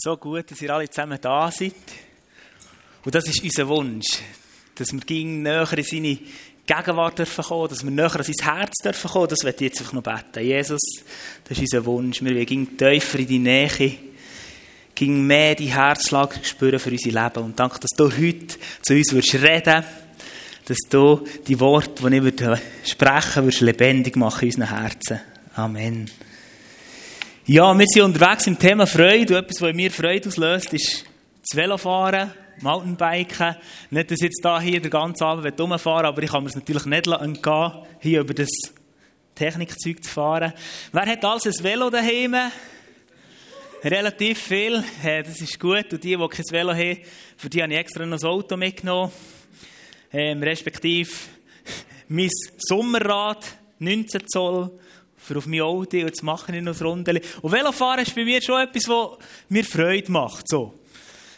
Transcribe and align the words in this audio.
so 0.00 0.16
gut, 0.16 0.50
dass 0.50 0.60
ihr 0.62 0.74
alle 0.74 0.88
zusammen 0.88 1.18
da 1.20 1.50
seid. 1.50 1.74
Und 3.04 3.14
das 3.14 3.26
ist 3.26 3.42
unser 3.42 3.68
Wunsch, 3.68 4.06
dass 4.74 4.92
wir 4.92 5.00
gegen 5.00 5.42
näher 5.42 5.72
in 5.72 5.84
seine 5.84 6.18
Gegenwart 6.66 7.18
dürfen 7.18 7.44
kommen, 7.44 7.68
dass 7.68 7.82
wir 7.82 7.90
näher 7.90 8.14
an 8.14 8.22
sein 8.22 8.56
Herz 8.56 8.74
dürfen 8.84 9.10
kommen. 9.10 9.28
Das 9.28 9.44
wird 9.44 9.60
jetzt 9.60 9.80
einfach 9.80 9.92
noch 9.94 10.02
beten. 10.02 10.44
Jesus, 10.44 10.80
das 11.44 11.58
ist 11.58 11.60
unser 11.60 11.84
Wunsch. 11.86 12.22
Wir 12.22 12.34
wollen 12.34 12.76
tiefer 12.76 13.18
in 13.18 13.26
die 13.26 13.38
Nähe, 13.38 13.92
gegen 14.94 15.26
mehr 15.26 15.54
die 15.54 15.72
Herzlage 15.72 16.36
spüren 16.42 16.78
für 16.78 16.90
unser 16.90 17.10
Leben. 17.10 17.44
Und 17.44 17.58
danke, 17.58 17.78
dass 17.78 17.90
du 17.96 18.10
heute 18.10 18.58
zu 18.82 18.94
uns 18.94 19.12
würdest 19.12 19.34
reden 19.34 19.84
dass 20.68 20.78
du 20.90 21.24
die 21.46 21.58
Worte, 21.60 22.10
die 22.10 22.16
ich 22.16 22.22
würde 22.22 22.60
sprechen 22.84 23.44
würdest, 23.44 23.62
lebendig 23.62 24.16
machen 24.16 24.42
in 24.42 24.48
unseren 24.48 24.68
Herzen. 24.68 25.20
Amen. 25.54 26.10
Ja, 27.50 27.72
wir 27.78 27.86
sind 27.86 28.02
unterwegs 28.02 28.46
im 28.46 28.58
Thema 28.58 28.86
Freude. 28.86 29.38
Und 29.38 29.44
etwas, 29.44 29.62
was 29.62 29.74
mir 29.74 29.90
Freude 29.90 30.28
auslöst, 30.28 30.70
ist 30.74 31.06
das 31.40 31.56
Velofahren, 31.56 32.30
Mountainbiken. 32.60 33.56
Nicht, 33.88 34.10
dass 34.10 34.20
ich 34.20 34.24
jetzt 34.24 34.44
da 34.44 34.60
hier 34.60 34.82
den 34.82 34.90
ganzen 34.90 35.24
Abend 35.24 35.58
rumfahren 35.58 36.04
aber 36.04 36.22
ich 36.22 36.30
kann 36.30 36.42
mir 36.42 36.50
es 36.50 36.56
natürlich 36.56 36.84
nicht 36.84 37.06
entgehen, 37.06 37.72
hier 38.00 38.20
über 38.20 38.34
das 38.34 38.50
Technikzeug 39.34 40.04
zu 40.04 40.10
fahren. 40.10 40.52
Wer 40.92 41.06
hat 41.06 41.24
alles 41.24 41.46
ein 41.46 41.64
Velo 41.64 41.88
daheim? 41.88 42.36
Relativ 43.82 44.38
viel. 44.42 44.84
Das 45.02 45.40
ist 45.40 45.58
gut. 45.58 45.90
Und 45.90 46.04
die, 46.04 46.16
die 46.18 46.28
kein 46.28 46.44
Velo 46.50 46.74
haben, 46.74 46.98
für 47.38 47.48
die 47.48 47.62
habe 47.62 47.72
ich 47.72 47.78
extra 47.78 48.04
noch 48.04 48.16
das 48.16 48.24
Auto 48.24 48.58
mitgenommen. 48.58 49.10
Ähm, 50.12 50.42
respektive 50.42 51.12
mein 52.08 52.28
Sommerrad, 52.58 53.42
19 53.78 54.28
Zoll 54.28 54.70
für 55.28 55.38
auf 55.38 55.46
mein 55.46 55.60
Auto 55.60 55.96
und 55.98 56.06
jetzt 56.06 56.22
mache 56.22 56.56
ich 56.56 56.62
noch 56.62 56.80
ein 56.80 56.86
Rundeli. 56.86 57.20
Und 57.42 57.52
Velofahren 57.52 58.00
ist 58.00 58.14
bei 58.14 58.24
mir 58.24 58.40
schon 58.42 58.60
etwas, 58.60 58.88
was 58.88 59.18
mir 59.48 59.64
Freude 59.64 60.10
macht. 60.10 60.48
So. 60.48 60.74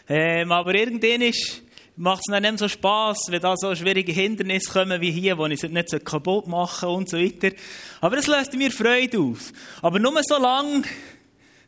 Ähm, 0.07 0.51
aber 0.51 0.73
irgendwann 0.73 1.21
ist, 1.21 1.61
macht 1.97 2.23
es 2.25 2.31
dann 2.31 2.43
nicht 2.43 2.57
so 2.57 2.67
Spass, 2.67 3.19
wenn 3.27 3.41
da 3.41 3.55
so 3.57 3.75
schwierige 3.75 4.13
Hindernisse 4.13 4.71
kommen 4.71 5.01
wie 5.01 5.11
hier, 5.11 5.37
wo 5.37 5.45
ich 5.47 5.61
es 5.61 5.69
nicht 5.69 5.89
so 5.89 5.99
kaputt 5.99 6.47
mache 6.47 6.87
und 6.87 7.09
so 7.09 7.17
weiter. 7.17 7.51
Aber 7.99 8.17
es 8.17 8.27
löst 8.27 8.53
mir 8.53 8.71
Freude 8.71 9.19
aus. 9.19 9.51
Aber 9.81 9.99
nur 9.99 10.19
so 10.23 10.37
lange, 10.41 10.83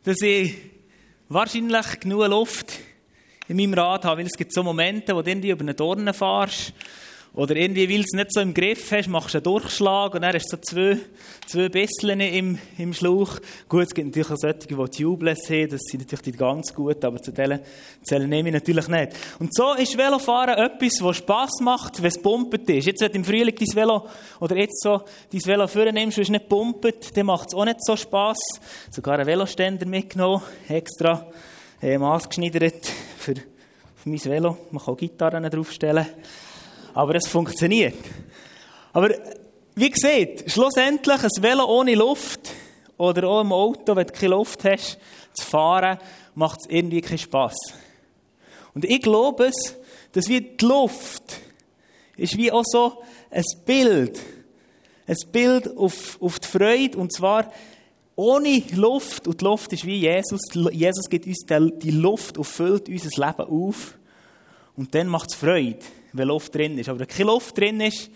dass 0.03 0.21
ich 0.21 0.55
wahrscheinlich 1.27 1.99
genug 1.99 2.27
Luft 2.27 2.73
in 3.49 3.57
meinem 3.57 3.73
Rad 3.73 4.05
habe, 4.05 4.19
weil 4.19 4.27
es 4.27 4.37
gibt 4.37 4.53
so 4.53 4.63
Momente, 4.63 5.13
wo 5.13 5.21
du 5.21 5.29
irgendwie 5.29 5.49
über 5.49 5.61
eine 5.61 5.73
Dorne 5.73 6.13
fährst 6.13 6.73
oder 7.35 7.55
irgendwie, 7.55 7.89
weil 7.89 7.97
du 7.97 8.03
es 8.03 8.13
nicht 8.13 8.31
so 8.31 8.41
im 8.41 8.53
Griff 8.53 8.91
hast, 8.91 9.07
machst 9.07 9.33
du 9.33 9.39
einen 9.39 9.43
Durchschlag 9.43 10.13
und 10.13 10.21
dann 10.21 10.35
hast 10.35 10.53
du 10.53 10.55
so 10.55 10.61
zwei, 10.61 10.99
zwei 11.47 11.67
Bisseln 11.67 12.19
im, 12.19 12.59
im 12.77 12.93
Schlauch. 12.93 13.39
Gut, 13.67 13.87
es 13.87 13.93
gibt 13.95 14.09
natürlich 14.09 14.29
auch 14.29 14.37
solche, 14.37 14.67
die 14.67 14.75
Tubeless 14.75 15.49
haben, 15.49 15.69
das 15.69 15.81
sind 15.81 16.01
natürlich 16.01 16.21
die 16.21 16.31
ganz 16.33 16.71
gut, 16.75 17.03
aber 17.03 17.19
zu 17.19 17.31
denen 17.31 17.61
zählen 18.03 18.29
nehme 18.29 18.49
ich 18.49 18.53
natürlich 18.53 18.87
nicht. 18.87 19.13
Und 19.39 19.55
so 19.55 19.73
ist 19.73 19.97
Velofahren 19.97 20.59
etwas, 20.59 21.01
was 21.01 21.17
Spass 21.17 21.59
macht, 21.59 22.03
wenn 22.03 22.09
es 22.09 22.21
pumpet 22.21 22.69
ist. 22.69 22.85
Jetzt, 22.85 23.01
wenn 23.01 23.11
du 23.11 23.17
im 23.17 23.25
Frühling 23.25 23.55
dein 23.55 23.75
Velo, 23.75 24.07
oder 24.39 24.55
jetzt 24.55 24.83
so 24.83 25.01
dein 25.31 25.45
Velo 25.45 25.65
vornimmst 25.65 26.19
und 26.19 26.23
es 26.23 26.29
nicht 26.29 26.47
pumpet, 26.47 27.17
dann 27.17 27.25
macht 27.25 27.47
es 27.47 27.55
auch 27.55 27.65
nicht 27.65 27.83
so 27.83 27.95
Spass. 27.95 28.37
Sogar 28.91 29.15
einen 29.15 29.25
Veloständer 29.25 29.87
mitgenommen, 29.87 30.43
extra 30.69 31.25
äh, 31.81 31.97
maßgeschneidert 31.97 32.85
für, 33.17 33.33
für 33.33 34.09
mein 34.09 34.23
Velo. 34.23 34.55
Man 34.69 34.85
kann 34.85 34.97
Gitarren 34.97 35.49
draufstellen. 35.49 36.05
Aber 36.93 37.15
es 37.15 37.27
funktioniert. 37.27 37.97
Aber 38.91 39.09
wie 39.75 39.89
gesagt, 39.89 40.51
schlussendlich 40.51 41.23
ein 41.23 41.43
Velo 41.43 41.65
ohne 41.65 41.95
Luft 41.95 42.51
oder 42.97 43.27
auch 43.27 43.41
im 43.41 43.51
Auto, 43.51 43.95
wenn 43.95 44.05
du 44.05 44.13
keine 44.13 44.35
Luft 44.35 44.63
hast, 44.63 44.99
zu 45.33 45.45
fahren, 45.45 45.97
macht 46.35 46.59
es 46.61 46.69
irgendwie 46.69 47.01
keinen 47.01 47.17
Spass. 47.17 47.55
Und 48.75 48.85
ich 48.85 49.01
glaube 49.01 49.45
es, 49.45 49.75
dass 50.11 50.27
wie 50.27 50.41
die 50.41 50.65
Luft 50.65 51.39
ist 52.15 52.37
wie 52.37 52.51
auch 52.51 52.63
so 52.65 53.01
ein 53.31 53.43
Bild. 53.65 54.19
Ein 55.07 55.17
Bild 55.31 55.75
auf, 55.75 56.21
auf 56.21 56.39
die 56.39 56.47
Freude, 56.47 56.97
und 56.97 57.11
zwar 57.11 57.51
ohne 58.15 58.61
Luft. 58.75 59.27
Und 59.27 59.41
die 59.41 59.45
Luft 59.45 59.73
ist 59.73 59.85
wie 59.85 59.97
Jesus. 59.97 60.41
Jesus 60.71 61.09
gibt 61.09 61.25
uns 61.25 61.45
die 61.47 61.91
Luft 61.91 62.37
und 62.37 62.43
füllt 62.43 62.87
unser 62.87 63.25
Leben 63.25 63.49
auf. 63.49 63.97
Und 64.77 64.93
dann 64.93 65.07
macht 65.07 65.31
es 65.31 65.35
Freude 65.35 65.79
wenn 66.13 66.27
Luft 66.27 66.55
drin 66.55 66.77
ist. 66.77 66.89
Aber 66.89 66.99
wenn 66.99 67.07
keine 67.07 67.25
Luft 67.25 67.57
drin 67.57 67.81
ist, 67.81 68.09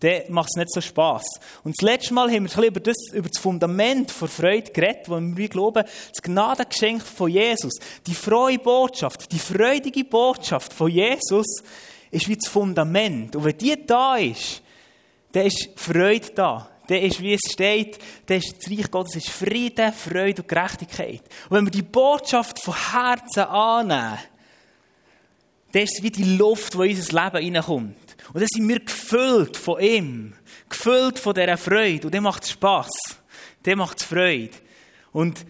dann 0.00 0.22
macht 0.28 0.50
es 0.50 0.56
nicht 0.56 0.72
so 0.72 0.80
Spass. 0.80 1.26
Und 1.64 1.74
das 1.76 1.84
letzte 1.84 2.14
Mal 2.14 2.30
haben 2.30 2.48
wir 2.48 2.64
über 2.64 2.80
das, 2.80 2.96
über 3.12 3.28
das 3.28 3.40
Fundament 3.40 4.12
der 4.20 4.28
Freude 4.28 4.70
geredet, 4.70 5.08
wo 5.08 5.18
wir 5.20 5.48
glauben, 5.48 5.84
das 5.84 6.22
Gnadengeschenk 6.22 7.02
von 7.02 7.30
Jesus, 7.30 7.74
die 8.06 8.14
frohe 8.14 8.58
Botschaft, 8.58 9.30
die 9.32 9.38
freudige 9.38 10.04
Botschaft 10.04 10.72
von 10.72 10.90
Jesus, 10.90 11.62
ist 12.10 12.28
wie 12.28 12.36
das 12.36 12.50
Fundament. 12.50 13.34
Und 13.34 13.44
wenn 13.44 13.58
die 13.58 13.86
da 13.86 14.16
ist, 14.16 14.62
dann 15.32 15.46
ist 15.46 15.68
Freude 15.76 16.30
da. 16.34 16.70
Dann 16.86 17.02
ist, 17.02 17.20
wie 17.20 17.34
es 17.34 17.52
steht, 17.52 17.98
dann 18.24 18.38
ist 18.38 18.56
das 18.56 18.70
Reich 18.70 18.90
Gottes 18.90 19.16
ist 19.16 19.28
Frieden, 19.28 19.92
Freude 19.92 20.40
und 20.40 20.48
Gerechtigkeit. 20.48 21.20
Und 21.50 21.56
wenn 21.56 21.66
wir 21.66 21.70
die 21.70 21.82
Botschaft 21.82 22.62
von 22.62 22.74
Herzen 22.92 23.42
annehmen, 23.42 24.18
das 25.72 25.84
ist 25.84 26.02
wie 26.02 26.10
die 26.10 26.36
Luft, 26.36 26.74
die 26.74 26.90
in 26.90 26.96
unser 26.96 27.24
Leben 27.24 27.44
hineinkommt. 27.44 28.16
Und 28.32 28.40
dann 28.40 28.48
sind 28.48 28.68
wir 28.68 28.80
gefüllt 28.80 29.56
von 29.56 29.80
ihm. 29.80 30.34
Gefüllt 30.68 31.18
von 31.18 31.34
dieser 31.34 31.56
Freude. 31.56 32.06
Und 32.06 32.14
dann 32.14 32.22
macht 32.22 32.44
es 32.44 32.50
Spass. 32.50 32.90
Dann 33.62 33.78
macht 33.78 34.00
es 34.00 34.04
Freude. 34.04 34.50
Und 35.12 35.44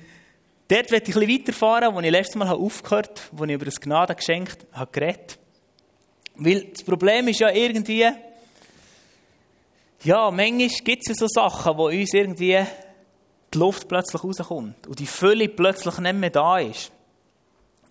dort 0.69 0.91
werde 0.91 1.11
ich 1.11 1.17
ein 1.17 1.27
bisschen 1.27 1.41
weiterfahren, 1.41 1.95
wo 1.95 2.01
ich 2.01 2.11
letztes 2.11 2.37
Mal 2.37 2.49
aufgehört 2.49 3.21
habe, 3.21 3.39
wo 3.39 3.45
ich 3.45 3.53
über 3.53 3.65
das 3.65 3.81
Gnadengeschenk 3.81 4.56
habe 4.73 4.93
geredet 4.93 5.39
Weil 6.37 6.65
das 6.65 6.83
Problem 6.83 7.29
ist 7.29 7.41
ja 7.41 7.50
irgendwie, 7.50 8.09
ja, 10.05 10.31
manchmal 10.31 10.69
gibt 10.85 11.09
es 11.09 11.17
so 11.17 11.27
Sachen, 11.29 11.77
wo 11.77 11.89
uns 11.89 12.12
irgendwie 12.12 12.65
die 13.53 13.59
Luft 13.59 13.89
plötzlich 13.89 14.23
rauskommt 14.23 14.87
und 14.87 14.99
die 14.99 15.06
Fülle 15.06 15.49
plötzlich 15.49 15.99
nicht 15.99 16.15
mehr 16.15 16.31
da 16.31 16.59
ist. 16.59 16.93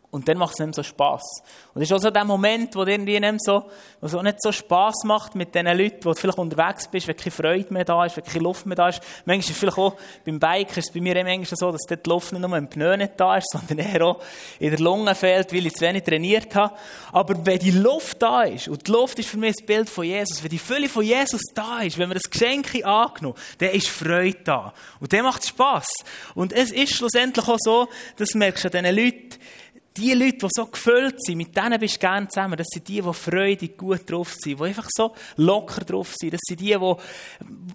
Und 0.10 0.30
dann 0.30 0.38
macht 0.38 0.54
es 0.54 0.60
mehr 0.60 0.74
so 0.74 0.84
Spass. 0.84 1.44
Und 1.74 1.82
es 1.82 1.90
ist 1.90 1.94
auch 1.94 2.02
so 2.02 2.10
der 2.10 2.24
Moment, 2.24 2.74
wo 2.76 2.84
irgendwie 2.84 3.20
nicht 3.20 3.44
so, 3.44 3.66
wo 4.00 4.08
es 4.08 4.16
auch 4.16 4.24
nicht 4.24 4.42
so 4.42 4.54
Spass 4.54 5.04
macht 5.04 5.36
mit 5.36 5.54
den 5.54 5.66
Leuten, 5.66 6.06
wo 6.06 6.14
du 6.14 6.16
vielleicht 6.16 6.38
unterwegs 6.38 6.88
bist, 6.88 7.08
wenn 7.10 7.18
keine 7.18 7.32
Freude 7.32 7.74
mehr 7.74 7.84
da 7.84 8.06
ist, 8.06 8.16
wenn 8.16 8.24
keine 8.24 8.44
Luft 8.44 8.66
mehr 8.66 8.78
da 8.78 8.88
ist. 8.88 9.02
Manchmal 9.26 9.40
ist 9.40 9.50
es 9.50 9.58
vielleicht 9.58 9.78
auch 9.78 9.98
beim 10.26 10.40
Biken, 10.40 10.78
ist 10.78 10.88
es 10.88 10.94
bei 10.94 11.02
mir 11.02 11.14
manchmal 11.26 11.58
so, 11.58 11.72
dass 11.74 11.82
dort 11.90 12.06
die 12.06 12.10
Luft 12.10 12.32
nicht 12.32 12.42
nur 12.42 12.58
im 12.58 12.70
Pneu 12.70 12.96
nicht 12.96 13.14
da 13.18 13.36
ist, 13.36 13.50
sondern 13.52 13.80
eher 13.80 14.06
auch 14.06 14.22
in 14.60 14.70
der 14.70 14.80
Lunge 14.80 15.14
fehlt, 15.14 15.52
weil 15.52 15.66
ich 15.66 15.76
zu 15.76 15.82
wenig 15.82 16.04
trainiert 16.04 16.56
habe. 16.56 16.74
Aber 17.12 17.46
wenn 17.46 17.60
die 17.60 17.72
Luft 17.72 18.22
da 18.22 18.44
ist, 18.44 18.70
und 18.70 18.88
die 18.88 18.92
Luft 18.92 19.20
ist 19.20 19.28
für 19.28 19.38
mich 19.38 19.56
das 19.58 19.66
Bild 19.66 19.90
von 19.90 20.06
Jesus, 20.06 20.42
wenn 20.42 20.50
die 20.50 20.58
Fülle 20.58 20.88
von 20.88 21.04
Jesus 21.04 21.42
da 21.54 21.82
ist, 21.82 21.98
wenn 21.98 22.10
wir 22.10 22.16
das 22.16 22.30
Geschenk 22.30 22.74
angenommen 22.86 23.38
dann 23.58 23.70
ist 23.72 23.90
Freude 23.90 24.38
da. 24.46 24.74
Und 25.02 25.12
dann 25.12 25.24
macht 25.24 25.44
es 25.44 25.50
Spass. 25.50 25.90
Und 26.34 26.54
es 26.54 26.72
ist 26.72 26.96
schlussendlich 26.96 27.46
auch 27.48 27.58
so, 27.60 27.90
das 28.16 28.34
merkst 28.36 28.64
du 28.64 28.68
an 28.70 28.84
diesen 28.86 28.96
Leuten, 28.96 29.40
die 29.98 30.14
Leute, 30.14 30.38
die 30.38 30.48
so 30.50 30.66
gefüllt 30.66 31.24
sind, 31.24 31.38
mit 31.38 31.56
denen 31.56 31.80
bist 31.80 31.96
du 31.96 32.00
gerne 32.00 32.28
zusammen. 32.28 32.58
Das 32.58 32.68
sind 32.68 32.88
die, 32.88 33.02
die 33.02 33.14
freudig 33.14 33.78
gut 33.78 34.10
drauf 34.10 34.34
sind, 34.34 34.60
die 34.60 34.64
einfach 34.64 34.88
so 34.90 35.14
locker 35.36 35.84
drauf 35.84 36.14
sind. 36.18 36.34
Das 36.34 36.42
sind 36.48 36.60
die, 36.60 36.76
die 36.76 36.96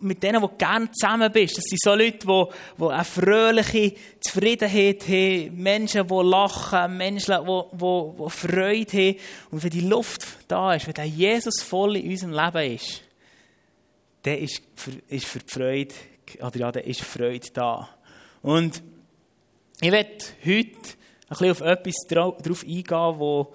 mit 0.00 0.22
denen, 0.22 0.42
die 0.42 0.58
gerne 0.58 0.90
zusammen 0.92 1.30
bist. 1.32 1.58
Das 1.58 1.64
sind 1.64 1.80
so 1.82 1.94
Leute, 1.94 2.18
die, 2.18 2.44
die 2.78 2.84
eine 2.84 3.04
fröhliche 3.04 3.94
Zufriedenheit 4.20 5.02
haben, 5.02 5.62
Menschen, 5.62 6.06
die 6.06 6.14
lachen, 6.14 6.96
Menschen, 6.96 7.34
die, 7.44 7.76
die, 7.76 8.24
die 8.24 8.30
Freude 8.30 8.92
haben. 8.92 9.16
Und 9.50 9.64
wenn 9.64 9.70
die 9.70 9.80
Luft 9.80 10.26
da 10.48 10.74
ist, 10.74 10.86
wenn 10.86 10.94
der 10.94 11.04
Jesus 11.04 11.62
voll 11.62 11.96
in 11.96 12.10
unserem 12.10 12.32
Leben 12.32 12.76
ist, 12.76 13.02
dann 14.22 14.38
ist 14.38 14.62
für, 14.76 14.92
ist 15.08 15.26
für 15.26 15.40
die 15.40 15.52
Freude, 15.52 15.94
oder 16.40 16.56
ja, 16.56 16.72
dann 16.72 16.84
ist 16.84 17.02
Freude 17.02 17.48
da. 17.52 17.88
Und 18.42 18.82
ich 19.80 19.90
werde 19.90 20.16
heute 20.44 21.01
bisschen 21.38 21.50
auf 21.50 21.60
etwas 21.60 21.94
drauf 22.08 22.62
eingehen, 22.62 23.18
wo, 23.18 23.52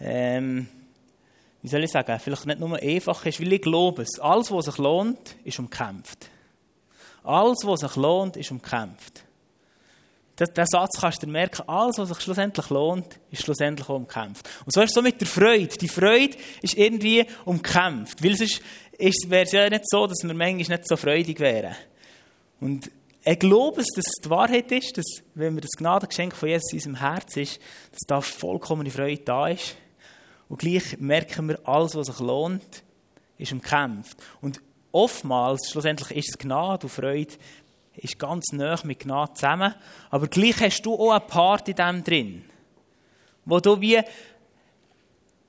ähm, 0.00 0.68
wie 1.62 1.68
soll 1.68 1.84
ich 1.84 1.90
sagen, 1.90 2.18
vielleicht 2.18 2.46
nicht 2.46 2.60
nur 2.60 2.76
einfach 2.76 3.24
ist, 3.26 3.40
weil 3.40 3.52
ich 3.52 3.62
glaube 3.62 4.02
es. 4.02 4.18
Alles, 4.20 4.50
was 4.50 4.66
sich 4.66 4.78
lohnt, 4.78 5.36
ist 5.44 5.58
umkämpft. 5.58 6.28
Alles, 7.24 7.58
was 7.64 7.80
sich 7.80 7.96
lohnt, 7.96 8.36
ist 8.36 8.50
umkämpft. 8.50 9.24
Den 10.38 10.66
Satz 10.66 11.00
kannst 11.00 11.22
du 11.22 11.26
merken, 11.26 11.68
alles, 11.68 11.98
was 11.98 12.10
sich 12.10 12.20
schlussendlich 12.20 12.70
lohnt, 12.70 13.18
ist 13.32 13.42
schlussendlich 13.42 13.88
auch 13.88 13.96
umkämpft. 13.96 14.48
Und 14.64 14.72
so 14.72 14.80
ist 14.82 14.90
es 14.90 14.94
so 14.94 15.02
mit 15.02 15.20
der 15.20 15.26
Freude. 15.26 15.76
Die 15.76 15.88
Freude 15.88 16.36
ist 16.62 16.74
irgendwie 16.74 17.26
umkämpft. 17.44 18.22
Weil 18.22 18.36
sonst 18.36 18.62
wäre 19.28 19.42
es 19.42 19.52
ja 19.52 19.68
nicht 19.68 19.90
so, 19.90 20.06
dass 20.06 20.22
wir 20.22 20.34
manchmal 20.34 20.78
nicht 20.78 20.88
so 20.88 20.96
freudig 20.96 21.40
wären. 21.40 21.74
Und 22.60 22.88
ich 23.30 23.38
glaube, 23.40 23.76
dass 23.76 23.88
es 23.96 24.12
die 24.24 24.30
Wahrheit 24.30 24.72
ist, 24.72 24.96
dass, 24.96 25.22
wenn 25.34 25.54
wir 25.54 25.60
das 25.60 25.76
Gnadengeschenk 25.76 26.34
von 26.34 26.48
Jesus 26.48 26.72
in 26.72 26.78
unserem 26.78 26.94
Herz 26.96 27.36
ist, 27.36 27.60
dass 27.90 28.00
da 28.06 28.20
vollkommene 28.20 28.90
Freude 28.90 29.22
da 29.22 29.48
ist. 29.48 29.76
Und 30.48 30.58
gleich 30.58 30.98
merken 30.98 31.48
wir, 31.48 31.60
alles, 31.68 31.94
was 31.94 32.06
sich 32.06 32.20
lohnt, 32.20 32.82
ist 33.36 33.52
umkämpft. 33.52 34.16
Und 34.40 34.62
oftmals, 34.92 35.70
schlussendlich, 35.70 36.16
ist 36.16 36.30
es 36.30 36.38
Gnade 36.38 36.86
und 36.86 36.92
Freude, 36.92 37.34
ist 37.96 38.18
ganz 38.18 38.46
nah 38.52 38.78
mit 38.84 39.00
Gnade 39.00 39.34
zusammen. 39.34 39.74
Aber 40.08 40.26
gleich 40.28 40.60
hast 40.60 40.82
du 40.82 40.94
auch 40.94 41.10
eine 41.10 41.20
Part 41.20 41.68
in 41.68 41.76
dem 41.76 42.04
drin. 42.04 42.44
wo 43.44 43.60
du 43.60 43.80
wie 43.80 44.00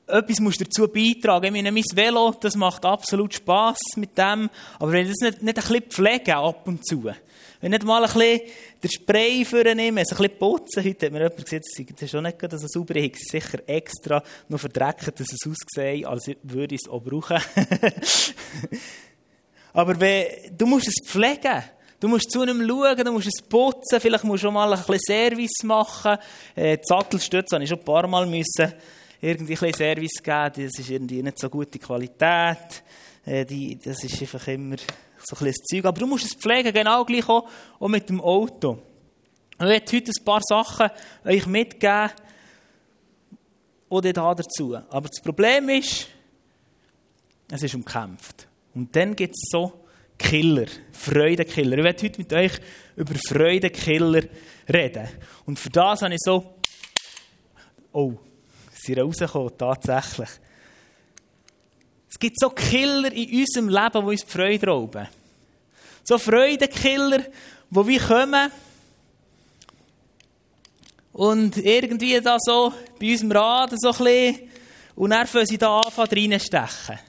etwas 0.08 0.40
musst 0.40 0.60
dazu 0.60 0.88
beitragen. 0.88 1.46
Ich 1.46 1.52
meine, 1.52 1.72
mein 1.72 1.84
Velo, 1.94 2.34
das 2.40 2.56
macht 2.56 2.84
absolut 2.84 3.34
Spass 3.34 3.80
mit 3.96 4.18
dem. 4.18 4.50
Aber 4.80 4.92
wenn 4.92 5.06
ich 5.06 5.12
das 5.12 5.32
nicht, 5.32 5.44
nicht 5.44 5.58
ein 5.58 5.64
bisschen 5.64 5.90
pflege 5.90 6.36
ab 6.36 6.68
und 6.68 6.86
zu, 6.86 7.12
wenn 7.62 7.74
ich 7.74 7.80
nicht 7.80 7.86
mal 7.86 8.04
ein 8.04 8.12
bisschen 8.12 8.42
den 8.82 8.90
Spray 8.90 9.44
vornehme, 9.44 10.02
es 10.02 10.12
ein 10.12 10.18
bisschen 10.18 10.40
putzen, 10.40 10.84
heute 10.84 11.06
hat 11.06 11.14
mir 11.14 11.20
jemand 11.20 11.44
gesagt, 11.44 11.66
das 11.66 12.02
ist 12.02 12.12
schon 12.12 12.24
nicht 12.24 12.42
dass 12.42 12.64
es 12.64 12.72
sauber 12.72 12.96
ist, 12.96 13.30
sicher 13.30 13.60
extra 13.68 14.24
noch 14.48 14.60
verdreckt, 14.60 15.20
dass 15.20 15.28
es 15.32 15.46
aussieht, 15.46 16.06
als 16.06 16.32
würde 16.44 16.76
ich 16.76 16.82
es 16.86 16.90
auch 16.90 17.02
brauchen. 17.02 17.38
Aber 19.74 20.00
wenn, 20.00 20.58
du 20.58 20.66
musst 20.66 20.88
es 20.88 21.06
pflegen. 21.06 21.64
Du 22.00 22.08
musst 22.08 22.32
zu 22.32 22.42
einem 22.42 22.66
schauen, 22.66 23.04
du 23.04 23.12
musst 23.12 23.28
es 23.28 23.42
putzen, 23.42 24.00
vielleicht 24.00 24.24
musst 24.24 24.44
du 24.44 24.48
schon 24.48 24.54
mal 24.54 24.72
ein 24.72 24.80
bisschen 24.80 25.00
Service 25.06 25.64
machen. 25.64 26.18
Äh, 26.56 26.78
die 26.78 26.84
Sattelstütze 26.86 27.56
habe 27.56 27.64
ich 27.66 27.70
schon 27.70 27.80
ein 27.80 27.84
paar 27.84 28.08
Mal 28.08 28.26
müssen 28.26 28.74
irgendwie 29.22 29.54
ein 29.54 29.60
bisschen 29.60 29.74
Service 29.74 30.24
geben. 30.24 30.66
Das 30.66 30.80
ist 30.80 30.90
irgendwie 30.90 31.22
nicht 31.22 31.38
so 31.38 31.50
gute 31.50 31.78
Qualität. 31.78 32.84
Äh, 33.26 33.44
die, 33.46 33.78
das 33.78 34.02
ist 34.04 34.22
einfach 34.22 34.48
immer 34.48 34.78
so 35.24 35.36
ein 35.36 35.46
bisschen 35.46 35.66
Zeug. 35.66 35.86
Aber 35.86 36.00
du 36.00 36.08
musst 36.08 36.26
es 36.26 36.34
pflegen, 36.34 36.74
genau 36.74 37.06
gleich 37.06 37.28
auch, 37.28 37.48
auch 37.80 37.88
mit 37.88 38.10
dem 38.10 38.22
Auto. 38.22 38.80
Ich 39.54 39.66
werde 39.66 39.92
heute 39.92 40.12
ein 40.12 40.26
paar 40.26 40.42
Sachen 40.42 40.90
euch 41.26 41.46
mitgeben 41.46 42.12
oder 43.90 44.14
da 44.14 44.34
dazu. 44.34 44.76
Aber 44.76 45.08
das 45.10 45.22
Problem 45.22 45.70
ist, 45.70 46.08
es 47.52 47.64
ist 47.64 47.76
umkämpft. 47.76 48.48
Und 48.74 48.96
dann 48.96 49.16
gibt 49.16 49.36
es 49.36 49.50
so 49.52 49.86
Killer, 50.18 50.68
Freudekiller. 50.92 51.78
Ich 51.78 51.84
werde 51.84 52.04
heute 52.04 52.20
mit 52.20 52.34
euch 52.34 52.52
über 52.96 53.16
Freudekiller 53.28 54.24
reden. 54.72 55.08
Und 55.46 55.58
für 55.58 55.70
das 55.70 56.02
habe 56.02 56.14
ich 56.14 56.20
so, 56.22 56.56
oh, 57.92 58.14
sie 58.74 58.94
rausgekommen, 58.94 59.58
tatsächlich. 59.58 60.30
Es 62.20 62.28
gibt 62.28 62.40
so 62.42 62.50
Killer 62.50 63.14
in 63.14 63.40
unserem 63.40 63.70
Leben, 63.70 64.06
die 64.06 64.12
uns 64.12 64.26
die 64.26 64.30
Freude 64.30 64.68
rauben. 64.68 65.08
So 66.04 66.18
Freudekiller, 66.18 67.20
die 67.20 67.88
wir 67.88 68.00
kommen 68.02 68.52
und 71.14 71.56
irgendwie 71.56 72.20
da 72.20 72.36
so 72.38 72.74
bei 73.00 73.12
unserem 73.12 73.32
Rad 73.32 73.74
so 73.78 73.94
ein 74.04 74.36
und 74.96 75.12
dann 75.12 75.28
sie 75.46 75.58
da 75.58 75.80
anfangen 75.80 76.34
reinstechen. 76.34 77.00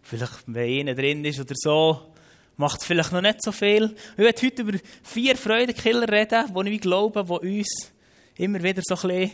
Vielleicht, 0.00 0.42
wenn 0.46 0.88
einer 0.88 0.94
drin 0.94 1.22
ist 1.26 1.40
oder 1.40 1.54
so, 1.54 2.14
macht 2.56 2.82
vielleicht 2.82 3.12
noch 3.12 3.20
nicht 3.20 3.42
so 3.42 3.52
viel. 3.52 3.94
Wir 4.16 4.24
werden 4.24 4.42
heute 4.42 4.62
über 4.62 4.78
vier 5.02 5.36
Freudekiller 5.36 6.08
reden, 6.08 6.54
die 6.54 6.70
ich 6.70 6.80
glaube, 6.80 7.22
die 7.22 7.48
uns 7.50 7.92
immer 8.36 8.62
wieder 8.62 8.80
so 8.82 8.94
ein 8.94 9.08
bisschen 9.08 9.30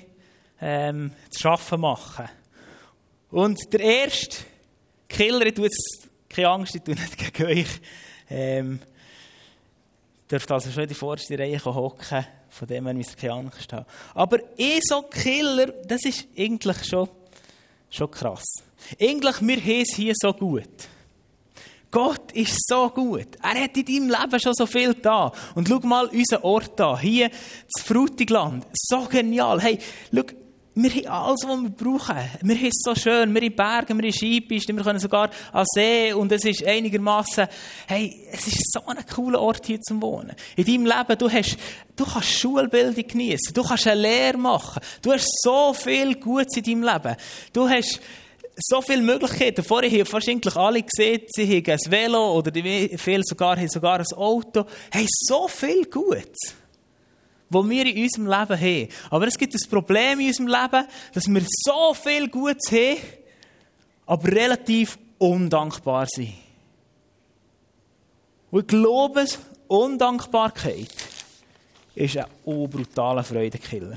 ähm, 0.61 1.13
zu 1.31 1.39
schaffen 1.39 1.81
machen. 1.81 2.29
Und 3.31 3.59
der 3.73 3.81
erste 3.81 4.39
Killer, 5.09 5.47
ich 5.47 5.55
tue 5.55 5.67
jetzt 5.67 6.09
keine 6.29 6.49
Angst, 6.49 6.75
ich 6.75 6.83
tue 6.83 6.95
nicht 6.95 7.19
gegen 7.35 7.51
euch, 7.51 7.81
ähm, 8.31 8.81
dürft 10.31 10.51
also 10.51 10.71
schon 10.71 10.85
in 10.85 10.89
die 10.89 10.95
vorderste 10.95 11.39
Reihe 11.39 11.63
hocken, 11.65 12.27
von 12.49 12.69
dem 12.69 12.87
ihr 12.87 13.07
keine 13.19 13.33
Angst 13.33 13.73
haben. 13.73 13.87
Aber 14.15 14.39
eh 14.59 14.81
so 14.83 15.03
Killer, 15.03 15.67
das 15.87 16.05
ist 16.05 16.27
eigentlich 16.37 16.85
schon, 16.85 17.09
schon 17.91 18.11
krass. 18.11 18.45
Eigentlich, 19.01 19.41
wir 19.41 19.57
haben 19.57 19.83
es 19.83 19.97
hier 19.97 20.15
so 20.17 20.33
gut. 20.33 20.89
Gott 21.91 22.33
ist 22.33 22.59
so 22.67 22.91
gut. 22.91 23.29
Er 23.43 23.63
hat 23.63 23.77
in 23.77 23.85
deinem 23.85 24.11
Leben 24.11 24.41
schon 24.41 24.55
so 24.55 24.67
viel 24.67 24.95
da. 24.95 25.33
Und 25.55 25.69
schau 25.69 25.79
mal 25.81 26.07
unseren 26.07 26.43
Ort 26.43 26.81
an. 26.81 26.99
Hier, 26.99 27.31
das 27.31 27.83
Frutigland. 27.85 28.67
So 28.75 29.07
genial. 29.07 29.61
Hey, 29.61 29.79
schau, 30.15 30.23
wir 30.79 30.91
haben 30.91 31.07
alles, 31.07 31.41
was 31.47 31.63
wir 31.63 31.71
brauchen. 31.71 32.17
Wir 32.43 32.57
haben 32.57 32.67
es 32.67 32.83
so 32.83 32.95
schön. 32.95 33.35
Wir 33.35 33.41
haben 33.41 33.57
Berge, 33.57 33.97
wir 33.97 34.03
haben 34.03 34.13
Skipisten, 34.13 34.77
wir 34.77 34.85
können 34.85 34.99
sogar 34.99 35.31
an 35.53 35.65
See. 35.75 36.13
Und 36.13 36.31
es 36.33 36.45
ist 36.45 36.63
einigermaßen, 36.65 37.47
hey, 37.87 38.29
es 38.31 38.47
ist 38.47 38.73
so 38.73 38.81
ein 38.87 38.99
cooler 39.07 39.41
Ort 39.41 39.65
hier 39.65 39.81
zum 39.81 40.03
Wohnen. 40.03 40.37
In 40.55 40.67
deinem 40.67 40.85
Leben, 40.85 41.19
du 41.19 41.31
hast, 41.31 41.57
du 41.97 42.05
kannst 42.05 42.29
Schulbildung 42.29 43.07
genießen. 43.07 43.55
Du 43.55 43.63
kannst 43.63 43.87
eine 43.87 44.03
Lehre 44.03 44.37
machen. 44.37 44.83
Du 45.01 45.13
hast 45.13 45.27
so 45.43 45.73
viel 45.73 46.15
Gutes 46.17 46.59
in 46.59 46.65
deinem 46.65 46.83
Leben. 46.83 47.17
Du 47.55 47.67
hast, 47.67 48.01
so 48.59 48.83
viele 48.83 49.03
Möglichkeiten. 49.03 49.65
Vorher 49.65 49.91
haben 49.91 50.13
wahrscheinlich 50.13 50.57
alle 50.57 50.83
gesehen, 50.83 51.23
sie 51.29 51.47
haben 51.47 51.71
ein 51.71 51.91
Velo 51.91 52.35
oder 52.35 52.53
viele 52.99 53.23
sogar 53.25 53.57
haben 53.57 53.69
sogar 53.69 53.99
ein 53.99 54.07
Auto. 54.15 54.65
Hey, 54.91 55.07
so 55.09 55.49
viel 55.49 55.85
Gutes, 55.85 56.55
was 57.49 57.69
wir 57.69 57.87
in 57.87 58.03
unserem 58.03 58.27
Leben 58.27 58.61
haben. 58.61 58.89
Aber 59.11 59.27
es 59.27 59.39
gibt 59.39 59.55
ein 59.55 59.71
Problem 59.71 60.21
in 60.21 60.29
unserem 60.29 60.49
Leben, 60.49 60.87
dass 61.13 61.27
wir 61.27 61.43
so 61.65 61.95
viel 61.95 62.29
Gutes 62.29 62.73
haben, 62.73 62.99
aber 64.07 64.33
relativ 64.33 64.99
undankbar 65.19 66.07
sind. 66.07 66.35
Und 68.51 68.61
ich 68.61 68.67
glaube, 68.69 69.27
Undankbarkeit 69.69 70.95
ist 71.95 72.17
ein 72.17 72.27
brutaler 72.45 73.25
Freudekiller. 73.25 73.97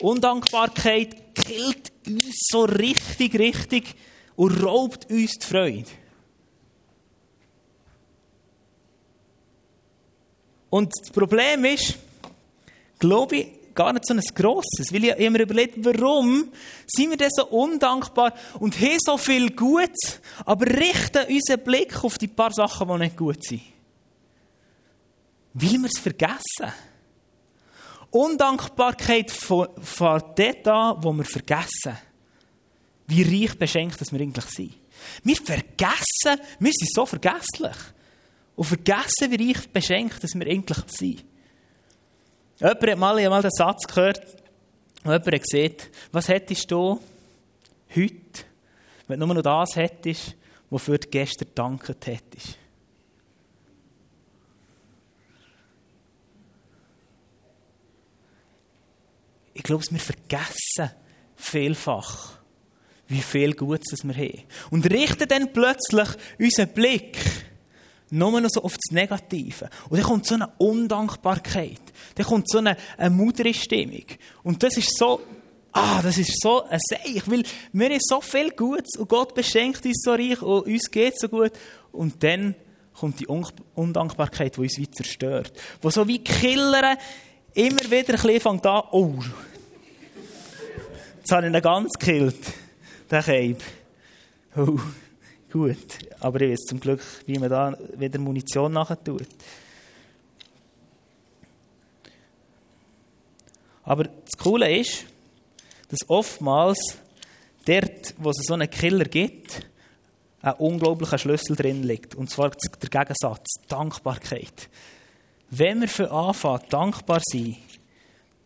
Undankbarkeit 0.00 1.34
killt 1.34 1.92
uns 2.06 2.48
so 2.50 2.64
richtig, 2.64 3.38
richtig 3.38 3.94
und 4.36 4.62
raubt 4.62 5.10
uns 5.10 5.38
die 5.38 5.46
Freude. 5.46 5.90
Und 10.70 10.92
das 11.00 11.10
Problem 11.10 11.64
ist, 11.66 11.98
glaube 13.06 13.36
ich, 13.36 13.46
gar 13.74 13.92
nicht 13.92 14.06
so 14.06 14.14
ein 14.14 14.20
grosses. 14.34 14.92
Weil 14.92 15.04
ich 15.04 15.30
mir 15.30 15.42
überlegt, 15.42 15.84
warum 15.84 16.50
sind 16.86 17.10
wir 17.10 17.16
denn 17.16 17.30
so 17.30 17.46
undankbar 17.46 18.32
und 18.60 18.80
haben 18.80 18.98
so 18.98 19.18
viel 19.18 19.50
Gutes, 19.50 20.20
aber 20.44 20.66
richten 20.66 21.26
unseren 21.28 21.64
Blick 21.64 22.02
auf 22.02 22.16
die 22.16 22.28
paar 22.28 22.52
Sachen, 22.52 22.88
die 22.88 22.98
nicht 22.98 23.16
gut 23.16 23.44
sind. 23.44 23.62
Weil 25.52 25.72
wir 25.72 25.86
es 25.92 25.98
vergessen. 25.98 26.72
Undankbarkeit 28.10 29.30
fährt 29.30 30.38
dort 30.38 30.68
an, 30.68 30.96
wo 31.02 31.12
wir 31.12 31.24
vergessen, 31.24 31.98
wie 33.08 33.22
reich 33.22 33.58
beschenkt 33.58 34.00
wir 34.12 34.20
eigentlich 34.20 34.44
sind. 34.46 34.74
Wir 35.22 35.36
vergessen, 35.36 36.40
wir 36.58 36.72
sind 36.72 36.92
so 36.94 37.04
vergesslich. 37.04 37.76
Und 38.56 38.64
vergessen, 38.64 39.30
wie 39.30 39.48
reich 39.48 39.68
beschenkt 39.68 40.22
wir 40.22 40.46
eigentlich 40.46 40.78
sind. 40.86 41.24
Jemand 42.58 42.86
hat 42.86 42.98
mal, 42.98 43.18
ich 43.18 43.28
den 43.28 43.50
Satz 43.50 43.86
gehört, 43.86 44.20
und 45.04 45.12
jemand 45.12 45.26
hat 45.26 45.42
gesagt, 45.42 45.90
was 46.12 46.28
hättest 46.28 46.70
du 46.70 47.00
heute, 47.94 48.44
wenn 49.08 49.20
du 49.20 49.26
nur 49.26 49.34
noch 49.34 49.42
das 49.42 49.76
hättest, 49.76 50.34
wofür 50.70 50.98
du 50.98 51.08
gestern 51.08 51.48
gedankt 51.48 52.06
hättest? 52.06 52.58
ich 59.54 59.62
glaube, 59.62 59.84
wir 59.88 60.00
vergessen 60.00 60.90
vielfach, 61.36 62.32
wie 63.06 63.22
viel 63.22 63.54
Gutes 63.54 64.04
wir 64.04 64.14
haben. 64.14 64.42
Und 64.70 64.90
richten 64.90 65.28
dann 65.28 65.52
plötzlich 65.52 66.08
unseren 66.38 66.68
Blick 66.68 67.16
nur 68.10 68.40
noch 68.40 68.50
so 68.50 68.62
auf 68.62 68.76
das 68.76 68.92
Negative. 68.92 69.68
Und 69.88 69.98
dann 69.98 70.06
kommt 70.06 70.26
so 70.26 70.34
eine 70.34 70.48
Undankbarkeit. 70.58 71.80
Dann 72.14 72.26
kommt 72.26 72.48
so 72.48 72.58
eine, 72.58 72.76
eine 72.96 73.10
mutige 73.10 73.54
Stimmung. 73.54 74.04
Und 74.42 74.62
das 74.62 74.76
ist 74.76 74.96
so, 74.96 75.20
ah, 75.72 76.00
das 76.02 76.18
ist 76.18 76.40
so 76.40 76.64
ein 76.64 76.80
Seich, 76.88 77.22
weil 77.26 77.42
wir 77.72 77.88
haben 77.88 77.98
so 78.00 78.20
viel 78.20 78.50
Gutes 78.50 78.98
und 78.98 79.08
Gott 79.08 79.34
beschenkt 79.34 79.84
uns 79.84 80.02
so 80.02 80.12
reich 80.12 80.40
und 80.42 80.66
uns 80.66 80.90
geht 80.90 81.18
so 81.18 81.28
gut. 81.28 81.52
Und 81.92 82.22
dann 82.22 82.54
kommt 82.94 83.20
die 83.20 83.26
Undankbarkeit, 83.26 84.56
die 84.56 84.60
uns 84.60 84.78
wie 84.78 84.90
zerstört. 84.90 85.52
Die 85.82 85.90
so 85.90 86.06
wie 86.06 86.22
Killer 86.22 86.96
immer 87.54 87.84
wieder 87.84 88.14
ein 88.14 88.20
bisschen 88.20 88.40
fängt 88.40 88.66
an, 88.66 88.82
oh, 88.92 89.14
jetzt 91.18 91.32
habe 91.32 91.46
ich 91.46 91.54
ihn 91.54 91.62
ganz 91.62 91.92
gekillt, 91.92 92.40
den 93.10 93.22
Keib. 93.22 93.62
Oh, 94.56 94.78
gut. 95.50 95.98
Aber 96.24 96.40
ich 96.40 96.52
weiß 96.52 96.60
zum 96.60 96.80
Glück, 96.80 97.02
wie 97.26 97.38
man 97.38 97.50
da 97.50 97.76
wieder 97.98 98.18
Munition 98.18 98.72
nachher 98.72 98.96
tut. 99.04 99.28
Aber 103.82 104.04
das 104.04 104.38
Coole 104.38 104.74
ist, 104.74 105.04
dass 105.90 106.08
oftmals 106.08 106.78
dort, 107.66 108.14
wo 108.16 108.30
es 108.30 108.38
so 108.46 108.54
einen 108.54 108.70
Killer 108.70 109.04
gibt, 109.04 109.66
ein 110.40 110.54
unglaublicher 110.54 111.18
Schlüssel 111.18 111.56
drin 111.56 111.82
liegt. 111.82 112.14
Und 112.14 112.30
zwar 112.30 112.52
der 112.52 112.88
Gegensatz, 112.88 113.44
Dankbarkeit. 113.68 114.70
Wenn 115.50 115.82
wir 115.82 115.88
für 115.88 116.10
Anfang 116.10 116.62
dankbar 116.70 117.20
sind, 117.22 117.58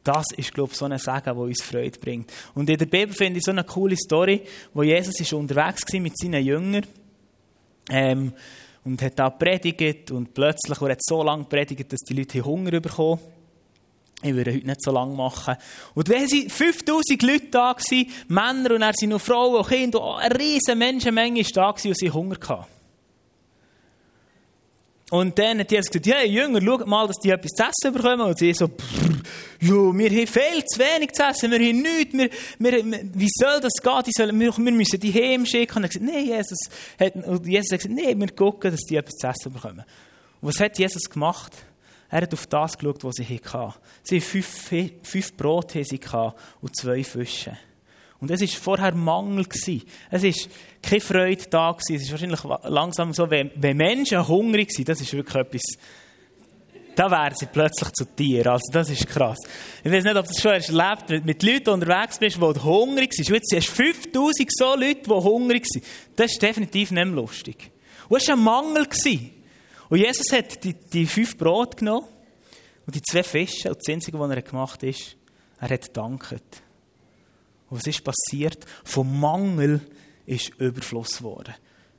das 0.02 0.26
ist, 0.36 0.52
glaube 0.52 0.72
ich, 0.72 0.78
so 0.78 0.84
ein 0.84 0.98
Segen, 0.98 1.22
der 1.22 1.36
uns 1.36 1.62
Freude 1.62 1.96
bringt. 2.00 2.32
Und 2.56 2.68
in 2.68 2.76
der 2.76 2.86
Bibel 2.86 3.14
finde 3.14 3.38
ich 3.38 3.44
so 3.44 3.52
eine 3.52 3.62
coole 3.62 3.96
Story, 3.96 4.42
wo 4.74 4.82
Jesus 4.82 5.32
unterwegs 5.32 5.82
war 5.92 6.00
mit 6.00 6.18
seinen 6.18 6.44
Jüngern 6.44 6.84
ähm, 7.90 8.32
und 8.84 9.02
hat 9.02 9.18
da 9.18 9.30
predigt 9.30 10.10
und 10.10 10.32
plötzlich, 10.32 10.80
er 10.80 10.96
so 11.00 11.22
lange 11.22 11.44
predigt, 11.44 11.92
dass 11.92 12.00
die 12.00 12.14
Leute 12.14 12.44
Hunger 12.44 12.80
bekommen 12.80 13.20
Ich 14.22 14.34
würde 14.34 14.52
heute 14.52 14.66
nicht 14.66 14.82
so 14.82 14.90
lange 14.90 15.14
machen. 15.14 15.56
Und 15.94 16.08
wenn 16.08 16.26
sie 16.26 16.48
5000 16.48 17.22
Leute 17.22 17.46
da 17.50 17.74
waren, 17.74 18.06
Männer 18.28 18.74
und 18.74 18.80
dann 18.80 18.94
sind 18.94 19.10
noch 19.10 19.20
Frauen 19.20 19.56
und 19.56 19.68
Kinder, 19.68 20.18
eine 20.18 20.38
riesige 20.38 20.76
Menschenmenge 20.76 21.44
war 21.54 21.74
da 21.74 21.88
und 21.88 21.96
sie 21.96 22.10
Hunger 22.10 22.36
hatten. 22.48 22.77
Und 25.10 25.38
dann 25.38 25.60
hat 25.60 25.70
Jesus 25.70 25.90
gesagt, 25.90 26.06
hey 26.06 26.28
Jünger, 26.28 26.60
schaut 26.60 26.86
mal, 26.86 27.06
dass 27.06 27.16
die 27.16 27.30
etwas 27.30 27.52
zu 27.52 27.62
essen 27.62 27.94
bekommen. 27.94 28.20
Und 28.20 28.38
sie 28.38 28.52
so, 28.52 28.70
ja, 29.60 29.70
wir 29.70 30.10
haben 30.10 30.26
viel 30.26 30.64
zu 30.66 30.78
wenig 30.78 31.12
zu 31.12 31.22
essen, 31.22 31.50
wir 31.50 31.58
haben 31.58 31.82
nichts, 31.82 32.12
wir, 32.12 32.30
wir, 32.58 32.84
wie 33.14 33.28
soll 33.32 33.60
das 33.60 33.72
gehen? 33.82 34.02
Die 34.06 34.12
sollen, 34.14 34.38
wir, 34.38 34.54
wir 34.54 34.72
müssen 34.72 35.00
die 35.00 35.12
heimschicken. 35.12 35.76
Und 35.76 35.84
er 35.84 35.88
gesagt, 35.88 36.04
nein, 36.04 36.26
Jesus 36.26 36.58
hat, 37.00 37.16
und 37.16 37.46
Jesus 37.46 37.72
hat 37.72 37.80
gesagt, 37.80 37.94
nein, 37.94 38.20
wir 38.20 38.28
gucken, 38.28 38.70
dass 38.70 38.80
die 38.80 38.96
etwas 38.96 39.14
zu 39.14 39.26
essen 39.26 39.52
bekommen. 39.52 39.84
Und 40.40 40.48
was 40.48 40.60
hat 40.60 40.78
Jesus 40.78 41.04
gemacht? 41.04 41.52
Er 42.10 42.22
hat 42.22 42.32
auf 42.32 42.46
das 42.46 42.76
geschaut, 42.76 43.02
was 43.04 43.16
sie 43.16 43.24
hatten. 43.24 43.74
Sie 44.02 44.20
hatten 44.20 44.42
fünf, 44.42 45.00
fünf 45.02 45.36
Brote 45.36 45.84
und 46.60 46.76
zwei 46.76 47.02
Fische. 47.02 47.56
Und 48.20 48.30
es 48.30 48.40
war 48.40 48.48
vorher 48.48 48.94
Mangel. 48.94 49.46
Es 49.48 49.68
war 49.68 50.32
keine 50.82 51.00
Freude 51.00 51.44
da. 51.50 51.76
Es 51.78 51.90
ist 51.90 52.10
wahrscheinlich 52.10 52.40
langsam 52.64 53.12
so, 53.12 53.30
wenn, 53.30 53.50
wenn 53.54 53.76
Menschen 53.76 54.26
hungrig 54.26 54.72
sind, 54.72 54.88
das 54.88 55.00
ist 55.00 55.12
wirklich 55.12 55.36
etwas, 55.36 55.62
da 56.96 57.08
wären 57.08 57.34
sie 57.36 57.46
plötzlich 57.46 57.90
zu 57.92 58.04
Tieren. 58.06 58.48
Also 58.48 58.72
das 58.72 58.90
ist 58.90 59.06
krass. 59.06 59.38
Ich 59.84 59.92
weiß 59.92 60.02
nicht, 60.02 60.16
ob 60.16 60.26
du 60.26 60.32
das 60.32 60.42
schon 60.42 60.50
erlebt, 60.50 61.10
du 61.10 61.20
mit 61.20 61.42
Leuten 61.44 61.70
unterwegs 61.70 62.18
bist, 62.18 62.36
die 62.36 62.40
hungrig 62.40 63.14
sind. 63.14 63.28
Jetzt 63.28 63.54
hast 63.54 63.68
du 63.68 63.84
5000 63.84 64.48
so 64.52 64.74
Leute, 64.74 65.02
die 65.02 65.10
hungrig 65.10 65.64
sind. 65.64 65.84
Das 66.16 66.32
ist 66.32 66.42
definitiv 66.42 66.90
nicht 66.90 67.04
mehr 67.04 67.14
lustig. 67.14 67.70
Und 68.08 68.20
es 68.20 68.26
war 68.26 68.34
ein 68.34 68.42
Mangel. 68.42 68.88
Und 69.90 69.98
Jesus 69.98 70.32
hat 70.32 70.64
die, 70.64 70.74
die 70.74 71.06
fünf 71.06 71.38
Brote 71.38 71.76
genommen 71.76 72.06
und 72.84 72.96
die 72.96 73.02
zwei 73.02 73.22
Fische. 73.22 73.68
Und 73.68 73.78
das 73.78 73.94
Einzige, 73.94 74.18
was 74.18 74.30
er 74.30 74.42
gemacht 74.42 74.82
hat, 74.82 75.16
er 75.60 75.68
hat 75.68 75.82
gedankt. 75.86 76.62
Was 77.70 77.86
ist 77.86 78.04
passiert? 78.04 78.64
Vom 78.84 79.20
Mangel 79.20 79.80
ist 80.26 80.50
Überfluss 80.58 81.18
geworden. 81.18 81.54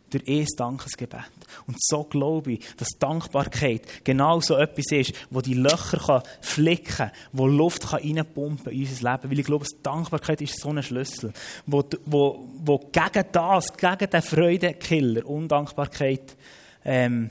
Durch 0.10 0.28
ein 0.28 0.48
Dankesgebet. 0.58 1.20
Und 1.68 1.78
so 1.80 2.04
glaube 2.04 2.54
ich, 2.54 2.76
dass 2.78 2.88
Dankbarkeit 2.98 4.04
genau 4.04 4.42
so 4.42 4.58
etwas 4.58 4.92
ist, 4.92 5.14
wo 5.30 5.42
die 5.42 5.54
Löcher 5.54 6.00
kann 6.00 6.24
flicken 6.42 6.96
kann, 6.96 7.12
wo 7.32 7.46
Luft 7.46 7.90
kann 7.90 8.02
reinpumpen 8.02 8.74
in 8.74 8.88
unser 8.88 9.12
Leben. 9.12 9.32
Weil 9.32 9.40
ich 9.40 9.46
glaube, 9.46 9.68
Dankbarkeit 9.84 10.42
ist 10.42 10.60
so 10.60 10.70
ein 10.70 10.82
Schlüssel, 10.82 11.32
wo, 11.68 11.84
wo, 12.06 12.48
wo 12.64 12.80
gegen 12.92 13.26
das, 13.32 13.72
gegen 13.78 14.10
den 14.10 14.22
Freudekiller, 14.24 15.28
Undankbarkeit, 15.28 16.36
ähm, 16.84 17.30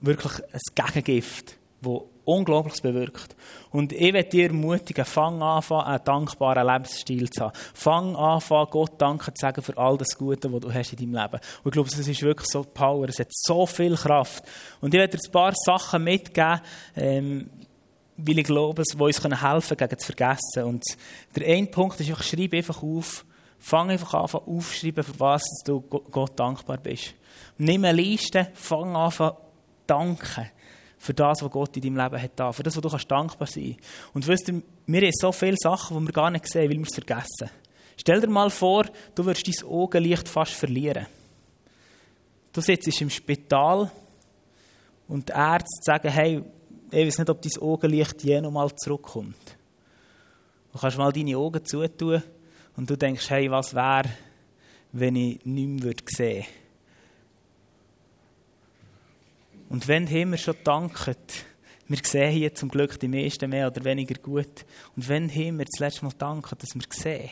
wirklich 0.00 0.32
ein 0.52 0.60
Gegengift, 0.74 1.58
das 1.82 2.00
Unglaubliches 2.28 2.82
bewirkt. 2.82 3.34
Und 3.70 3.92
ich 3.92 4.12
werde 4.12 4.28
dir 4.28 4.48
ermutigen, 4.48 5.04
fang 5.06 5.42
an, 5.42 5.62
einen 5.62 6.04
dankbaren 6.04 6.66
Lebensstil 6.66 7.30
zu 7.30 7.44
haben. 7.44 7.56
Fang 7.72 8.16
an, 8.16 8.42
Gott 8.70 8.92
Danke 8.98 9.32
zu 9.32 9.40
sagen 9.40 9.62
für 9.62 9.76
all 9.78 9.96
das 9.96 10.16
Gute, 10.16 10.52
was 10.52 10.60
du 10.60 10.72
hast 10.72 10.92
in 10.92 10.98
deinem 10.98 11.22
Leben. 11.22 11.40
Und 11.64 11.66
ich 11.66 11.72
glaube, 11.72 11.88
es 11.88 11.96
ist 12.06 12.22
wirklich 12.22 12.48
so 12.48 12.64
Power, 12.64 13.08
es 13.08 13.18
hat 13.18 13.28
so 13.30 13.64
viel 13.64 13.94
Kraft. 13.96 14.44
Und 14.82 14.92
ich 14.92 15.00
werde 15.00 15.16
dir 15.16 15.22
ein 15.26 15.32
paar 15.32 15.52
Sachen 15.54 16.04
mitgeben, 16.04 16.60
ähm, 16.96 17.50
weil 18.18 18.38
ich 18.38 18.44
glaube, 18.44 18.82
die 18.82 19.02
uns 19.02 19.22
helfen 19.22 19.76
können, 19.76 19.88
gegen 19.88 19.98
zu 19.98 20.06
vergessen. 20.06 20.64
Und 20.64 20.84
der 21.34 21.46
eine 21.48 21.66
Punkt 21.68 21.98
ist 21.98 22.10
einfach, 22.10 22.24
schreib 22.24 22.52
einfach 22.52 22.82
auf, 22.82 23.24
fang 23.58 23.88
einfach 23.88 24.12
an, 24.12 24.40
aufschreiben, 24.40 25.02
für 25.02 25.18
was 25.18 25.44
du 25.64 25.80
Gott 25.80 26.38
dankbar 26.38 26.76
bist. 26.76 27.14
Nimm 27.56 27.84
eine 27.84 28.02
Liste, 28.02 28.48
fang 28.52 28.94
an, 28.96 29.32
danken 29.86 30.50
für 30.98 31.14
das, 31.14 31.42
was 31.42 31.50
Gott 31.50 31.76
in 31.76 31.82
deinem 31.82 31.96
Leben 31.96 32.22
hat 32.22 32.54
für 32.54 32.62
das, 32.62 32.76
was 32.76 32.82
du 32.82 32.88
kannst 32.88 33.10
dankbar 33.10 33.46
sein 33.46 33.76
Und 34.12 34.26
wisst 34.26 34.48
ihr, 34.48 34.62
wir 34.86 35.00
haben 35.00 35.12
so 35.12 35.32
viele 35.32 35.56
Sachen, 35.56 35.98
die 35.98 36.06
wir 36.06 36.12
gar 36.12 36.30
nicht 36.30 36.48
sehen, 36.48 36.70
weil 36.70 36.76
wir 36.76 36.86
es 36.86 36.94
vergessen. 36.94 37.50
Stell 37.96 38.20
dir 38.20 38.28
mal 38.28 38.50
vor, 38.50 38.84
du 39.14 39.24
würdest 39.24 39.46
dein 39.46 39.68
Augenlicht 39.68 40.28
fast 40.28 40.52
verlieren. 40.52 41.06
Du 42.52 42.60
sitzt 42.60 43.00
im 43.00 43.10
Spital 43.10 43.90
und 45.06 45.28
die 45.28 45.32
Ärzte 45.32 45.82
sagen, 45.82 46.08
hey, 46.08 46.42
ich 46.90 47.06
weiß 47.06 47.18
nicht, 47.18 47.30
ob 47.30 47.42
dein 47.42 47.62
Augenlicht 47.62 48.22
je 48.24 48.40
noch 48.40 48.50
mal 48.50 48.70
zurückkommt. 48.76 49.56
Du 50.72 50.78
kannst 50.78 50.98
mal 50.98 51.12
deine 51.12 51.36
Augen 51.36 51.64
zutun 51.64 52.22
und 52.76 52.88
du 52.88 52.96
denkst, 52.96 53.30
hey, 53.30 53.50
was 53.50 53.74
wäre, 53.74 54.08
wenn 54.92 55.16
ich 55.16 55.44
nichts 55.44 56.16
sehen 56.16 56.44
würde. 56.44 56.67
Und 59.68 59.86
wenn 59.88 60.08
haben 60.08 60.36
schon 60.38 60.56
danket, 60.64 61.44
wir 61.88 61.98
sehen 62.02 62.32
hier 62.32 62.54
zum 62.54 62.68
Glück 62.68 62.98
die 63.00 63.08
meisten 63.08 63.50
mehr 63.50 63.68
oder 63.68 63.84
weniger 63.84 64.14
gut. 64.20 64.64
Und 64.96 65.08
wenn 65.08 65.30
haben 65.30 65.58
das 65.58 65.80
letzte 65.80 66.04
Mal 66.04 66.12
danken, 66.18 66.56
dass 66.58 66.74
wir 66.74 66.82
sehen, 66.90 67.30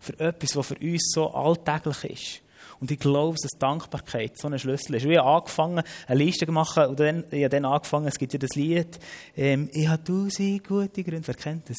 für 0.00 0.18
etwas, 0.20 0.56
was 0.56 0.66
für 0.66 0.78
uns 0.78 1.12
so 1.12 1.32
alltäglich 1.32 2.04
ist. 2.04 2.40
Und 2.80 2.90
ich 2.90 2.98
glaube, 2.98 3.38
dass 3.40 3.58
Dankbarkeit 3.58 4.36
so 4.36 4.48
ein 4.48 4.58
Schlüssel 4.58 4.96
ist. 4.96 5.04
Ich 5.04 5.16
habe 5.16 5.28
angefangen, 5.28 5.82
eine 6.06 6.24
Liste 6.24 6.46
zu 6.46 6.52
machen, 6.52 6.86
und 6.86 7.00
dann, 7.00 7.24
ich 7.30 7.44
habe 7.44 7.48
dann 7.50 7.64
angefangen, 7.64 8.06
es 8.06 8.18
gibt 8.18 8.32
ja 8.32 8.38
das 8.38 8.56
Lied, 8.56 8.98
ähm, 9.36 9.70
ich 9.72 9.88
habe 9.88 10.02
tausend 10.02 10.66
gute 10.66 11.02
Gründe, 11.02 11.26
wer 11.26 11.34
kennt 11.34 11.70
das? 11.70 11.78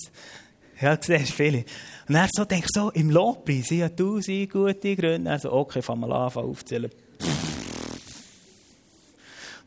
Ja, 0.81 0.97
siehst 0.99 1.33
viele. 1.33 1.63
Und 2.07 2.15
er 2.15 2.27
so 2.31 2.45
denkt 2.45 2.69
so, 2.73 2.91
im 2.91 3.09
Lobpreis, 3.09 3.71
ich 3.71 3.81
habe 3.81 3.95
tausend 3.95 4.51
gute 4.51 4.95
Gründe. 4.95 5.29
Also, 5.29 5.51
okay, 5.51 5.81
fangen 5.81 6.01
wir 6.01 6.15
an, 6.15 6.31
aufzählen. 6.33 6.89
Pff. 7.21 7.64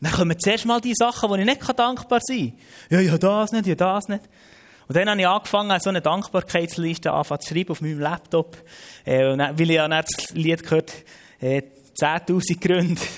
Dann 0.01 0.11
kommen 0.11 0.39
zuerst 0.39 0.65
mal 0.65 0.79
die 0.79 0.93
Sachen, 0.95 1.29
wo 1.29 1.35
ich 1.35 1.45
nicht 1.45 1.79
dankbar 1.79 2.19
sein 2.21 2.53
kann. 2.89 2.99
Ja, 2.99 2.99
ja, 2.99 3.17
das 3.17 3.51
nicht, 3.51 3.67
ja, 3.67 3.75
das 3.75 4.07
nicht. 4.07 4.23
Und 4.87 4.95
dann 4.95 5.09
habe 5.09 5.19
ich 5.19 5.27
angefangen, 5.27 5.79
so 5.79 5.89
eine 5.89 6.01
Dankbarkeitsliste 6.01 7.11
zu 7.11 7.47
schreiben 7.47 7.69
auf 7.69 7.81
meinem 7.81 7.99
Laptop. 7.99 8.57
Äh, 9.05 9.37
weil 9.37 9.61
ich 9.61 9.75
ja 9.75 9.87
das 9.87 10.33
Lied 10.33 10.63
gehört 10.63 10.91
äh, 11.39 11.61
10.000 11.99 12.59
Gründe. 12.59 13.01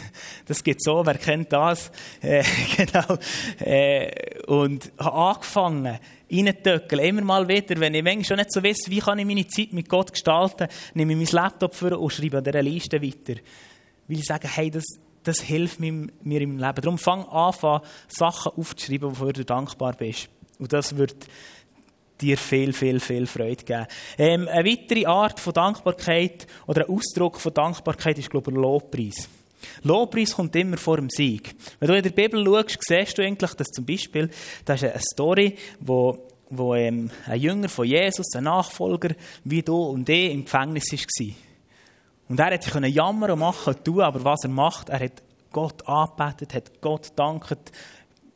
Das 0.48 0.64
geht 0.64 0.84
so, 0.84 1.06
wer 1.06 1.18
kennt 1.18 1.54
das? 1.54 1.92
Äh, 2.20 2.44
genau. 2.76 3.18
Äh, 3.60 4.42
und 4.48 4.92
habe 4.98 5.16
angefangen, 5.16 6.00
reinzutöckeln. 6.30 7.06
Immer 7.06 7.22
mal 7.22 7.48
wieder, 7.48 7.80
wenn 7.80 7.94
ich 7.94 8.04
manchmal 8.04 8.26
schon 8.26 8.38
nicht 8.38 8.52
so 8.52 8.62
weiß, 8.62 8.78
wie 8.88 9.00
kann 9.00 9.20
ich 9.20 9.26
meine 9.26 9.48
Zeit 9.48 9.72
mit 9.72 9.88
Gott 9.88 10.12
gestalten, 10.12 10.68
nehme 10.94 11.14
ich 11.14 11.32
mein 11.32 11.44
Laptop 11.44 11.74
vor 11.74 11.98
und 11.98 12.12
schreibe 12.12 12.40
an 12.40 12.44
dieser 12.44 12.62
Liste 12.62 13.02
weiter. 13.02 13.40
Weil 14.08 14.18
ich 14.18 14.26
sage, 14.26 14.50
hey, 14.50 14.70
das, 14.70 14.84
das 15.24 15.42
hilft 15.42 15.80
mir, 15.80 15.90
im 15.90 16.10
Leben. 16.24 16.60
Darum 16.60 16.98
fang 16.98 17.26
an, 17.26 17.82
Sachen 18.08 18.52
aufzuschreiben, 18.56 19.12
wofür 19.12 19.34
du 19.34 19.46
dankbar 19.46 19.94
bist. 19.94 20.30
Und 20.60 20.74
das 20.74 20.96
wird 20.96 21.16
dir 22.22 22.38
viel, 22.38 22.74
viel, 22.74 23.00
viel 23.00 23.26
Freude 23.26 23.64
geben. 23.64 23.88
Ähm, 24.18 24.48
eine 24.48 24.70
weitere 24.70 25.06
Art 25.06 25.40
von 25.40 25.54
Dankbarkeit 25.54 26.48
oder 26.68 26.88
ein 26.88 26.96
Ausdruck 26.96 27.40
von 27.40 27.54
Dankbarkeit 27.54 28.20
ist, 28.20 28.30
glaube 28.30 28.52
ich, 28.52 28.58
ein 28.58 28.62
Lobpreis. 28.62 29.28
Lobpreis 29.84 30.36
kommt 30.36 30.56
immer 30.56 30.78
vor 30.78 30.98
dem 30.98 31.10
Sieg. 31.10 31.56
Wenn 31.80 31.90
du 31.90 31.98
in 31.98 32.04
der 32.04 32.12
Bibel 32.12 32.46
schaust, 32.46 32.78
siehst 32.82 33.18
du 33.18 33.24
eigentlich, 33.24 33.54
dass 33.54 33.68
zum 33.68 33.86
Beispiel, 33.86 34.30
da 34.66 34.74
ist 34.74 34.84
eine 34.84 35.00
Story, 35.00 35.56
wo, 35.80 36.30
wo 36.50 36.76
ähm, 36.76 37.10
ein 37.28 37.40
Jünger 37.40 37.70
von 37.70 37.86
Jesus, 37.86 38.36
ein 38.36 38.46
Nachfolger, 38.46 39.16
wie 39.44 39.62
du 39.62 39.78
und 39.78 40.08
ich, 40.10 40.32
im 40.32 40.46
Gefängnis 40.46 40.92
war. 40.92 41.51
Und 42.32 42.40
er 42.40 42.52
hätte 42.52 42.72
können 42.72 42.90
jammern 42.90 43.32
und 43.32 43.40
machen 43.40 43.76
tun, 43.84 44.00
aber 44.00 44.24
was 44.24 44.46
er 44.46 44.50
macht, 44.50 44.88
er 44.88 45.02
hat 45.02 45.22
Gott 45.52 45.86
angebetet, 45.86 46.54
hat 46.54 46.80
Gott 46.80 47.12
dankt 47.18 47.74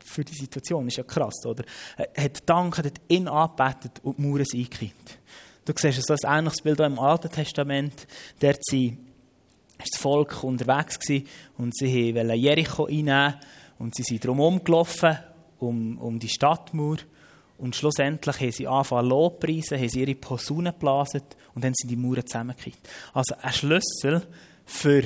für 0.03 0.25
die 0.25 0.33
Situation. 0.33 0.85
Ist 0.89 0.97
ja 0.97 1.03
krass, 1.03 1.45
oder? 1.45 1.63
Er 1.95 2.25
hat 2.25 2.41
dankt, 2.45 2.79
hat 2.79 2.99
ihn 3.07 3.29
angebetet 3.29 4.01
und 4.03 4.17
die 4.17 4.21
Mauern 4.21 4.43
sind 4.43 4.65
eingekippt. 4.65 5.17
Du 5.63 5.71
siehst 5.77 6.05
so 6.05 6.13
ein 6.13 6.39
ähnliches 6.39 6.61
Bild 6.61 6.81
auch 6.81 6.87
im 6.87 6.99
Alten 6.99 7.31
Testament. 7.31 8.05
Dort 8.41 8.57
war 8.57 8.97
das 9.77 10.01
Volk 10.01 10.43
unterwegs 10.43 10.97
und 11.57 11.73
sie 11.73 12.13
wollten 12.13 12.33
Jericho 12.33 12.87
einnehmen 12.87 13.35
und 13.79 13.95
sie 13.95 14.03
sind 14.03 14.25
drum 14.25 14.41
umgelaufen, 14.41 15.17
um, 15.59 15.97
um 15.99 16.19
die 16.19 16.27
Stadtmauer. 16.27 16.97
Und 17.57 17.75
schlussendlich 17.75 18.39
haben 18.39 18.51
sie 18.51 18.67
angefangen 18.67 19.09
Lobpreisen, 19.09 19.77
haben 19.77 19.89
sie 19.89 20.01
ihre 20.01 20.15
Posaunen 20.15 20.73
geblasen 20.73 21.21
und 21.53 21.63
dann 21.63 21.73
sind 21.73 21.89
die 21.89 21.95
Mauern 21.95 22.25
zusammengekippt. 22.25 22.89
Also 23.13 23.35
ein 23.41 23.53
Schlüssel 23.53 24.27
für 24.65 25.03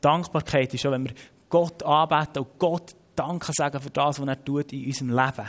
Dankbarkeit 0.00 0.72
ist 0.72 0.86
auch, 0.86 0.92
wenn 0.92 1.04
wir 1.04 1.14
Gott 1.48 1.82
anbeten 1.82 2.42
und 2.42 2.58
Gott 2.58 2.94
Danke 3.14 3.52
sagen 3.52 3.80
für 3.80 3.90
das, 3.90 4.18
was 4.18 4.26
er 4.26 4.44
tut 4.44 4.72
in 4.72 4.86
unserem 4.86 5.10
Leben. 5.10 5.48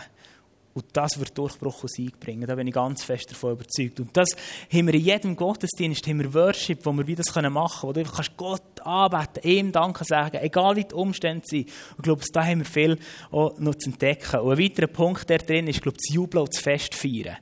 Und 0.73 0.85
das 0.93 1.19
wird 1.19 1.37
Durchbruch 1.37 1.83
und 1.83 1.91
Sieg 1.91 2.19
bringen. 2.19 2.47
Da 2.47 2.55
bin 2.55 2.67
ich 2.67 2.73
ganz 2.73 3.03
fest 3.03 3.29
davon 3.29 3.53
überzeugt. 3.53 3.99
Und 3.99 4.15
das 4.15 4.29
haben 4.71 4.87
wir 4.87 4.93
in 4.93 5.01
jedem 5.01 5.35
Gottesdienst, 5.35 6.07
haben 6.07 6.19
wir 6.19 6.33
Worship, 6.33 6.85
wo 6.85 6.93
wir 6.93 7.05
wie 7.07 7.15
das 7.15 7.35
machen 7.35 7.43
können, 7.43 7.55
wo 7.55 7.93
du 7.93 7.99
einfach 7.99 8.25
Gott 8.37 8.79
anbeten, 8.81 9.43
ihm 9.43 9.71
Danke 9.71 10.05
sagen, 10.05 10.37
egal 10.41 10.77
wie 10.77 10.85
die 10.85 10.95
Umstände 10.95 11.45
sind. 11.45 11.67
Und 11.67 11.97
ich 11.97 12.03
glaube, 12.03 12.23
da 12.31 12.45
haben 12.45 12.59
wir 12.59 12.65
viel 12.65 12.97
auch 13.31 13.59
noch 13.59 13.75
zu 13.75 13.89
entdecken. 13.89 14.39
Und 14.39 14.53
ein 14.53 14.63
weiterer 14.63 14.87
Punkt 14.87 15.29
der 15.29 15.39
drin 15.39 15.67
ist, 15.67 15.81
glaube 15.81 15.97
ich, 15.99 16.07
das 16.07 16.15
Jubeln 16.15 16.43
und 16.43 16.53
das 16.53 16.61
Fest 16.61 16.95
feiern. 16.95 17.37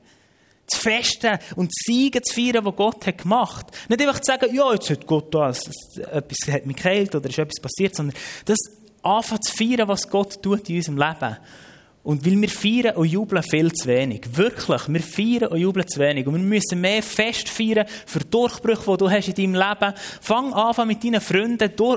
Das 0.68 0.78
Festen 0.78 1.38
und 1.56 1.66
das 1.66 1.84
Siegen 1.84 2.22
zu 2.22 2.34
feiern, 2.34 2.64
was 2.64 2.76
Gott 2.76 3.06
hat 3.06 3.18
gemacht. 3.18 3.66
Nicht 3.88 4.00
einfach 4.00 4.20
zu 4.20 4.26
sagen, 4.26 4.54
ja, 4.54 4.72
jetzt 4.72 4.90
hat 4.90 5.06
Gott 5.06 5.34
da, 5.34 5.48
etwas 5.50 6.38
hat 6.48 6.66
mich 6.66 6.76
geheilt 6.76 7.14
oder 7.14 7.28
ist 7.28 7.38
etwas 7.38 7.60
passiert, 7.60 7.96
sondern 7.96 8.16
das 8.44 8.58
anfangen 9.02 9.42
zu 9.42 9.56
feiern, 9.56 9.88
was 9.88 10.08
Gott 10.08 10.42
tut 10.42 10.68
in 10.68 10.76
unserem 10.76 10.98
Leben. 10.98 11.36
Und 12.02 12.24
weil 12.24 12.40
wir 12.40 12.48
feiern 12.48 12.96
und 12.96 13.08
jubeln 13.08 13.42
viel 13.42 13.70
zu 13.72 13.86
wenig. 13.86 14.22
Wirklich, 14.32 14.88
wir 14.88 15.00
feiern 15.00 15.52
und 15.52 15.58
jubeln 15.60 15.86
zu 15.86 16.00
wenig. 16.00 16.26
Und 16.26 16.34
wir 16.34 16.42
müssen 16.42 16.80
mehr 16.80 17.02
Fest 17.02 17.48
feiern 17.50 17.86
für 18.06 18.20
Durchbrüche, 18.20 18.90
die 18.90 18.96
du 18.96 19.10
hast 19.10 19.28
in 19.28 19.34
deinem 19.34 19.54
Leben. 19.54 19.94
Fang 20.22 20.54
an, 20.54 20.88
mit 20.88 21.04
deinen 21.04 21.20
Freunden 21.20 21.70
zu 21.76 21.96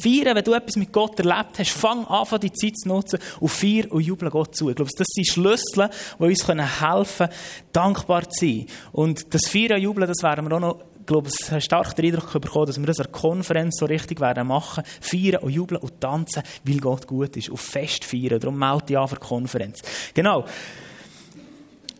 feiern, 0.00 0.36
wenn 0.36 0.44
du 0.44 0.52
etwas 0.52 0.76
mit 0.76 0.92
Gott 0.92 1.18
erlebt 1.18 1.58
hast. 1.58 1.70
Fang 1.70 2.06
an, 2.06 2.40
die 2.40 2.52
Zeit 2.52 2.78
zu 2.78 2.88
nutzen 2.88 3.18
und 3.40 3.48
feier 3.48 3.90
und 3.90 4.02
jubeln 4.02 4.30
Gott 4.30 4.54
zu. 4.54 4.70
Ich 4.70 4.76
glaube, 4.76 4.92
das 4.96 5.08
sind 5.10 5.26
Schlüssel, 5.26 5.90
die 6.20 6.24
uns 6.24 6.46
helfen 6.46 7.26
können, 7.26 7.30
dankbar 7.72 8.30
zu 8.30 8.46
sein. 8.46 8.66
Und 8.92 9.34
das 9.34 9.48
Feiern 9.48 9.72
und 9.72 9.82
Jubeln, 9.82 10.06
das 10.06 10.22
werden 10.22 10.48
wir 10.48 10.56
auch 10.56 10.60
noch 10.60 10.80
ich 11.06 11.12
glaube, 11.12 11.28
es 11.28 11.52
hat 11.52 11.62
stark 11.62 11.94
den 11.94 12.06
Eindruck 12.06 12.32
bekommen, 12.40 12.66
dass 12.66 12.80
wir 12.80 12.86
das 12.86 12.98
an 12.98 13.04
der 13.04 13.12
Konferenz 13.12 13.78
so 13.78 13.86
richtig 13.86 14.18
werden 14.18 14.48
machen, 14.48 14.82
feiern 15.00 15.40
und 15.40 15.52
jubeln 15.52 15.80
und 15.80 16.00
tanzen, 16.00 16.42
weil 16.64 16.78
Gott 16.78 17.06
gut 17.06 17.36
ist, 17.36 17.48
und 17.48 17.60
fest 17.60 18.04
feiern. 18.04 18.40
Darum 18.40 18.58
melde 18.58 18.86
ich 18.88 18.98
an 18.98 19.06
für 19.06 19.14
die 19.14 19.20
Konferenz. 19.20 19.82
Genau. 20.14 20.44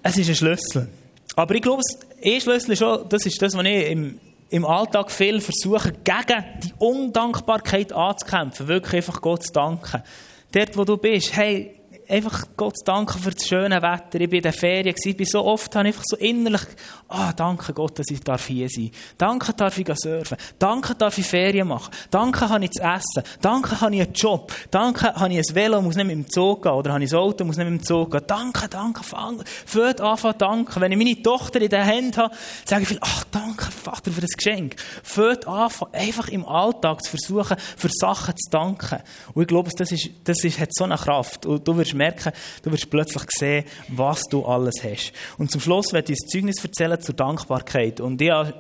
Es 0.03 0.19
ist 0.19 0.29
ein 0.29 0.35
Schlüssel. 0.35 0.89
Aber 1.37 1.55
ich 1.55 1.63
glaube, 1.63 1.83
ein 2.25 2.41
Schlüssel 2.41 2.73
ist 2.73 2.83
auch, 2.83 3.09
das 3.09 3.25
ist 3.27 3.41
das, 3.41 3.57
was 3.57 3.65
ich 3.65 3.91
im, 3.93 4.19
im 4.51 4.65
Alltag 4.65 5.13
viel 5.13 5.41
versuche, 5.41 5.93
gegen 6.03 6.45
die 6.65 6.73
Undankbarkeit 6.79 7.93
anzukämpfen. 7.93 8.67
Wirklich 8.67 8.95
einfach 8.95 9.21
Gott 9.21 9.45
zu 9.45 9.53
danken. 9.53 10.03
Dort, 10.51 10.77
wo 10.77 10.83
du 10.83 10.97
bist, 10.97 11.37
hey, 11.37 11.77
einfach 12.09 12.45
Gott 12.57 12.77
danken 12.85 13.19
für 13.19 13.31
das 13.31 13.47
schöne 13.47 13.83
Wetter. 13.83 14.21
Ich 14.21 14.31
war 14.31 14.37
in 14.37 14.43
der 14.43 14.53
Ferien, 14.53 14.95
ich 15.03 15.17
bin 15.17 15.27
so 15.27 15.45
oft, 15.45 15.75
habe 15.75 15.89
ich 15.89 15.95
einfach 15.95 16.05
so 16.07 16.17
innerlich, 16.17 16.63
ah, 17.09 17.33
danke 17.33 17.73
Gott, 17.73 17.99
dass 17.99 18.07
ich 18.11 18.21
hier 18.47 18.69
sein. 18.69 18.91
Danke 19.19 19.53
darf 19.53 19.79
ich 19.79 19.87
surfen. 19.95 20.37
Danke 20.59 20.95
darf 20.95 21.19
ich 21.19 21.27
Ferien 21.27 21.69
machen. 21.69 21.93
Danke 22.11 22.49
habe 22.49 22.65
ich 22.65 22.71
zu 22.73 22.83
essen. 22.83 23.23
Danke 23.41 23.81
habe 23.81 23.95
ich 23.95 24.03
einen 24.03 24.13
Job. 24.13 24.53
Danke 24.71 25.15
habe 25.15 25.33
ich 25.33 25.39
ein 25.39 25.55
Velo, 25.55 25.83
muss 25.83 25.97
nicht 25.97 26.07
mit 26.07 26.17
dem 26.17 26.29
Zug 26.29 26.63
gehen. 26.63 26.73
Oder 26.73 26.93
habe 26.93 27.05
ich 27.05 27.13
ein 27.13 27.19
Auto, 27.19 27.45
muss 27.45 27.57
nicht 27.57 27.69
mit 27.69 27.81
dem 27.81 27.85
Zug 27.85 28.13
gehen. 28.13 28.23
Danke, 28.27 28.69
danke, 28.69 29.03
fang, 29.03 29.43
fällt 29.65 30.01
anfangen 30.01 30.39
danken. 30.39 30.81
Wenn 30.81 30.93
ich 30.93 30.99
meine 30.99 31.23
Tochter 31.23 31.61
in 31.61 31.71
den 31.71 31.83
Händen 31.83 32.17
habe, 32.17 32.35
sage 32.65 32.83
ich 32.83 32.89
viel, 32.89 32.99
ach, 33.01 33.25
danke 33.31 33.65
Vater 33.65 34.11
für 34.13 34.21
das 34.21 34.31
Geschenk. 34.31 34.77
Fällt 35.03 35.47
anfangen, 35.47 35.95
einfach 35.95 36.29
im 36.29 36.47
Alltag 36.47 37.03
zu 37.03 37.11
versuchen, 37.11 37.57
für 37.77 37.89
Sachen 37.93 38.37
zu 38.37 38.51
danken. 38.51 39.01
Und 39.35 39.43
ich 39.43 39.49
glaube, 39.49 39.71
das 39.77 39.93
ist, 39.93 40.11
das 40.25 40.43
ist, 40.45 40.61
hat 40.61 40.71
so 40.73 40.85
eine 40.85 40.97
Kraft. 40.97 41.47
Und 41.47 41.67
du 41.67 41.77
wirst 41.77 41.96
merken, 41.97 42.33
du 42.63 42.73
wirst 42.73 42.91
plötzlich 42.91 43.25
sehen, 43.31 43.65
was 43.89 44.23
du 44.31 44.45
alles 44.45 44.83
hast. 44.83 45.13
Und 45.39 45.51
zum 45.51 45.61
Schluss 45.61 45.93
werde 45.93 46.13
ich 46.13 46.19
ein 46.21 46.29
Zeugnis 46.29 46.63
erzählen 46.63 47.01
zur 47.01 47.15
Dankbarkeit. 47.15 48.01
Und 48.01 48.21
ich 48.21 48.31
habe 48.31 48.55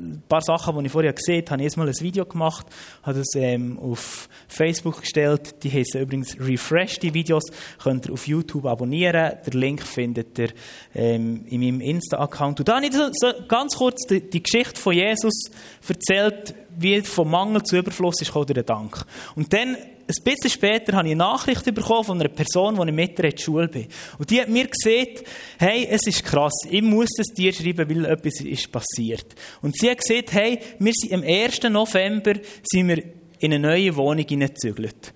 ein 0.00 0.22
paar 0.28 0.40
Sachen, 0.40 0.78
die 0.78 0.86
ich 0.86 0.92
vorher 0.92 1.12
gesehen 1.12 1.42
habe, 1.42 1.50
habe 1.50 1.62
ich 1.62 1.64
erstmal 1.64 1.88
ein 1.88 2.00
Video 2.00 2.24
gemacht, 2.24 2.66
habe 3.02 3.18
das 3.18 3.28
ähm, 3.34 3.78
auf 3.78 4.28
Facebook 4.48 5.00
gestellt. 5.00 5.62
Die 5.62 5.70
heißen 5.70 6.00
übrigens 6.00 6.38
Refresh, 6.38 6.98
die 6.98 7.12
Videos. 7.12 7.44
Könnt 7.82 8.06
ihr 8.06 8.12
auf 8.12 8.26
YouTube 8.26 8.66
abonnieren. 8.66 9.36
Der 9.44 9.52
Link 9.52 9.82
findet 9.82 10.38
ihr 10.38 10.50
ähm, 10.94 11.44
in 11.46 11.60
meinem 11.60 11.80
Insta-Account. 11.80 12.60
Und 12.60 12.68
da 12.68 12.76
habe 12.76 12.86
ich 12.86 12.92
so, 12.92 13.32
ganz 13.48 13.76
kurz 13.76 14.06
die, 14.08 14.28
die, 14.28 14.42
Geschichte 14.42 14.80
von 14.80 14.94
Jesus 14.94 15.50
erzählt, 15.86 16.54
wie 16.76 17.00
vom 17.02 17.30
Mangel 17.30 17.62
zu 17.62 17.76
Überfluss 17.76 18.22
ist 18.22 18.32
der 18.34 18.62
Dank. 18.62 19.04
Und 19.34 19.52
dann 19.52 19.76
ein 20.18 20.24
bisschen 20.24 20.50
später 20.50 20.94
habe 20.94 21.08
ich 21.08 21.12
eine 21.12 21.18
Nachricht 21.18 21.64
bekommen 21.74 22.04
von 22.04 22.20
einer 22.20 22.28
Person, 22.28 22.76
die 22.76 22.92
mit 22.92 23.18
in 23.18 23.30
der 23.30 23.38
Schule 23.38 23.68
bin. 23.68 23.86
Und 24.18 24.30
die 24.30 24.40
hat 24.40 24.48
mir 24.48 24.66
gesagt, 24.66 25.24
hey, 25.58 25.86
es 25.90 26.06
ist 26.06 26.24
krass, 26.24 26.52
ich 26.68 26.82
muss 26.82 27.10
es 27.18 27.34
dir 27.34 27.52
schreiben, 27.52 27.88
weil 27.88 28.04
etwas 28.06 28.40
ist 28.40 28.72
passiert. 28.72 29.34
Und 29.62 29.76
sie 29.76 29.90
hat 29.90 29.98
gesagt, 29.98 30.32
hey, 30.32 30.58
wir 30.78 30.92
sind 30.94 31.12
am 31.12 31.22
1. 31.22 31.62
November 31.64 32.34
sind 32.62 32.88
wir 32.88 33.02
in 33.38 33.52
eine 33.52 33.58
neue 33.58 33.94
Wohnung 33.96 34.26
hineingezügelt. 34.26 35.12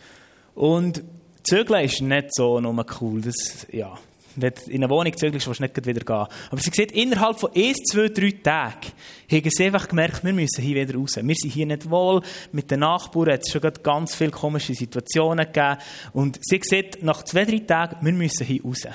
Und 0.54 1.02
Zügeln 1.42 1.84
ist 1.84 2.00
nicht 2.00 2.34
so 2.34 2.60
nur 2.60 2.86
cool. 3.00 3.20
Das, 3.20 3.66
ja, 3.70 3.98
wenn 4.36 4.52
du 4.54 4.70
in 4.70 4.82
eine 4.82 4.90
Wohnung 4.90 5.16
zügelst, 5.16 5.46
willst 5.46 5.60
du 5.60 5.64
nicht 5.64 5.86
wieder 5.86 6.00
gehen. 6.00 6.26
Aber 6.50 6.60
sie 6.60 6.70
sieht, 6.72 6.92
innerhalb 6.92 7.38
von 7.38 7.50
1, 7.54 7.78
2, 7.92 8.08
3 8.08 8.30
Tagen 8.42 8.92
haben 9.30 9.50
sie 9.50 9.64
einfach 9.64 9.88
gemerkt, 9.88 10.24
wir 10.24 10.32
müssen 10.32 10.62
hier 10.62 10.76
wieder 10.76 10.98
raus. 10.98 11.16
Wir 11.16 11.34
sind 11.34 11.50
hier 11.50 11.66
nicht 11.66 11.88
wohl. 11.90 12.22
Mit 12.52 12.70
den 12.70 12.80
Nachbarn 12.80 13.32
hat 13.32 13.42
es 13.42 13.52
schon 13.52 13.62
ganz 13.82 14.14
viele 14.14 14.30
komische 14.30 14.74
Situationen 14.74 15.46
gegeben. 15.46 15.78
Und 16.12 16.38
sie 16.42 16.60
sieht, 16.62 17.02
nach 17.02 17.22
zwei, 17.24 17.44
drei 17.44 17.58
Tagen, 17.60 18.04
wir 18.04 18.12
müssen 18.12 18.46
hier 18.46 18.62
raus. 18.62 18.86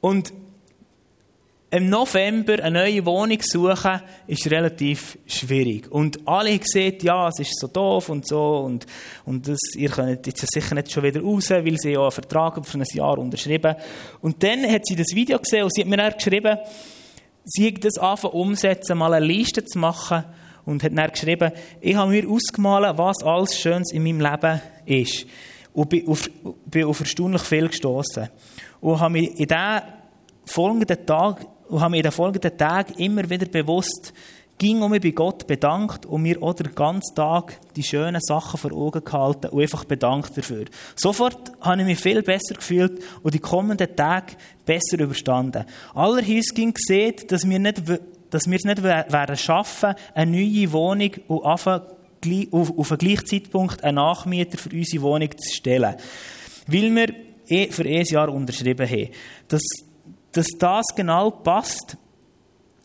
Und 0.00 0.32
im 1.72 1.88
November 1.88 2.62
eine 2.62 2.80
neue 2.80 3.06
Wohnung 3.06 3.38
suchen, 3.40 4.02
ist 4.26 4.50
relativ 4.50 5.16
schwierig. 5.26 5.90
Und 5.90 6.20
alle 6.28 6.50
haben 6.50 6.60
gesagt, 6.60 7.02
ja, 7.02 7.28
es 7.28 7.38
ist 7.40 7.58
so 7.58 7.66
doof 7.66 8.10
und 8.10 8.28
so, 8.28 8.58
und, 8.58 8.84
und 9.24 9.48
das, 9.48 9.58
ihr 9.74 9.88
könnt 9.88 10.26
jetzt 10.26 10.46
sicher 10.52 10.74
nicht 10.74 10.92
schon 10.92 11.02
wieder 11.02 11.22
raus, 11.22 11.48
weil 11.48 11.78
sie 11.78 11.92
ja 11.92 12.02
einen 12.02 12.10
Vertrag 12.10 12.64
für 12.66 12.78
ein 12.78 12.84
Jahr 12.92 13.16
unterschrieben. 13.16 13.74
Und 14.20 14.42
dann 14.42 14.70
hat 14.70 14.84
sie 14.84 14.96
das 14.96 15.14
Video 15.14 15.38
gesehen 15.38 15.64
und 15.64 15.74
sie 15.74 15.80
hat 15.80 15.88
mir 15.88 15.96
dann 15.96 16.12
geschrieben, 16.12 16.58
sie 17.44 17.68
hat 17.68 17.82
das 17.82 17.96
anfangen 17.96 18.34
umsetzen, 18.34 18.98
mal 18.98 19.14
eine 19.14 19.24
Liste 19.24 19.64
zu 19.64 19.78
machen, 19.78 20.24
und 20.64 20.84
hat 20.84 20.96
dann 20.96 21.10
geschrieben, 21.10 21.50
ich 21.80 21.96
habe 21.96 22.10
mir 22.12 22.28
ausgemalt, 22.28 22.96
was 22.96 23.24
alles 23.24 23.58
Schönes 23.58 23.90
in 23.90 24.04
meinem 24.04 24.20
Leben 24.20 24.60
ist. 24.86 25.26
Und 25.72 25.88
bin 25.88 26.06
auf, 26.06 26.30
bin 26.66 26.84
auf 26.84 27.00
erstaunlich 27.00 27.42
viel 27.42 27.66
gestoßen. 27.66 28.28
Und 28.80 29.00
habe 29.00 29.12
mich 29.14 29.30
in 29.30 29.48
diesen 29.48 29.82
folgenden 30.44 31.04
Tag 31.04 31.46
und 31.72 31.80
habe 31.80 31.92
mir 31.92 32.02
den 32.02 32.12
folgenden 32.12 32.56
Tagen 32.56 32.92
immer 32.98 33.28
wieder 33.30 33.46
bewusst, 33.46 34.12
ging 34.58 34.82
um 34.82 34.90
mich 34.90 35.00
bei 35.00 35.10
Gott 35.10 35.46
bedankt 35.46 36.04
und 36.04 36.22
mir 36.22 36.40
auch 36.42 36.52
den 36.52 36.74
ganzen 36.74 37.14
Tag 37.14 37.58
die 37.74 37.82
schönen 37.82 38.20
Sachen 38.20 38.58
vor 38.58 38.72
Augen 38.72 39.02
gehalten 39.02 39.48
und 39.48 39.60
einfach 39.60 39.84
bedankt 39.86 40.36
dafür. 40.36 40.66
Sofort 40.94 41.50
habe 41.62 41.80
ich 41.80 41.86
mich 41.86 41.98
viel 41.98 42.22
besser 42.22 42.54
gefühlt 42.54 43.02
und 43.22 43.32
die 43.32 43.38
kommenden 43.38 43.96
Tage 43.96 44.34
besser 44.66 45.00
überstanden. 45.00 45.64
Allerhöchst 45.94 46.54
ging 46.54 46.74
gesehen, 46.74 47.14
dass 47.28 47.48
wir 47.48 47.58
nicht, 47.58 47.82
dass 48.30 48.46
wir 48.46 48.56
es 48.56 48.64
nicht 48.64 48.82
werden 48.82 49.36
schaffen, 49.36 49.94
eine 50.14 50.30
neue 50.30 50.70
Wohnung 50.72 51.10
und 51.26 51.44
auf 51.44 51.66
einen 51.66 51.80
gleichen 52.20 53.26
Zeitpunkt 53.26 53.82
einen 53.82 53.96
Nachmieter 53.96 54.58
für 54.58 54.70
unsere 54.70 55.02
Wohnung 55.02 55.30
zu 55.38 55.54
stellen. 55.54 55.96
Weil 56.66 56.94
wir 56.94 57.14
eh 57.48 57.70
für 57.70 57.84
ein 57.84 58.04
Jahr 58.04 58.28
unterschrieben 58.28 58.88
haben. 58.88 59.08
Das 59.48 59.62
dass 60.32 60.46
das 60.58 60.86
genau 60.94 61.30
passt, 61.30 61.96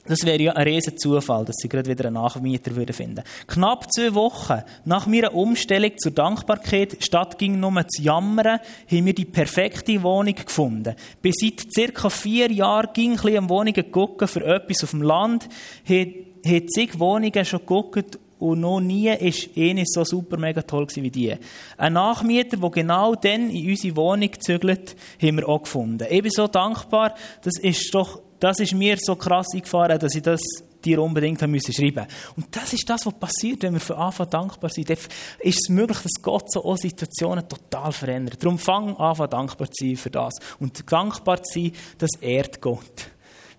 das 0.07 0.25
wäre 0.25 0.41
ja 0.41 0.53
ein 0.53 0.67
riesen 0.67 0.97
Zufall, 0.97 1.43
dass 1.43 1.57
sie 1.57 1.67
gerade 1.67 1.89
wieder 1.89 2.05
einen 2.05 2.13
Nachmieter 2.13 2.71
finden 2.71 3.17
würden. 3.17 3.23
Knapp 3.45 3.91
zwei 3.91 4.13
Wochen 4.13 4.61
nach 4.85 5.05
meiner 5.05 5.33
Umstellung 5.33 5.91
zur 5.97 6.13
Dankbarkeit, 6.13 6.97
statt 7.03 7.37
ging 7.37 7.59
nur 7.59 7.85
zu 7.87 8.01
jammern, 8.01 8.59
haben 8.89 9.05
wir 9.05 9.13
die 9.13 9.25
perfekte 9.25 10.01
Wohnung 10.01 10.35
gefunden. 10.35 10.95
Bis 11.21 11.35
seit 11.41 11.73
circa 11.73 12.09
vier 12.09 12.51
Jahren 12.51 12.93
ging 12.93 13.13
ich 13.13 13.37
ein 13.37 13.49
Wohnungen 13.49 13.91
gucken 13.91 14.29
für 14.29 14.45
etwas 14.45 14.83
auf 14.83 14.91
dem 14.91 15.01
Land, 15.01 15.49
hat 15.89 16.69
zig 16.69 16.97
Wohnungen 16.99 17.45
schon 17.45 17.59
geguckt 17.59 18.17
und 18.39 18.59
noch 18.59 18.79
nie 18.79 19.09
ist 19.09 19.49
eine 19.55 19.83
so 19.85 20.03
super 20.03 20.37
mega 20.37 20.61
toll 20.61 20.87
wie 20.95 21.09
die. 21.09 21.35
Ein 21.77 21.93
Nachmieter, 21.93 22.57
der 22.57 22.69
genau 22.69 23.15
dann 23.15 23.49
in 23.49 23.69
unsere 23.69 23.95
Wohnung 23.95 24.29
zügelt, 24.39 24.95
haben 25.21 25.37
wir 25.37 25.49
auch 25.49 25.63
gefunden. 25.63 26.07
Ich 26.09 26.21
bin 26.21 26.31
so 26.31 26.47
dankbar, 26.47 27.15
das 27.41 27.57
ist 27.59 27.93
doch, 27.93 28.21
das 28.39 28.59
ist 28.59 28.73
mir 28.73 28.97
so 28.99 29.15
krass 29.15 29.47
eingefahren, 29.53 29.99
dass 29.99 30.15
ich 30.15 30.21
das 30.21 30.41
dir 30.85 31.01
unbedingt 31.01 31.41
haben 31.41 31.51
müssen 31.51 31.73
schreiben. 31.73 32.05
Und 32.35 32.55
das 32.55 32.73
ist 32.73 32.87
das, 32.89 33.05
was 33.05 33.13
passiert, 33.15 33.63
wenn 33.63 33.73
wir 33.73 33.79
von 33.79 33.97
Anfang 33.97 34.29
dankbar 34.29 34.69
sind. 34.69 34.89
Dann 34.89 34.97
ist 35.39 35.59
es 35.61 35.69
möglich, 35.69 35.97
dass 35.97 36.21
Gott 36.21 36.51
so 36.51 36.63
auch 36.63 36.77
Situationen 36.77 37.47
total 37.49 37.91
verändert. 37.91 38.43
Darum 38.43 38.59
fang 38.59 38.95
an, 38.97 39.29
dankbar 39.29 39.69
zu 39.71 39.85
sein 39.85 39.95
für 39.95 40.11
das. 40.11 40.35
Und 40.59 40.89
dankbar 40.91 41.41
zu 41.43 41.59
sein, 41.59 41.71
das 41.97 42.11
ehrt 42.21 42.61
Gott. 42.61 43.09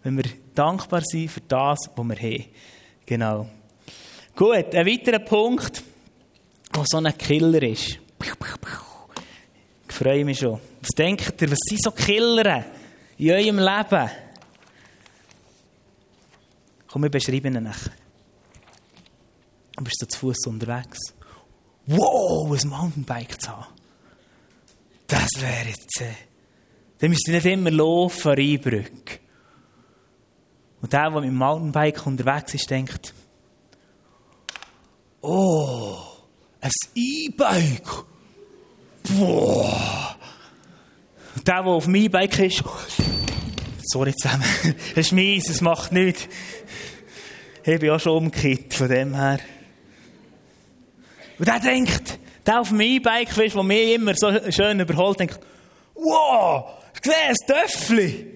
Wenn 0.03 0.17
wir 0.17 0.25
dankbar 0.55 1.03
sind 1.05 1.31
für 1.31 1.41
das, 1.41 1.79
was 1.95 2.07
wir 2.07 2.17
haben. 2.17 2.45
Genau. 3.05 3.49
Gut, 4.39 4.73
ein 4.73 4.87
weiterer 4.87 5.19
Punkt, 5.19 5.83
der 6.73 6.85
so 6.87 6.99
ein 6.99 7.19
Killer 7.19 7.61
ist. 7.61 7.99
Ich 8.23 8.33
freue 9.89 10.25
mich 10.25 10.39
schon. 10.39 10.61
Was 10.81 10.91
denkt 10.97 11.43
ihr, 11.43 11.51
was 11.51 11.59
sind 11.69 11.83
so 11.83 11.91
Killer 11.91 12.65
in 13.17 13.31
eurem 13.33 13.59
Leben? 13.59 14.11
Komm, 16.87 17.03
wir 17.03 17.11
beschreiben 17.11 17.57
ihn 17.57 17.65
nachher. 17.65 17.91
Du 19.77 19.83
bist 19.83 19.99
so 19.99 20.07
zu 20.07 20.19
Fuß 20.21 20.47
unterwegs. 20.47 21.01
Wow, 21.87 22.63
ein 22.63 22.69
Mountainbike 22.69 23.43
zu 23.43 23.49
haben. 23.49 23.67
Das 25.09 25.31
wäre 25.41 25.67
jetzt... 25.67 26.01
Äh, 26.01 26.15
dann 27.01 27.11
müsst 27.11 27.27
ihr 27.27 27.35
nicht 27.35 27.47
immer 27.47 27.73
laufen, 27.73 28.35
Rheinbrücke. 28.35 29.19
Und 30.81 30.93
der, 30.93 31.11
der 31.11 31.21
mit 31.23 31.25
dem 31.25 31.35
Mountainbike 31.35 32.07
unterwegs 32.07 32.55
ist, 32.55 32.71
denkt, 32.71 33.15
Oh, 35.31 35.99
ein 36.63 36.71
E-Bike. 36.95 38.05
Boah. 39.11 40.17
Der, 41.47 41.63
der 41.63 41.67
auf 41.67 41.85
dem 41.85 41.97
E-Bike 41.97 42.39
ist, 42.39 42.65
sorry 43.83 44.15
zusammen, 44.15 44.45
das 44.95 45.07
ist 45.07 45.13
meins, 45.13 45.51
es 45.51 45.61
macht 45.61 45.93
nichts. 45.93 46.27
Ich 47.63 47.79
bin 47.79 47.91
auch 47.91 48.01
schon 48.01 48.17
umgekehrt, 48.17 48.73
von 48.73 48.89
dem 48.89 49.15
her. 49.15 49.41
Und 51.39 51.47
der 51.47 51.61
denkt, 51.61 52.19
der 52.47 52.61
auf 52.61 52.71
dem 52.71 52.81
E-Bike, 52.81 53.35
der 53.35 53.63
mich 53.63 53.95
immer 53.95 54.15
so 54.17 54.33
schön 54.51 54.81
überholt, 54.81 55.21
denkt, 55.21 55.41
wow, 55.95 56.79
Sieh, 57.03 57.13
ein 57.13 57.37
Töffli! 57.47 58.27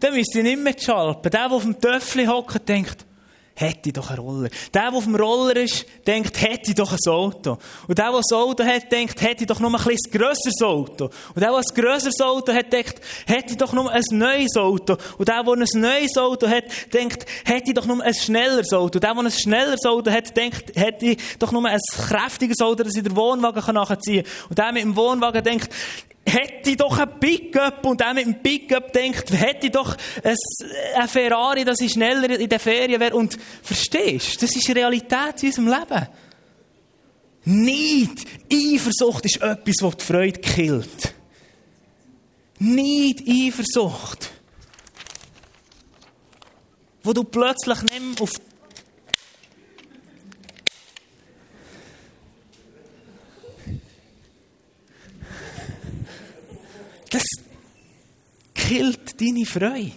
Dann 0.00 0.14
müsst 0.14 0.34
ihr 0.34 0.42
nicht 0.42 0.58
mehr 0.58 0.74
schalpen. 0.76 1.30
Der, 1.30 1.48
der 1.48 1.52
auf 1.52 1.62
dem 1.62 1.80
Töffli 1.80 2.26
hockt, 2.26 2.68
denkt, 2.68 3.06
hätte 3.56 3.88
ich 3.88 3.92
doch 3.92 4.10
einen 4.10 4.18
Roller. 4.18 4.48
Der, 4.72 4.82
der 4.82 4.92
auf 4.92 5.04
dem 5.04 5.14
Roller 5.14 5.56
ist, 5.56 5.86
denkt, 6.06 6.40
hätte 6.40 6.70
ich 6.70 6.74
doch 6.74 6.92
ein 6.92 7.12
Auto. 7.12 7.58
Und 7.86 7.98
der, 7.98 8.10
der 8.10 8.14
ein 8.14 8.36
Auto 8.36 8.64
hat, 8.64 8.90
denkt, 8.90 9.20
hätte 9.20 9.42
ich 9.42 9.46
doch 9.46 9.60
noch 9.60 9.72
ein 9.72 9.84
bisschen 9.84 10.10
grösseres 10.10 10.62
Auto. 10.62 11.04
Und 11.34 11.40
der, 11.40 11.50
der 11.50 11.58
ein 11.58 11.74
grösseres 11.74 12.20
Auto 12.20 12.52
hat, 12.52 12.72
denkt, 12.72 13.00
hätte 13.26 13.52
ich 13.52 13.56
doch 13.56 13.72
noch 13.72 13.86
ein 13.86 14.02
neues 14.10 14.56
Auto. 14.56 14.96
Und 15.18 15.28
der, 15.28 15.42
der 15.42 15.52
ein 15.52 15.80
neues 15.80 16.16
Auto 16.16 16.48
hat, 16.48 16.64
denkt, 16.92 17.26
hätte 17.44 17.68
ich 17.68 17.74
doch 17.74 17.86
noch 17.86 18.00
ein 18.00 18.14
schnelleres 18.14 18.72
Auto. 18.72 18.96
Und 18.96 19.04
der, 19.04 19.14
der 19.14 19.22
ein 19.22 19.30
schnelleres 19.30 19.84
Auto 19.86 20.10
hat, 20.10 20.36
denkt, 20.36 20.76
hätte 20.76 21.06
ich 21.06 21.38
doch 21.38 21.52
noch 21.52 21.64
ein 21.64 21.78
kräftiges 22.08 22.60
Auto, 22.60 22.82
das 22.82 22.96
ich 22.96 23.02
den 23.02 23.16
Wohnwagen 23.16 23.74
nachziehen 23.74 24.24
kann. 24.24 24.48
Und 24.48 24.58
der 24.58 24.72
mit 24.72 24.82
dem 24.82 24.96
Wohnwagen 24.96 25.42
denkt, 25.42 25.70
hätte 26.26 26.76
doch 26.76 26.98
ein 26.98 27.20
Pickup 27.20 27.84
und 27.86 28.02
auch 28.02 28.14
mit 28.14 28.26
dem 28.26 28.42
Pickup 28.42 28.92
denkt, 28.92 29.30
hätte 29.32 29.70
doch 29.70 29.96
ein, 30.22 31.08
Ferrari, 31.08 31.64
dass 31.64 31.80
ich 31.80 31.92
schneller 31.92 32.38
in 32.38 32.48
der 32.48 32.60
Ferien 32.60 33.00
wäre. 33.00 33.14
Und 33.14 33.36
verstehst, 33.62 34.42
das 34.42 34.54
ist 34.56 34.68
Realität 34.74 35.42
in 35.42 35.48
unserem 35.48 35.68
Leben. 35.68 36.08
Nicht 37.44 38.26
Eifersucht 38.50 39.26
ist 39.26 39.42
etwas, 39.42 39.76
das 39.76 39.96
die 39.96 40.04
Freude 40.04 40.40
killt. 40.40 41.14
Nicht 42.58 43.22
Eifersucht. 43.28 44.30
Wo 47.02 47.12
du 47.12 47.24
plötzlich 47.24 47.82
nicht 47.82 48.20
auf 48.20 48.30
Das 57.14 57.24
killt 58.54 59.20
deine 59.20 59.46
Freude. 59.46 59.92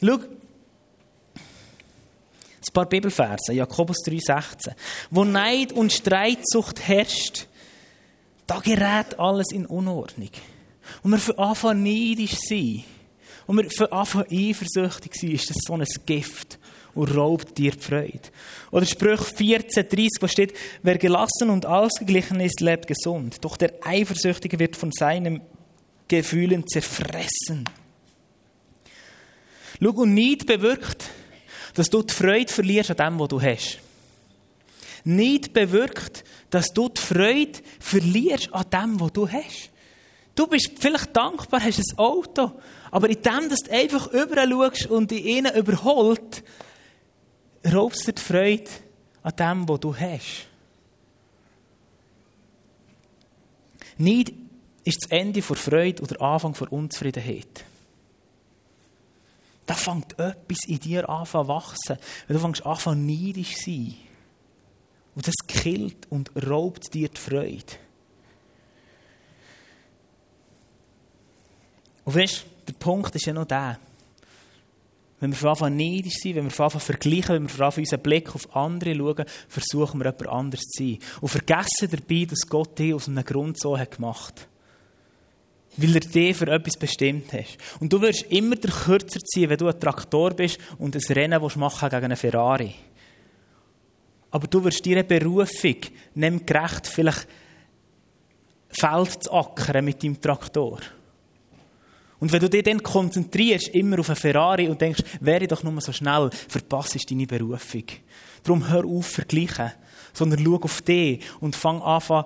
Schau, 0.00 0.14
ein 0.14 0.28
paar 2.72 2.86
Bibelverse, 2.86 3.52
Jakobus 3.52 3.96
3,16. 4.06 4.76
Wo 5.10 5.24
Neid 5.24 5.72
und 5.72 5.92
Streitsucht 5.92 6.86
herrscht, 6.86 7.48
da 8.46 8.60
gerät 8.60 9.18
alles 9.18 9.50
in 9.52 9.66
Unordnung. 9.66 10.30
Und 11.02 11.10
wir 11.10 11.18
für 11.18 11.36
Anfang 11.36 11.82
neidisch 11.82 12.36
sein, 12.48 12.84
und 13.48 13.56
wir 13.56 13.68
für 13.70 13.90
Anfang 13.90 14.24
eifersüchtig 14.30 15.16
sein, 15.16 15.32
ist 15.32 15.50
das 15.50 15.56
so 15.66 15.74
ein 15.74 15.84
Gift 16.06 16.60
und 16.98 17.16
raubt 17.16 17.56
dir 17.56 17.70
die 17.70 17.78
Freude. 17.78 18.28
Oder 18.72 18.84
Sprüch 18.84 19.20
14,30, 19.20 20.08
wo 20.20 20.26
steht, 20.26 20.52
wer 20.82 20.98
gelassen 20.98 21.48
und 21.48 21.64
ausgeglichen 21.64 22.40
ist, 22.40 22.60
lebt 22.60 22.88
gesund. 22.88 23.36
Doch 23.42 23.56
der 23.56 23.74
Eifersüchtige 23.82 24.58
wird 24.58 24.74
von 24.74 24.90
seinen 24.90 25.40
Gefühlen 26.08 26.66
zerfressen. 26.66 27.68
Schau, 29.80 29.90
und 29.90 30.14
Neid 30.14 30.44
bewirkt, 30.46 31.04
dass 31.74 31.88
du 31.88 32.02
die 32.02 32.12
Freude 32.12 32.52
verlierst 32.52 32.90
an 32.90 32.96
dem, 32.96 33.20
was 33.20 33.28
du 33.28 33.40
hast. 33.40 33.78
Neid 35.04 35.52
bewirkt, 35.52 36.24
dass 36.50 36.72
du 36.74 36.88
die 36.88 37.00
Freude 37.00 37.60
verlierst 37.78 38.52
an 38.52 38.70
dem, 38.72 38.98
was 38.98 39.12
du 39.12 39.28
hast. 39.28 39.70
Du 40.34 40.48
bist 40.48 40.72
vielleicht 40.78 41.16
dankbar, 41.16 41.62
hast 41.62 41.78
ein 41.78 41.98
Auto, 41.98 42.52
aber 42.90 43.08
in 43.08 43.22
dem, 43.22 43.48
dass 43.48 43.60
du 43.60 43.72
einfach 43.72 44.08
überall 44.12 44.48
schaust 44.50 44.86
und 44.86 45.12
in 45.12 45.24
ihnen 45.24 45.54
überholt, 45.54 46.27
raubst 47.72 48.06
dir 48.06 48.12
die 48.12 48.22
Freude 48.22 48.70
an 49.22 49.36
dem, 49.36 49.68
was 49.68 49.80
du 49.80 49.94
hast. 49.94 50.46
Neid 53.98 54.32
ist 54.84 55.02
das 55.02 55.10
Ende 55.10 55.40
der 55.40 55.56
Freude 55.56 56.02
oder 56.02 56.14
der 56.14 56.22
Anfang 56.22 56.54
der 56.54 56.72
Unzufriedenheit. 56.72 57.64
Da 59.66 59.74
fängt 59.74 60.18
etwas 60.18 60.64
in 60.66 60.78
dir 60.78 61.08
an 61.08 61.26
zu 61.26 61.46
wachsen. 61.46 61.98
Du 62.26 62.38
fängst 62.38 62.64
an 62.64 63.06
neidisch 63.06 63.56
zu 63.56 63.64
sein. 63.64 63.94
Und 65.14 65.26
das 65.26 65.34
killt 65.46 66.10
und 66.10 66.30
raubt 66.48 66.94
dir 66.94 67.08
die 67.08 67.20
Freude. 67.20 67.64
Und 72.04 72.14
weißt, 72.14 72.46
der 72.68 72.72
Punkt 72.74 73.14
ist 73.14 73.26
ja 73.26 73.34
noch 73.34 73.44
der. 73.44 73.78
Wenn 75.20 75.32
wir 75.32 75.36
von 75.36 75.50
Anfang 75.50 75.76
neidisch 75.76 76.14
sind, 76.22 76.36
wenn 76.36 76.44
wir 76.44 76.50
von 76.50 76.64
Anfang 76.64 76.80
vergleichen, 76.80 77.34
wenn 77.34 77.42
wir 77.42 77.48
von 77.48 77.66
Anfang 77.66 77.82
unseren 77.82 78.02
Blick 78.02 78.34
auf 78.34 78.54
andere 78.54 78.94
schauen, 78.94 79.24
versuchen 79.48 79.98
wir 80.00 80.06
jemand 80.06 80.28
anders 80.28 80.60
zu 80.60 80.84
sein. 80.84 80.98
Und 81.20 81.28
vergessen 81.28 81.88
dabei, 81.90 82.24
dass 82.24 82.46
Gott 82.48 82.78
dich 82.78 82.94
aus 82.94 83.08
einem 83.08 83.24
Grund 83.24 83.58
so 83.58 83.76
hat 83.76 83.96
gemacht 83.96 84.46
Weil 85.76 85.94
er 85.96 86.00
dich 86.00 86.36
für 86.36 86.46
etwas 86.46 86.76
bestimmt 86.76 87.32
hat. 87.32 87.58
Und 87.80 87.92
du 87.92 88.00
wirst 88.00 88.22
immer 88.30 88.54
der 88.54 88.70
kürzer 88.70 89.20
ziehen, 89.20 89.50
wenn 89.50 89.58
du 89.58 89.66
ein 89.66 89.80
Traktor 89.80 90.30
bist 90.34 90.58
und 90.78 90.94
ein 90.94 91.12
Rennen 91.12 91.42
machen 91.56 91.88
gegen 91.88 92.04
einen 92.04 92.16
Ferrari. 92.16 92.74
Aber 94.30 94.46
du 94.46 94.62
wirst 94.62 94.86
deiner 94.86 95.02
Berufung 95.02 95.76
nicht 96.14 96.46
gerecht, 96.46 96.86
vielleicht 96.86 97.26
Feld 98.68 99.24
zu 99.24 99.32
ackern 99.32 99.84
mit 99.84 100.02
deinem 100.02 100.20
Traktor. 100.20 100.78
Und 102.20 102.32
wenn 102.32 102.40
du 102.40 102.50
dich 102.50 102.64
dann 102.64 102.82
konzentrierst, 102.82 103.68
immer 103.68 104.00
auf 104.00 104.08
einen 104.08 104.16
Ferrari 104.16 104.68
und 104.68 104.80
denkst, 104.80 105.04
wäre 105.20 105.44
ich 105.44 105.48
doch 105.48 105.62
nur 105.62 105.80
so 105.80 105.92
schnell, 105.92 106.30
verpasst 106.48 106.94
du 106.94 107.14
deine 107.14 107.26
Berufung. 107.26 107.84
Darum 108.42 108.68
hör 108.68 108.84
auf 108.84 109.06
vergleichen, 109.06 109.72
sondern 110.12 110.44
schau 110.44 110.56
auf 110.56 110.82
dich 110.82 111.24
und 111.40 111.54
fang 111.54 111.80
an, 111.80 112.24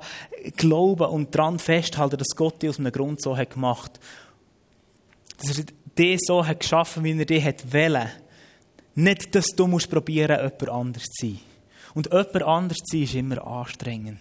glauben 0.56 1.06
und 1.08 1.34
daran 1.34 1.58
festhalten, 1.58 2.16
dass 2.16 2.34
Gott 2.36 2.62
dich 2.62 2.70
aus 2.70 2.78
einem 2.78 2.92
Grund 2.92 3.20
so 3.20 3.36
hat 3.36 3.50
gemacht. 3.50 4.00
Dass 5.38 5.58
er 5.58 5.64
dich 5.98 6.20
so 6.22 6.46
hat 6.46 6.60
geschaffen, 6.60 7.04
wie 7.04 7.18
er 7.18 7.26
dich 7.26 7.44
hat 7.44 7.72
wollen. 7.72 8.08
Nicht, 8.94 9.34
dass 9.34 9.48
du 9.48 9.66
musst 9.66 9.90
probieren, 9.90 10.38
jemand 10.38 10.68
anders 10.68 11.04
zu 11.04 11.26
sein. 11.26 11.40
Und 11.94 12.06
jemand 12.06 12.42
anders 12.42 12.78
zu 12.78 12.96
sein 12.96 13.02
ist 13.02 13.14
immer 13.14 13.46
anstrengend. 13.46 14.20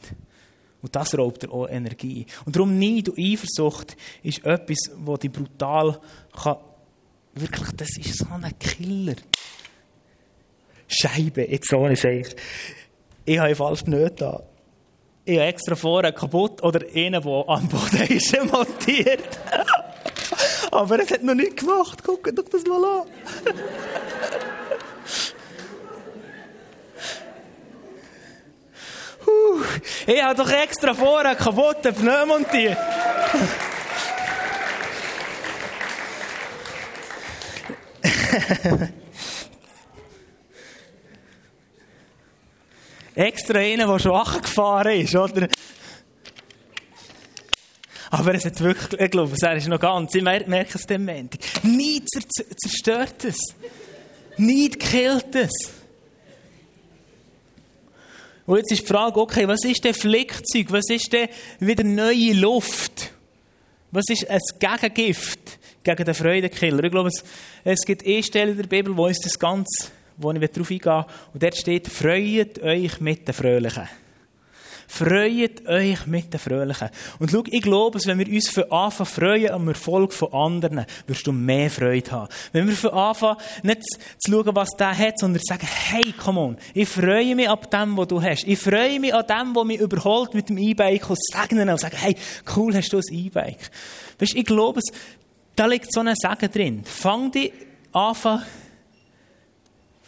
Und 0.81 0.95
das 0.95 1.17
raubt 1.17 1.43
dir 1.43 1.51
auch 1.51 1.67
Energie. 1.67 2.25
Und 2.45 2.55
darum 2.55 2.79
Neid 2.79 3.09
und 3.09 3.19
Eifersucht 3.19 3.95
ist 4.23 4.45
etwas, 4.45 4.89
das 5.05 5.19
dich 5.19 5.31
brutal 5.31 5.99
kann. 6.41 6.57
Wirklich, 7.33 7.69
das 7.77 7.97
ist 7.97 8.17
so 8.17 8.25
ein 8.29 8.59
Killer. 8.59 9.15
Scheibe, 10.87 11.49
jetzt 11.49 11.69
so 11.69 11.83
eine 11.83 11.95
Sache. 11.95 12.35
Ich 13.25 13.39
habe 13.39 13.55
falsch 13.55 13.85
nicht 13.85 14.19
da. 14.19 14.43
Ich 15.23 15.37
habe 15.37 15.47
extra 15.47 15.75
vorher 15.75 16.11
kaputt 16.11 16.61
oder 16.63 16.81
einen, 16.93 17.21
der 17.21 17.43
am 17.47 17.67
Boden 17.69 18.01
ist, 18.09 18.35
montiert. 18.51 19.39
Aber 20.71 20.99
es 20.99 21.11
hat 21.11 21.23
noch 21.23 21.35
nicht 21.35 21.57
gemacht. 21.57 21.99
Guck 22.03 22.35
doch 22.35 22.49
das 22.49 22.63
mal 22.65 22.83
an. 22.83 23.07
Ich 30.07 30.21
habe 30.21 30.35
doch 30.35 30.51
extra 30.51 30.93
vorher 30.93 31.31
einen 31.31 31.39
kaputten 31.39 31.93
Pneu 31.93 32.25
montiert. 32.25 32.77
extra 43.15 43.59
einen, 43.59 43.87
der 43.87 43.99
schon 43.99 44.41
gefahren 44.41 44.99
ist, 44.99 45.15
oder? 45.15 45.47
Aber 48.09 48.35
es 48.35 48.43
hat 48.45 48.59
wirklich, 48.59 48.99
ich 48.99 49.11
glaube, 49.11 49.35
er 49.41 49.55
ist 49.55 49.67
noch 49.67 49.79
ganz, 49.79 50.13
ich 50.15 50.23
merke 50.23 50.77
es 50.77 50.85
dem 50.85 51.05
Moment. 51.05 51.37
Nichts 51.63 52.19
zerstört 52.61 53.23
es. 53.23 53.37
Nichts 54.37 54.85
killt 54.85 55.35
es. 55.35 55.80
Und 58.51 58.57
jetzt 58.57 58.71
ist 58.73 58.81
die 58.81 58.87
Frage, 58.87 59.17
okay, 59.17 59.47
was 59.47 59.63
ist 59.63 59.81
denn 59.81 59.93
Flickzeug? 59.93 60.73
Was 60.73 60.89
ist 60.89 61.13
denn 61.13 61.29
wieder 61.61 61.85
neue 61.85 62.33
Luft? 62.33 63.13
Was 63.91 64.03
ist 64.09 64.29
ein 64.29 64.41
Gegengift 64.59 65.57
gegen 65.81 66.03
den 66.03 66.13
Freudenkiller? 66.13 66.83
Ich 66.83 66.91
glaube, 66.91 67.07
es, 67.07 67.23
es 67.63 67.85
gibt 67.85 68.05
eine 68.05 68.21
Stelle 68.21 68.51
in 68.51 68.57
der 68.57 68.67
Bibel, 68.67 68.97
wo 68.97 69.05
uns 69.05 69.21
das 69.21 69.39
Ganze, 69.39 69.87
wo 70.17 70.33
ich 70.33 70.51
darauf 70.51 70.69
eingehe, 70.69 71.05
und 71.33 71.41
dort 71.41 71.55
steht, 71.55 71.87
freut 71.87 72.61
euch 72.61 72.99
mit 72.99 73.25
den 73.25 73.33
Fröhlichen. 73.33 73.87
Freut 74.93 75.65
euch 75.69 76.05
mit 76.05 76.33
den 76.33 76.39
Fröhlichen. 76.39 76.89
Und 77.17 77.31
schau, 77.31 77.43
ich 77.45 77.61
glaube, 77.61 77.97
wenn 78.03 78.19
wir 78.19 78.27
uns 78.27 78.49
für 78.49 78.69
Anfang 78.73 79.05
freuen 79.05 79.51
am 79.51 79.69
Erfolg 79.69 80.11
von 80.11 80.33
anderen, 80.33 80.85
wirst 81.07 81.25
du 81.25 81.31
mehr 81.31 81.71
Freude 81.71 82.11
haben. 82.11 82.27
Wenn 82.51 82.67
wir 82.67 82.75
für 82.75 82.91
Anfang 82.91 83.37
nicht 83.63 83.83
zu 83.83 84.31
schauen, 84.31 84.53
was 84.53 84.67
der 84.77 84.97
hat, 84.97 85.17
sondern 85.17 85.41
sagen, 85.45 85.65
hey, 85.65 86.11
come 86.11 86.41
on, 86.41 86.57
ich 86.73 86.89
freue 86.89 87.35
mich 87.35 87.47
ab 87.47 87.71
dem, 87.71 87.95
was 87.95 88.09
du 88.09 88.21
hast. 88.21 88.43
Ich 88.43 88.59
freue 88.59 88.99
mich 88.99 89.15
an 89.15 89.25
dem, 89.25 89.55
was 89.55 89.63
mich 89.63 89.79
überholt 89.79 90.33
mit 90.33 90.49
dem 90.49 90.57
E-Bike 90.57 91.09
und 91.09 91.19
segnen 91.23 91.69
und 91.69 91.79
sagen, 91.79 91.95
hey, 91.97 92.17
cool, 92.57 92.75
hast 92.75 92.91
du 92.91 92.97
ein 92.97 93.15
E-Bike. 93.15 93.71
Weißt, 94.19 94.35
ich 94.35 94.45
glaube, 94.45 94.81
da 95.55 95.67
liegt 95.67 95.93
so 95.93 96.01
ein 96.01 96.13
Segen 96.15 96.51
drin. 96.51 96.83
Fang 96.83 97.31
dich 97.31 97.53
an, 97.93 98.43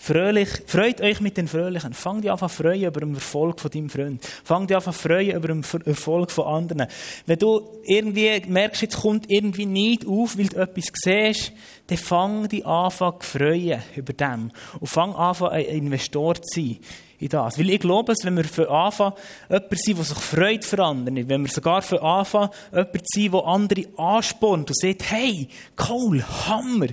fröhlich, 0.03 0.49
freut 0.67 0.99
euch 0.99 1.21
mit 1.21 1.37
den 1.37 1.47
Fröhlichen. 1.47 1.93
Fang 1.93 2.21
dich 2.21 2.29
an 2.29 2.37
zu 2.37 2.49
freuen 2.49 2.83
über 2.83 2.99
den 2.99 3.15
Erfolg 3.15 3.61
von 3.61 3.71
deinem 3.71 3.89
Freund. 3.89 4.21
Fang 4.43 4.67
dich 4.67 4.75
an 4.75 4.83
zu 4.83 4.91
freuen 4.91 5.35
über 5.35 5.47
den 5.47 5.63
Erfolg 5.85 6.29
von 6.29 6.45
anderen. 6.45 6.87
Wenn 7.25 7.39
du 7.39 7.61
irgendwie 7.85 8.41
merkst, 8.47 8.81
jetzt 8.81 8.97
kommt 8.97 9.25
irgendwie 9.29 9.65
nicht 9.65 10.05
auf, 10.05 10.37
weil 10.37 10.47
du 10.47 10.57
etwas 10.57 10.85
siehst, 10.93 11.53
dann 11.87 11.97
fang 11.97 12.49
dich 12.49 12.65
an 12.65 12.91
zu 12.91 13.13
freuen 13.21 13.81
über 13.95 14.11
dem. 14.11 14.51
Und 14.79 14.87
fang 14.87 15.15
an, 15.15 15.35
ein 15.41 15.65
Investor 15.65 16.35
zu 16.35 16.59
sein 16.59 16.79
in 17.23 17.29
das. 17.29 17.57
Weil 17.57 17.69
ich 17.69 17.79
glaube, 17.79 18.13
wenn 18.23 18.37
wir 18.37 18.43
für 18.43 18.69
Anfang 18.69 19.13
jemand 19.49 19.79
sind, 19.79 19.97
der 19.97 20.05
sich 20.05 20.17
freut 20.17 20.65
für 20.65 20.83
andere, 20.83 21.27
wenn 21.27 21.43
wir 21.43 21.49
sogar 21.49 21.81
für 21.81 22.01
Anfang 22.01 22.49
jemand 22.71 23.01
sind, 23.05 23.33
der 23.33 23.45
andere 23.45 23.85
anspornt 23.97 24.69
und 24.69 24.77
sagt, 24.77 25.11
hey, 25.11 25.47
cool, 25.89 26.23
Hammer, 26.23 26.87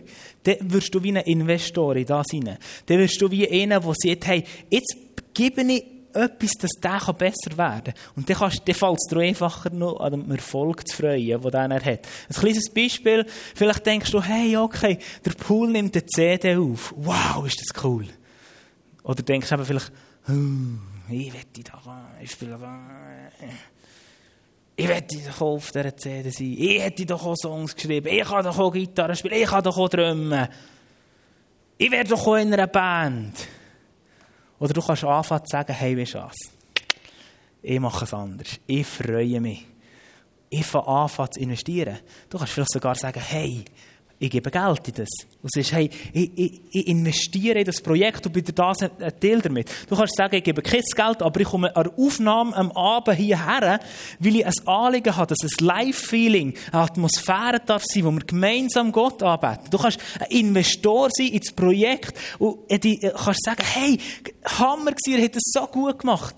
dann 0.44 0.72
wirst 0.72 0.94
du 0.94 1.02
wie 1.02 1.10
ein 1.10 1.24
Investor 1.24 1.96
in 1.96 2.06
das 2.06 2.26
hinein. 2.30 2.58
Dann 2.86 2.98
wirst 2.98 3.20
du 3.20 3.30
wie 3.30 3.48
einer, 3.48 3.80
der 3.80 3.94
sagt, 3.96 4.26
hey, 4.26 4.44
jetzt 4.70 4.96
gebe 5.34 5.62
ich 5.62 5.84
etwas, 6.12 6.50
dass 6.52 6.70
der 6.82 7.12
besser 7.12 7.56
werden 7.56 7.94
kann. 7.94 7.94
Und 8.16 8.28
dann, 8.28 8.36
kannst, 8.36 8.66
dann 8.66 8.74
fällt 8.74 8.98
es 8.98 9.08
dir 9.08 9.20
einfacher, 9.20 9.70
noch 9.70 10.00
an 10.00 10.12
dem 10.12 10.30
Erfolg 10.30 10.86
zu 10.88 10.96
freuen, 10.96 11.40
den 11.40 11.70
er 11.70 11.84
hat. 11.84 12.00
Ein 12.28 12.40
kleines 12.40 12.68
Beispiel, 12.70 13.26
vielleicht 13.54 13.86
denkst 13.86 14.10
du, 14.10 14.22
hey, 14.22 14.56
okay, 14.56 14.98
der 15.24 15.32
Pool 15.32 15.70
nimmt 15.70 15.94
eine 15.94 16.06
CD 16.06 16.56
auf. 16.56 16.94
Wow, 16.96 17.46
ist 17.46 17.60
das 17.60 17.84
cool. 17.84 18.06
Oder 19.04 19.22
denkst 19.22 19.48
du 19.48 19.54
eben 19.54 19.64
vielleicht, 19.64 19.92
ich 21.08 21.32
wette 21.32 21.62
doch, 21.62 21.92
ich 22.20 22.30
spiele 22.30 22.58
ich 24.80 24.88
wette 24.88 25.18
doch 25.18 25.40
auf 25.42 25.72
dieser 25.72 25.94
CD 25.94 26.30
sein. 26.30 26.56
Ich 26.58 26.80
hätte 26.80 27.04
doch 27.04 27.26
auch 27.26 27.36
Songs 27.36 27.74
geschrieben. 27.74 28.08
Ich 28.10 28.24
kann 28.26 28.42
doch 28.42 28.58
auch 28.58 28.72
Gitarre 28.72 29.14
spielen. 29.14 29.34
Ich 29.34 29.46
kann 29.46 29.62
doch 29.62 29.76
auch 29.76 29.90
drummen. 29.90 30.48
Ich 31.76 31.90
werde 31.90 32.08
doch 32.08 32.26
auch 32.26 32.36
in 32.36 32.54
einer 32.54 32.66
Band. 32.66 33.46
Oder 34.58 34.72
du 34.72 34.80
kannst 34.80 35.04
anfangen 35.04 35.44
zu 35.44 35.50
sagen, 35.50 35.74
hey, 35.74 35.94
wie 35.98 36.14
was? 36.14 36.36
Ich 37.60 37.78
mache 37.78 38.06
es 38.06 38.14
anders. 38.14 38.58
Ich 38.66 38.86
freue 38.86 39.42
mich. 39.42 39.66
Ich 40.48 40.64
fange 40.64 40.86
an 40.86 41.30
zu 41.30 41.40
investieren. 41.40 41.98
Du 42.30 42.38
kannst 42.38 42.54
vielleicht 42.54 42.72
sogar 42.72 42.94
sagen, 42.94 43.20
hey, 43.20 43.62
ich 44.22 44.30
gebe 44.30 44.50
Geld 44.50 44.86
in 44.86 44.94
das. 44.94 45.08
Und 45.42 45.50
sagst, 45.50 45.72
hey, 45.72 45.88
ich, 46.12 46.30
ich, 46.36 46.60
ich, 46.70 46.86
investiere 46.88 47.60
in 47.60 47.64
das 47.64 47.80
Projekt 47.80 48.26
und 48.26 48.32
bin 48.32 48.44
da 48.54 48.72
ein 48.72 49.18
Teil 49.18 49.40
damit. 49.40 49.70
Du 49.88 49.96
kannst 49.96 50.14
sagen, 50.14 50.36
ich 50.36 50.44
gebe 50.44 50.60
kein 50.60 50.82
Geld, 50.82 51.22
aber 51.22 51.40
ich 51.40 51.48
komme 51.48 51.74
an 51.74 51.88
Aufnahme 51.96 52.54
am 52.54 52.70
Abend 52.72 53.16
hierher, 53.16 53.80
weil 54.18 54.36
ich 54.36 54.44
ein 54.46 54.66
Anliegen 54.66 55.16
habe, 55.16 55.34
dass 55.34 55.38
ein 55.42 55.64
Live-Feeling, 55.64 56.54
eine 56.70 56.82
Atmosphäre 56.82 57.62
darf 57.64 57.82
sein, 57.86 58.04
wo 58.04 58.10
wir 58.10 58.20
gemeinsam 58.20 58.92
Gott 58.92 59.22
anbeten. 59.22 59.70
Du 59.70 59.78
kannst 59.78 59.98
ein 60.20 60.26
Investor 60.30 61.08
sein 61.10 61.28
ins 61.28 61.52
Projekt 61.52 62.14
und 62.38 62.58
du 62.68 63.10
kannst 63.12 63.42
sagen, 63.42 63.62
hey, 63.72 63.98
Hammer 64.44 64.92
ihr 65.06 65.22
habt 65.22 65.36
es 65.36 65.42
so 65.46 65.66
gut 65.66 66.00
gemacht. 66.00 66.36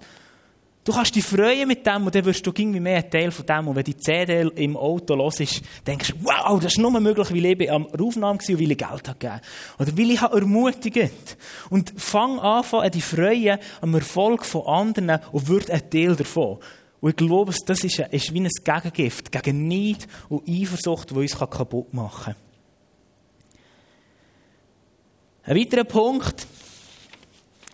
Du 0.84 0.92
kannst 0.92 1.14
dich 1.14 1.24
freuen 1.24 1.68
mit 1.68 1.86
dem 1.86 2.06
und 2.06 2.14
dann 2.14 2.24
wirst 2.24 2.44
du 2.44 2.50
irgendwie 2.50 2.80
mehr 2.80 2.96
ein 2.96 3.08
Teil 3.08 3.30
von 3.30 3.46
dem. 3.46 3.68
Und 3.68 3.76
wenn 3.76 3.84
die 3.84 3.96
CD 3.96 4.50
im 4.56 4.76
Auto 4.76 5.14
los 5.14 5.38
ist, 5.38 5.62
denkst 5.86 6.08
du, 6.08 6.14
wow, 6.24 6.58
das 6.58 6.72
ist 6.72 6.78
nur 6.78 6.98
möglich, 6.98 7.30
weil 7.30 7.44
ich 7.44 7.70
am 7.70 7.86
Aufnahme 7.86 8.40
war 8.40 8.48
und 8.48 8.60
weil 8.60 8.70
ich 8.72 8.78
Geld 8.78 9.08
habe 9.08 9.18
gegeben 9.18 9.40
Oder 9.78 9.96
weil 9.96 10.10
ich 10.10 10.20
habe. 10.20 11.10
Und 11.70 11.92
fang 11.96 12.40
an, 12.40 12.64
an 12.64 12.90
die 12.90 13.00
Freude 13.00 13.60
am 13.80 13.94
Erfolg 13.94 14.44
von 14.44 14.66
anderen 14.66 15.20
und 15.30 15.46
wird 15.46 15.70
ein 15.70 15.88
Teil 15.88 16.16
davon. 16.16 16.58
Und 17.00 17.10
ich 17.10 17.16
glaube, 17.16 17.54
das 17.66 17.84
ist, 17.84 17.98
ist 17.98 18.34
wie 18.34 18.40
ein 18.40 18.48
Gegengift 18.48 19.30
gegen 19.30 19.68
Neid 19.68 20.08
und 20.28 20.48
Eifersucht, 20.48 21.10
die 21.10 21.14
uns 21.14 21.38
kaputt 21.38 21.94
machen 21.94 22.34
kann. 22.34 22.36
Ein 25.44 25.56
weiterer 25.56 25.84
Punkt, 25.84 26.46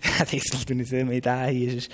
das 0.18 0.32
ist 0.32 0.70
nicht 0.70 0.88
so 0.88 0.96
eine 0.96 1.14
Idee 1.14 1.50
hier, 1.50 1.74
ist, 1.76 1.90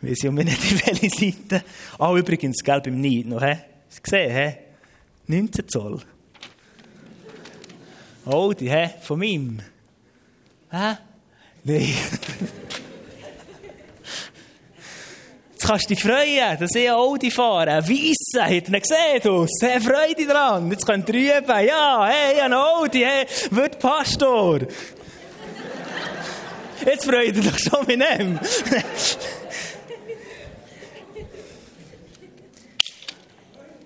weiß 0.00 0.18
ich 0.18 0.28
um 0.28 0.34
nicht 0.34 0.48
auf 0.58 0.86
welche 0.86 1.10
Seite. 1.10 1.64
Ah, 1.98 2.14
übrigens, 2.14 2.62
gell, 2.62 2.80
beim 2.80 3.00
Neid 3.00 3.26
noch, 3.26 3.42
hä? 3.42 3.58
Hast 3.88 3.98
du 3.98 4.02
gesehen, 4.02 4.30
hä? 4.30 4.58
19 5.26 5.68
Zoll. 5.68 6.00
Audi, 8.24 8.66
hä? 8.66 8.90
Von 9.02 9.18
meinem. 9.18 9.60
Hä? 10.70 10.96
Nein. 11.64 11.94
Jetzt 15.52 15.66
kannst 15.66 15.90
du 15.90 15.94
dich 15.94 16.02
freuen, 16.04 16.58
dass 16.60 16.74
ich 16.74 16.90
Audi 16.90 17.30
fahre. 17.32 17.72
Ein 17.72 17.88
Weisse, 17.88 18.44
hat 18.44 18.68
er 18.72 18.80
gesehen, 18.80 19.20
du? 19.24 19.46
Sehr 19.48 19.80
Freude 19.80 20.24
dran. 20.24 20.70
Jetzt 20.70 20.86
könnt 20.86 21.08
ihr 21.08 21.38
üben. 21.38 21.66
Ja, 21.66 22.06
hey, 22.06 22.40
ein 22.40 22.52
Audi, 22.52 23.00
hey, 23.00 23.26
wird 23.50 23.80
Pastor. 23.80 24.60
Jetzt 26.84 27.04
freut 27.04 27.36
ihr 27.36 27.42
doch 27.42 27.58
schon 27.58 27.86
mit 27.86 28.00
ihm. 28.00 28.38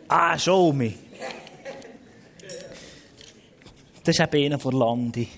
ah, 0.09 0.39
show 0.39 0.73
me. 0.73 0.95
Das 4.05 4.19
ist 4.19 4.21
eben 4.21 4.47
einer 4.47 4.59
von 4.59 4.75
Landi. 4.75 5.29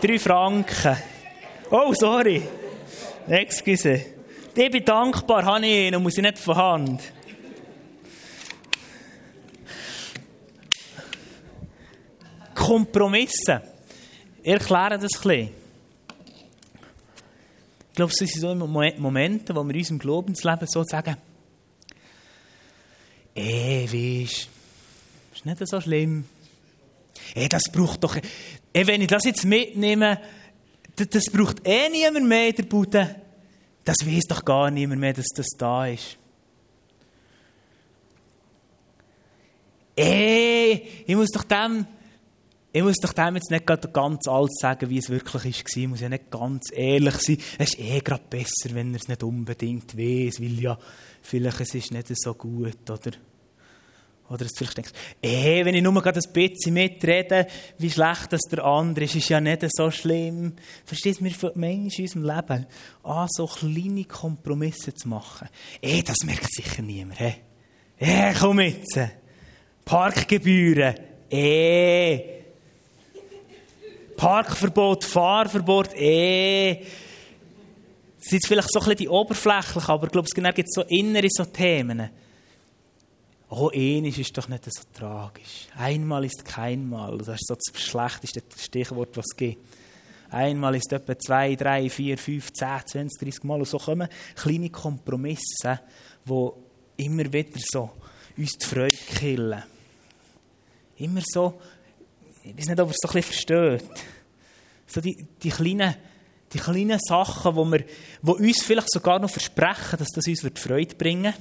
Drei 0.00 0.18
Franken. 0.18 0.96
Oh, 1.70 1.92
sorry. 1.92 2.42
Excuse. 3.28 4.06
Ich 4.54 4.70
bin 4.70 4.84
dankbar, 4.84 5.44
habe 5.44 5.66
ich 5.66 5.88
ihn 5.88 5.94
und 5.94 6.02
muss 6.02 6.16
ich 6.16 6.22
nicht 6.22 6.38
von 6.38 6.56
Hand. 6.56 7.02
Kompromisse. 12.54 13.62
Ich 14.42 14.52
erkläre 14.52 14.98
das 14.98 15.02
ein 15.02 15.22
bisschen. 15.22 15.59
Ich 17.90 17.96
glaube, 17.96 18.12
es 18.12 18.18
sind 18.18 18.40
so 18.40 18.54
Momente, 18.54 19.54
wo 19.54 19.64
wir 19.64 19.74
in 19.74 19.80
unserem 19.80 19.98
Glaubensleben 19.98 20.66
so 20.68 20.84
sagen, 20.84 21.16
eh, 23.34 23.84
weisst, 23.84 24.48
ist 25.34 25.44
nicht 25.44 25.68
so 25.68 25.80
schlimm. 25.80 26.24
Eh, 27.34 27.48
das 27.48 27.64
braucht 27.72 28.04
doch, 28.04 28.16
eh, 28.16 28.86
wenn 28.86 29.02
ich 29.02 29.08
das 29.08 29.24
jetzt 29.24 29.44
mitnehme, 29.44 30.20
das, 30.96 31.08
das 31.08 31.24
braucht 31.32 31.66
eh 31.66 31.88
niemand 31.88 32.28
mehr 32.28 32.48
in 32.48 32.56
der 32.56 32.62
Bude. 32.64 33.16
Das 33.84 33.96
weiß 34.04 34.24
doch 34.28 34.44
gar 34.44 34.70
niemand 34.70 35.00
mehr, 35.00 35.12
dass 35.12 35.28
das 35.34 35.48
da 35.58 35.86
ist. 35.86 36.16
Eh, 39.96 40.80
ich 41.06 41.16
muss 41.16 41.30
doch 41.30 41.44
dem 41.44 41.86
ich 42.72 42.82
muss 42.82 42.96
doch 42.96 43.12
dem 43.12 43.34
jetzt 43.34 43.50
nicht 43.50 43.66
ganz 43.66 44.28
alles 44.28 44.52
sagen, 44.60 44.90
wie 44.90 44.98
es 44.98 45.10
wirklich 45.10 45.34
war. 45.34 45.76
Ich 45.76 45.88
muss 45.88 46.00
ja 46.00 46.08
nicht 46.08 46.30
ganz 46.30 46.70
ehrlich 46.72 47.16
sein. 47.16 47.38
Es 47.58 47.74
ist 47.74 47.80
eh 47.80 47.98
gerade 48.00 48.22
besser, 48.30 48.74
wenn 48.74 48.94
er 48.94 49.00
es 49.00 49.08
nicht 49.08 49.22
unbedingt 49.24 49.96
weiß, 49.96 50.40
weil 50.40 50.60
ja, 50.60 50.78
vielleicht 51.20 51.60
es 51.60 51.74
ist 51.74 51.92
nicht 51.92 52.08
so 52.14 52.34
gut, 52.34 52.88
oder? 52.88 53.10
Oder 54.28 54.46
es 54.46 54.52
vielleicht 54.56 54.76
denkst, 54.76 54.92
eh, 55.20 55.64
wenn 55.64 55.74
ich 55.74 55.82
nur 55.82 56.00
gerade 56.00 56.20
ein 56.20 56.32
bisschen 56.32 56.74
mitrede, 56.74 57.48
wie 57.78 57.90
schlecht 57.90 58.32
das 58.32 58.42
der 58.42 58.64
andere 58.64 59.06
ist, 59.06 59.16
ist 59.16 59.28
ja 59.28 59.40
nicht 59.40 59.66
so 59.72 59.90
schlimm. 59.90 60.52
Verstehst 60.84 61.20
du, 61.20 61.24
wir 61.24 61.52
Menschen 61.56 62.04
in 62.04 62.20
unserem 62.20 62.36
Leben 62.36 62.66
an, 63.02 63.28
so 63.28 63.46
kleine 63.46 64.04
Kompromisse 64.04 64.94
zu 64.94 65.08
machen. 65.08 65.48
Eh, 65.82 66.02
das 66.02 66.18
merkt 66.24 66.54
sicher 66.54 66.82
niemand? 66.82 67.20
Eh, 67.20 68.32
komm 68.38 68.60
jetzt. 68.60 69.00
Parkgebühren. 69.84 70.94
Eh. 71.28 72.39
Parkverbot, 74.20 75.02
Fahrverbot, 75.02 75.94
eh. 75.94 76.84
Das 78.18 78.26
sind 78.26 78.46
vielleicht 78.46 78.70
so 78.70 78.80
ein 78.80 78.88
bisschen 78.90 79.08
oberflächlich, 79.08 79.88
aber 79.88 80.08
ich 80.08 80.12
glaube, 80.12 80.28
es 80.28 80.54
gibt 80.54 80.74
so 80.74 80.82
innere 80.82 81.28
so 81.30 81.46
Themen. 81.46 82.10
Oh, 83.48 83.70
ähnlich 83.72 84.18
ist 84.18 84.36
doch 84.36 84.46
nicht 84.46 84.70
so 84.70 84.82
tragisch. 84.92 85.68
Einmal 85.74 86.26
ist 86.26 86.44
keinmal. 86.44 87.16
Das 87.16 87.40
ist 87.40 87.46
so 87.46 87.54
das 87.54 87.80
schlechteste 87.82 88.42
Stichwort, 88.58 89.16
was 89.16 89.24
es 89.30 89.36
gibt. 89.36 89.64
Einmal 90.28 90.74
ist 90.74 90.92
etwa 90.92 91.18
zwei, 91.18 91.56
drei, 91.56 91.88
vier, 91.88 92.18
fünf, 92.18 92.52
zehn, 92.52 92.86
zwanzig, 92.86 93.20
dreißig 93.20 93.44
Mal. 93.44 93.60
Und 93.60 93.68
so 93.68 93.78
kommen 93.78 94.06
kleine 94.36 94.68
Kompromisse, 94.68 95.80
die 96.26 96.50
immer 97.04 97.32
wieder 97.32 97.58
so 97.72 97.90
uns 98.36 98.52
die 98.52 98.66
Freude 98.66 98.98
killen. 99.16 99.62
Immer 100.98 101.22
so 101.24 101.58
ich 102.50 102.58
weiß 102.58 102.68
nicht, 102.68 102.80
ob 102.80 102.88
ihr 102.88 102.92
es 102.92 102.98
so 103.00 103.08
ein 103.08 103.12
bisschen 103.14 103.22
versteht. 103.22 104.04
So 104.86 105.00
die, 105.00 105.26
die, 105.42 105.50
kleinen, 105.50 105.94
die 106.52 106.58
kleinen 106.58 106.98
Sachen, 107.00 107.54
die, 107.54 107.70
wir, 107.72 107.84
die 108.22 108.48
uns 108.48 108.62
vielleicht 108.62 108.90
sogar 108.90 109.18
noch 109.18 109.30
versprechen, 109.30 109.98
dass 109.98 110.08
das 110.08 110.26
uns 110.26 110.40
Freude 110.56 110.94
bringen 110.96 111.34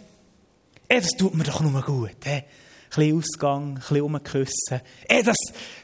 wird. 0.88 1.04
Das 1.04 1.12
tut 1.12 1.36
mir 1.36 1.44
doch 1.44 1.62
nur 1.62 1.82
gut. 1.82 2.18
Hey. 2.24 2.44
Ein 2.92 2.96
bisschen 2.96 3.18
Ausgang, 3.18 3.68
ein 3.70 3.76
bisschen 3.76 4.02
rumküssen. 4.02 4.82
Ey, 5.08 5.24
das, 5.24 5.38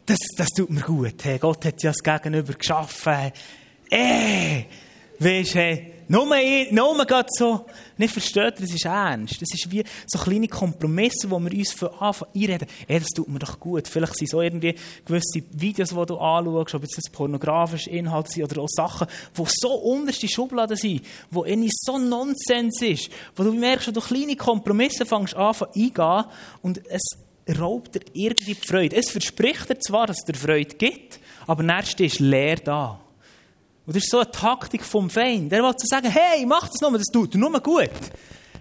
das, 0.06 0.18
das 0.38 0.50
tut 0.50 0.70
mir 0.70 0.82
gut. 0.82 1.24
Hey. 1.24 1.38
Gott 1.38 1.66
hat 1.66 1.82
ja 1.84 1.92
das 1.92 2.02
Gegenüber 2.02 2.54
geschaffen. 2.54 3.32
Ey, 3.90 4.66
weißt 5.20 5.54
du, 5.54 5.60
hey, 5.60 5.94
nur, 6.08 6.26
nur 6.72 7.06
gerade 7.06 7.30
so, 7.30 7.66
nicht 7.98 8.12
versteht, 8.12 8.56
das 8.60 8.74
ist 8.74 8.86
ernst. 8.86 9.42
Das 9.42 9.54
ist 9.54 9.72
wie 9.72 9.84
so 10.06 10.20
kleine 10.20 10.48
Kompromisse, 10.48 11.30
wo 11.30 11.40
wir 11.40 11.52
uns 11.52 11.72
von 11.72 11.90
Anfang 12.00 12.28
einreden. 12.36 12.68
Ey, 12.88 13.00
das 13.00 13.10
tut 13.10 13.28
mir 13.28 13.40
doch 13.40 13.60
gut. 13.60 13.88
Vielleicht 13.88 14.16
sind 14.16 14.30
so 14.30 14.42
irgendwie 14.42 14.76
gewisse 15.06 15.42
Videos, 15.52 15.90
die 15.90 16.06
du 16.06 16.18
anschaust, 16.18 16.76
ob 16.76 16.84
jetzt 16.84 16.98
das 16.98 17.12
pornografische 17.12 17.90
Inhalte 17.90 18.32
sind 18.32 18.44
oder 18.44 18.62
auch 18.62 18.70
Sachen, 18.70 19.08
die 19.38 19.44
so 19.48 19.74
unterste 19.74 20.28
Schubladen 20.28 20.78
sind, 20.78 21.02
wo 21.32 21.46
irgendwie 21.46 21.72
so 21.74 21.98
Nonsens 21.98 22.82
ist, 22.82 23.10
wo 23.36 23.44
du 23.44 23.54
merkst, 23.54 23.96
du 23.96 24.02
kleine 24.02 24.36
Kompromisse 24.36 25.06
fängst 25.06 25.36
an 25.36 25.56
eingehen 25.76 26.26
und 26.62 26.82
es 26.88 27.02
raubt 27.60 27.96
dir 27.96 28.02
irgendwie 28.14 28.54
die 28.54 28.68
Freude. 28.68 28.96
Es 28.96 29.12
verspricht 29.12 29.70
dir 29.70 29.80
zwar, 29.80 30.08
dass 30.08 30.18
es 30.18 30.26
dir 30.26 30.38
Freude 30.38 30.76
gibt, 30.76 31.20
aber 31.48 31.64
nächstes 31.64 32.14
ist 32.14 32.20
leer 32.20 32.58
da. 32.58 33.00
Und 33.86 33.96
das 33.96 34.04
ist 34.04 34.12
so 34.12 34.20
eine 34.20 34.32
Taktik 34.32 34.84
vom 34.84 35.10
Feind. 35.10 35.52
Der 35.52 35.64
will 35.64 35.76
zu 35.76 35.88
sagen, 35.88 36.10
hey, 36.10 36.46
mach 36.46 36.68
das 36.68 36.82
nur, 36.82 36.92
das 36.94 37.08
tut 37.12 37.36
nur 37.36 37.60
gut. 37.60 37.92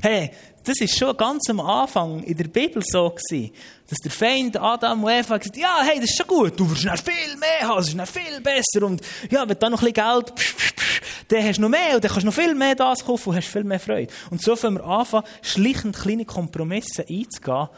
Hey, 0.03 0.31
das 0.65 0.81
ist 0.81 0.99
schon 0.99 1.17
ganz 1.17 1.49
am 1.51 1.61
Anfang 1.61 2.23
in 2.23 2.37
der 2.37 2.49
Bibel 2.49 2.83
so 2.85 3.11
gewesen, 3.11 3.53
dass 3.89 3.99
der 3.99 4.11
Feind 4.11 4.57
Adam 4.57 5.05
und 5.05 5.11
Eva 5.11 5.37
gesagt 5.37 5.57
ja, 5.57 5.83
hey, 5.83 5.97
das 6.01 6.11
ist 6.11 6.17
schon 6.17 6.27
gut, 6.27 6.59
du 6.59 6.71
wirst 6.71 6.85
noch 6.85 6.97
viel 6.97 7.37
mehr 7.37 7.69
haben, 7.69 7.77
das 7.77 7.89
ist 7.89 7.95
noch 7.95 8.07
viel 8.07 8.41
besser 8.41 8.87
und 8.87 9.03
ja, 9.31 9.47
wenn 9.49 9.59
du 9.59 9.71
noch 9.71 9.83
ein 9.83 9.93
bisschen 9.93 9.93
Geld, 9.93 10.35
psch, 10.35 10.57
psch, 10.57 10.75
psch, 10.75 11.03
dann 11.29 11.45
hast 11.45 11.57
du 11.59 11.63
noch 11.63 11.69
mehr 11.69 11.95
und 11.95 12.05
dann 12.05 12.11
kannst 12.11 12.23
du 12.23 12.27
noch 12.27 12.35
viel 12.35 12.55
mehr 12.55 12.75
das 12.75 13.05
kaufen 13.05 13.31
und 13.31 13.37
hast 13.37 13.49
viel 13.49 13.65
mehr 13.65 13.81
Freude. 13.81 14.13
Und 14.31 14.43
so 14.43 14.57
können 14.57 14.77
wir 14.77 14.85
anfangen, 14.85 15.27
schlichtend 15.43 15.97
kleine 15.97 16.25
Kompromisse 16.25 17.03
einzugehen, 17.09 17.69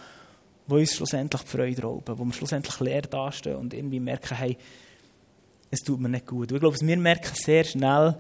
die 0.69 0.75
uns 0.75 0.95
schlussendlich 0.95 1.43
die 1.43 1.49
Freude 1.49 1.83
rauben, 1.83 2.19
wo 2.19 2.25
wir 2.25 2.33
schlussendlich 2.33 2.79
leer 2.81 3.03
dastehen 3.03 3.57
und 3.57 3.75
irgendwie 3.75 4.01
merken, 4.01 4.37
hey, 4.37 4.57
es 5.71 5.81
tut 5.81 6.01
mir 6.01 6.09
nicht 6.09 6.27
gut. 6.27 6.53
Ich 6.53 6.61
glaube, 6.61 6.77
wir 6.81 6.97
merken 6.97 7.35
sehr 7.35 7.65
schnell, 7.65 8.17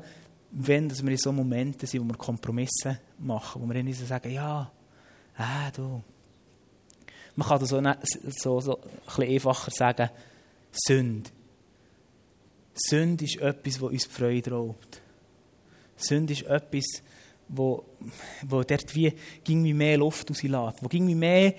wenn 0.51 0.91
wir 0.91 1.11
in 1.11 1.19
so 1.19 1.33
Momenten 1.33 1.87
sind, 1.87 2.03
wo 2.03 2.09
wir 2.09 2.17
Kompromisse 2.17 2.99
machen, 3.19 3.63
wo 3.63 3.69
wir 3.69 3.77
ihnen 3.77 3.93
sagen, 3.93 4.33
ja, 4.33 4.71
äh, 5.39 5.71
du. 5.75 6.03
Man 7.35 7.49
kann 7.49 7.61
das 7.61 7.69
so, 7.69 7.83
so, 8.31 8.61
so 8.61 8.81
ein 8.81 8.89
bisschen 9.05 9.25
einfacher 9.25 9.71
sagen, 9.71 10.11
Sünde. 10.73 11.31
Sünde 12.75 13.25
ist 13.25 13.37
etwas, 13.37 13.75
das 13.75 13.83
uns 13.83 14.09
die 14.09 14.15
Freude 14.15 14.51
raubt. 14.51 15.01
Sünde 15.97 16.33
ist 16.33 16.43
etwas, 16.43 17.03
wo, 17.49 17.85
wo 18.43 18.63
dort 18.63 18.95
wie, 18.95 19.13
ging 19.45 19.65
wie 19.65 19.75
mehr 19.75 19.99
Luft 19.99 20.29
rauslässt, 20.31 20.83
wo 20.83 20.89
ging 20.89 21.07
wie 21.07 21.15
mehr, 21.15 21.55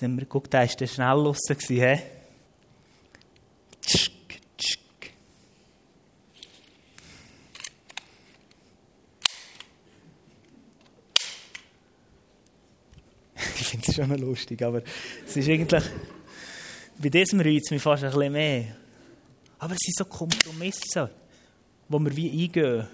wenn 0.00 0.16
man 0.16 0.28
guckt, 0.28 0.52
da 0.52 0.60
war 0.60 0.66
der 0.66 0.86
schnell 0.86 1.06
raus, 1.06 1.38
he? 1.68 1.98
Ist 13.60 13.94
schon 13.94 14.08
noch 14.08 14.18
lustig, 14.18 14.62
aber 14.62 14.82
es 15.26 15.36
ist 15.36 15.48
eigentlich, 15.48 15.84
bei 16.98 17.08
diesem 17.08 17.40
reizt 17.40 17.70
mich 17.70 17.82
fast 17.82 18.04
ein 18.04 18.10
bisschen 18.10 18.32
mehr. 18.32 18.64
Aber 19.58 19.74
es 19.74 19.78
sind 19.80 19.96
so 19.96 20.04
Kompromisse, 20.04 21.10
wo 21.88 21.98
wir 21.98 22.16
wie 22.16 22.44
eingehen 22.44 22.86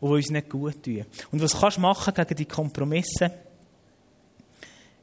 und 0.00 0.10
die 0.10 0.14
uns 0.14 0.30
nicht 0.30 0.48
gut 0.48 0.82
tun. 0.82 1.04
Und 1.30 1.42
was 1.42 1.58
kannst 1.58 1.76
du 1.76 1.80
machen 1.80 2.14
gegen 2.14 2.36
die 2.36 2.44
Kompromisse? 2.46 3.30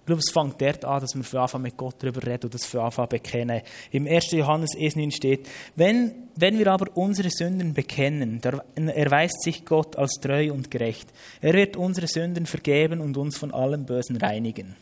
Glaube, 0.10 0.24
es 0.26 0.32
fängt 0.32 0.60
dort 0.60 0.86
an, 0.86 1.02
dass 1.02 1.14
wir 1.14 1.24
von 1.24 1.40
Anfang 1.42 1.62
mit 1.62 1.78
Gott 1.78 1.98
darüber 2.00 2.26
reden 2.26 2.46
und 2.46 2.56
das 2.56 2.66
von 2.66 2.80
Anfang 2.80 3.08
bekennen. 3.08 3.62
Im 3.92 4.08
1. 4.08 4.32
Johannes 4.32 4.72
1,9 4.72 5.16
steht, 5.16 5.48
wenn, 5.76 6.30
wenn 6.36 6.58
wir 6.58 6.66
aber 6.66 6.88
unsere 6.98 7.30
Sünden 7.30 7.76
bekennen, 7.76 8.42
dann 8.42 8.88
erweist 8.88 9.44
sich 9.44 9.66
Gott 9.66 9.96
als 9.98 10.14
treu 10.20 10.52
und 10.52 10.72
gerecht. 10.72 11.14
Er 11.42 11.54
wird 11.54 11.78
unsere 11.78 12.08
Sünden 12.08 12.48
vergeben 12.48 13.02
und 13.02 13.18
uns 13.18 13.38
von 13.38 13.54
allem 13.54 13.86
Bösen 13.86 14.18
reinigen. 14.18 14.76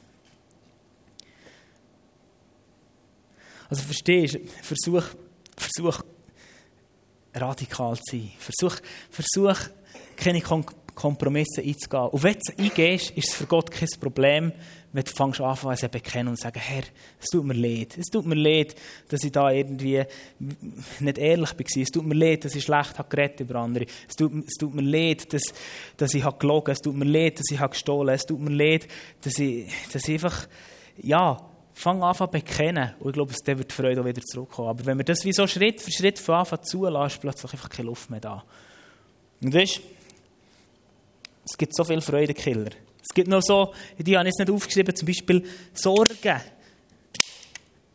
Also 3.69 3.83
verstehst 3.83 4.35
du, 4.35 4.39
versuch, 4.61 5.03
versuch 5.57 6.03
radikal 7.33 7.97
zu 7.97 8.15
sein. 8.15 8.31
Versuch, 8.39 8.79
versuch 9.09 9.57
keine 10.15 10.39
Kompromisse 10.39 11.61
einzugehen. 11.61 12.07
Und 12.11 12.23
wenn 12.23 12.33
du 12.33 12.39
es 12.39 12.57
eingehst, 12.57 13.11
ist 13.11 13.29
es 13.29 13.35
für 13.35 13.45
Gott 13.45 13.69
kein 13.71 13.89
Problem, 13.99 14.51
wenn 14.97 15.03
du 15.03 15.12
fängst 15.12 15.41
an, 15.41 15.55
es 15.73 15.79
zu 15.79 15.89
bekennen 15.89 16.29
und 16.29 16.38
zu 16.38 16.41
sagen, 16.41 16.60
Herr, 16.60 16.81
es 17.21 17.27
tut 17.27 17.45
mir 17.45 17.53
leid. 17.53 17.95
Es 17.99 18.07
tut 18.07 18.25
mir 18.25 18.33
leid, 18.33 18.73
dass 19.10 19.23
ich 19.23 19.31
da 19.31 19.51
irgendwie 19.51 20.03
nicht 20.99 21.17
ehrlich 21.19 21.51
war. 21.51 21.81
Es 21.83 21.89
tut 21.89 22.03
mir 22.03 22.15
leid, 22.15 22.45
dass 22.45 22.55
ich 22.55 22.63
schlecht 22.63 22.97
habe 22.97 23.07
geredet 23.07 23.41
über 23.41 23.60
andere. 23.60 23.86
Es 24.10 24.15
tut, 24.15 24.31
es 24.47 24.55
tut 24.55 24.73
mir 24.73 24.81
leid, 24.81 25.31
dass, 25.31 25.43
dass 25.97 26.15
ich 26.15 26.23
habe 26.23 26.39
gelogen 26.39 26.71
Es 26.71 26.79
tut 26.79 26.95
mir 26.95 27.05
leid, 27.05 27.39
dass 27.39 27.45
ich 27.51 27.60
habe 27.60 27.69
gestohlen 27.69 28.15
Es 28.15 28.25
tut 28.25 28.39
mir 28.39 28.49
leid, 28.49 28.88
dass 29.21 29.38
ich, 29.38 29.71
dass 29.93 30.07
ich 30.07 30.15
einfach, 30.15 30.47
ja, 30.97 31.38
fang 31.73 32.01
an 32.01 32.15
zu 32.15 32.25
bekennen. 32.25 32.95
Und 32.99 33.10
ich 33.10 33.13
glaube, 33.13 33.31
dann 33.45 33.57
wird 33.60 33.69
die 33.69 33.75
Freude 33.75 34.01
auch 34.01 34.05
wieder 34.05 34.23
zurückkommen. 34.23 34.69
Aber 34.69 34.83
wenn 34.83 34.97
wir 34.97 35.05
das 35.05 35.23
wie 35.25 35.31
so 35.31 35.45
Schritt 35.45 35.79
für 35.79 35.91
Schritt 35.91 36.17
von 36.17 36.38
Anfang 36.38 36.63
zulassen, 36.63 37.13
ist 37.13 37.21
plötzlich 37.21 37.53
einfach 37.53 37.69
keine 37.69 37.89
Luft 37.89 38.10
mehr 38.10 38.19
da. 38.19 38.43
Und 39.43 39.53
weißt, 39.53 39.79
es 41.45 41.55
gibt 41.55 41.75
so 41.75 41.83
viele 41.83 42.01
Freudekiller. 42.01 42.71
Es 43.09 43.13
gibt 43.13 43.29
noch 43.29 43.41
so, 43.41 43.73
die 43.97 44.17
habe 44.17 44.27
ich 44.27 44.33
jetzt 44.33 44.39
nicht 44.39 44.51
aufgeschrieben, 44.51 44.95
zum 44.95 45.05
Beispiel 45.05 45.43
Sorgen. 45.73 46.41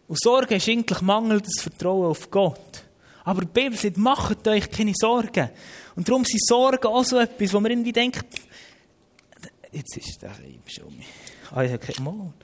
Und 0.08 0.20
Sorgen 0.20 0.54
ist 0.54 0.68
eigentlich 0.68 1.00
mangelndes 1.00 1.60
Vertrauen 1.60 2.06
auf 2.06 2.30
Gott. 2.30 2.84
Aber 3.24 3.42
die 3.42 3.48
Bibel 3.48 3.78
sagt, 3.78 3.98
macht 3.98 4.48
euch 4.48 4.70
keine 4.70 4.92
Sorgen. 4.94 5.50
Und 5.94 6.08
darum 6.08 6.24
sind 6.24 6.44
Sorgen 6.44 6.86
auch 6.86 7.04
so 7.04 7.18
etwas, 7.18 7.52
wo 7.52 7.60
man 7.60 7.70
irgendwie 7.70 7.92
denkt, 7.92 8.24
jetzt 9.70 9.96
ist 9.96 10.22
der 10.22 10.34
schon. 10.66 11.02
Ah, 11.50 11.62
ich 11.62 11.72
habe 11.72 11.78
keinen 11.78 12.04
Mond. 12.04 12.34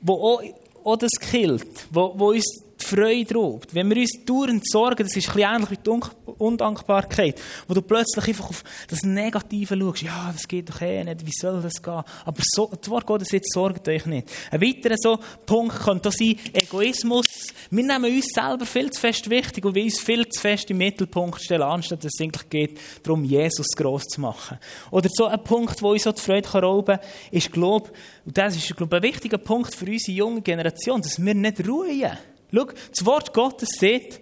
Wo 0.00 0.14
auch, 0.14 0.42
auch 0.84 0.96
das 0.96 1.12
killt, 1.20 1.86
wo, 1.90 2.18
wo 2.18 2.30
uns 2.30 2.64
Freude 2.94 3.34
raubt. 3.34 3.74
Wenn 3.74 3.88
wir 3.90 3.96
uns 3.96 4.24
dauernd 4.24 4.62
sorgen, 4.68 5.04
das 5.04 5.16
ist 5.16 5.28
ein 5.28 5.34
bisschen 5.34 5.54
ähnlich 5.54 5.70
wie 5.70 5.76
die 5.76 6.32
Undankbarkeit, 6.38 7.40
wo 7.68 7.74
du 7.74 7.82
plötzlich 7.82 8.28
einfach 8.28 8.50
auf 8.50 8.64
das 8.88 9.02
Negative 9.02 9.76
schaust. 9.78 10.02
Ja, 10.02 10.30
das 10.32 10.46
geht 10.46 10.68
doch 10.68 10.80
eh 10.80 11.02
nicht, 11.04 11.24
wie 11.26 11.32
soll 11.32 11.62
das 11.62 11.82
gehen? 11.82 12.02
Aber 12.24 12.42
so, 12.42 12.70
das 12.78 12.90
Wort 12.90 13.06
Gottes 13.06 13.30
jetzt 13.32 13.52
sorgt 13.52 13.88
euch 13.88 14.06
nicht. 14.06 14.28
Ein 14.50 14.60
weiterer 14.60 14.96
so 14.98 15.18
Punkt 15.46 15.80
könnte 15.80 16.10
sein, 16.10 16.36
Egoismus. 16.52 17.26
Wir 17.70 17.84
nehmen 17.84 18.14
uns 18.14 18.26
selber 18.34 18.66
viel 18.66 18.90
zu 18.90 19.00
fest 19.00 19.28
wichtig 19.30 19.64
und 19.64 19.74
wir 19.74 19.84
uns 19.84 19.98
viel 19.98 20.28
zu 20.28 20.40
fest 20.40 20.70
im 20.70 20.78
Mittelpunkt 20.78 21.42
stellen, 21.42 21.62
anstatt 21.62 22.04
dass 22.04 22.12
es 22.14 22.20
eigentlich 22.20 22.48
geht, 22.48 22.80
darum, 23.02 23.24
Jesus 23.24 23.68
gross 23.76 24.04
zu 24.04 24.20
machen. 24.20 24.58
Oder 24.90 25.08
so 25.12 25.26
ein 25.26 25.42
Punkt, 25.42 25.80
wo 25.82 25.92
uns 25.92 26.02
so 26.02 26.12
die 26.12 26.20
Freude 26.20 26.48
rauben 26.48 26.98
kann, 26.98 27.06
ist, 27.30 27.52
glaube 27.52 27.90
und 28.24 28.38
das 28.38 28.56
ist, 28.56 28.76
glaube 28.76 28.96
ein 28.96 29.02
wichtiger 29.02 29.38
Punkt 29.38 29.74
für 29.74 29.86
unsere 29.86 30.16
junge 30.16 30.42
Generation, 30.42 31.00
dass 31.02 31.22
wir 31.22 31.34
nicht 31.34 31.66
ruhen. 31.66 32.18
Schau, 32.54 32.64
das 32.64 33.06
Wort 33.06 33.32
Gottes 33.32 33.70
sagt, 33.78 34.20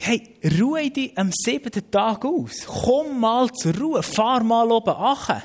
hey, 0.00 0.34
ruhe 0.60 0.90
dich 0.90 1.16
am 1.18 1.30
siebten 1.32 1.90
Tag 1.90 2.24
aus. 2.24 2.66
Komm 2.66 3.20
mal 3.20 3.50
zur 3.52 3.76
Ruhe, 3.76 4.02
fahr 4.02 4.42
mal 4.44 4.70
oben 4.70 4.94
an. 4.94 5.42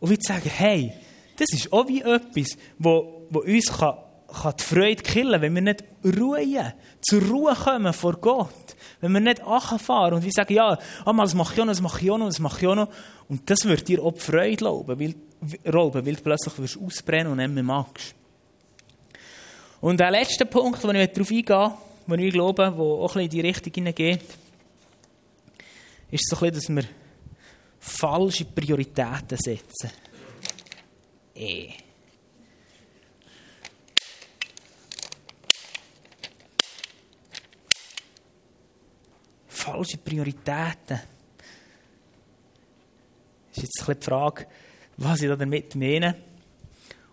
Und 0.00 0.10
wir 0.10 0.18
sagen, 0.20 0.50
hey, 0.50 0.92
das 1.36 1.52
ist 1.52 1.72
auch 1.72 1.86
wie 1.88 2.02
etwas, 2.02 2.56
wo, 2.78 3.26
wo 3.30 3.40
uns 3.40 3.66
kann, 3.66 3.98
kann 4.42 4.54
die 4.58 4.62
Freude 4.62 5.02
killen, 5.02 5.40
wenn 5.40 5.54
wir 5.54 5.62
nicht 5.62 5.84
ruhen, 6.04 6.72
zur 7.00 7.22
Ruhe 7.22 7.54
kommen 7.54 7.92
vor 7.92 8.14
Gott. 8.14 8.76
Wenn 9.00 9.12
wir 9.12 9.20
nicht 9.20 9.40
fahren 9.40 10.14
und 10.14 10.24
wir 10.24 10.32
sagen, 10.32 10.54
ja, 10.54 10.78
einmal, 11.04 11.26
das 11.26 11.34
mache 11.34 11.52
ich 11.52 11.58
noch, 11.58 11.66
das 11.66 11.80
mache 11.80 12.00
ich 12.00 12.06
noch, 12.06 12.26
das 12.26 12.38
mache 12.38 12.66
ich 12.66 12.74
noch. 12.74 12.88
Und 13.28 13.48
das 13.48 13.64
wird 13.64 13.88
dir 13.88 14.02
auch 14.02 14.12
die 14.12 14.20
Freude 14.20 14.64
rauben, 14.64 15.00
weil, 15.00 15.14
weil 15.40 16.14
du 16.14 16.22
plötzlich 16.22 16.58
wirst 16.58 16.78
ausbrennen 16.78 17.32
und 17.32 17.38
nicht 17.38 17.50
mehr 17.50 17.62
magst. 17.62 18.14
Und 19.80 19.98
der 19.98 20.10
letzte 20.10 20.44
Punkt, 20.44 20.82
wo 20.84 20.90
ich 20.90 21.10
darauf 21.10 21.30
eingehe, 21.30 21.74
wo 22.06 22.14
ich 22.14 22.32
glaube, 22.32 22.72
wo 22.76 23.02
auch 23.02 23.16
ein 23.16 23.22
bisschen 23.22 23.22
in 23.22 23.30
die 23.30 23.40
Richtung 23.40 23.72
hineingeht, 23.72 24.24
ist 26.10 26.28
so 26.28 26.44
ein 26.44 26.52
dass 26.52 26.68
wir 26.68 26.84
falsche 27.78 28.44
Prioritäten 28.44 29.38
setzen. 29.38 29.90
Eh. 31.34 31.70
Falsche 39.48 39.96
Prioritäten. 39.98 41.00
Das 43.48 43.56
ist 43.56 43.62
jetzt 43.62 43.88
ein 43.88 43.98
die 43.98 44.04
Frage, 44.04 44.46
was 44.98 45.22
ich 45.22 45.28
damit 45.28 45.74
meine. 45.74 46.16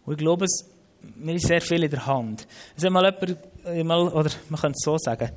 Und 0.06 0.14
ich 0.14 0.20
glaube, 0.20 0.46
es 0.46 0.77
mir 1.16 1.36
ist 1.36 1.48
sehr 1.48 1.62
viel 1.62 1.84
in 1.84 1.92
der 1.92 2.06
Hand. 2.06 2.48
Es 2.76 2.84
hat 2.84 2.92
mal 2.92 3.06
jemand, 3.06 3.86
mal, 3.86 4.08
oder 4.10 4.32
man 4.50 4.60
könnte 4.60 4.78
es 4.78 4.84
so 4.84 4.98
sagen, 4.98 5.32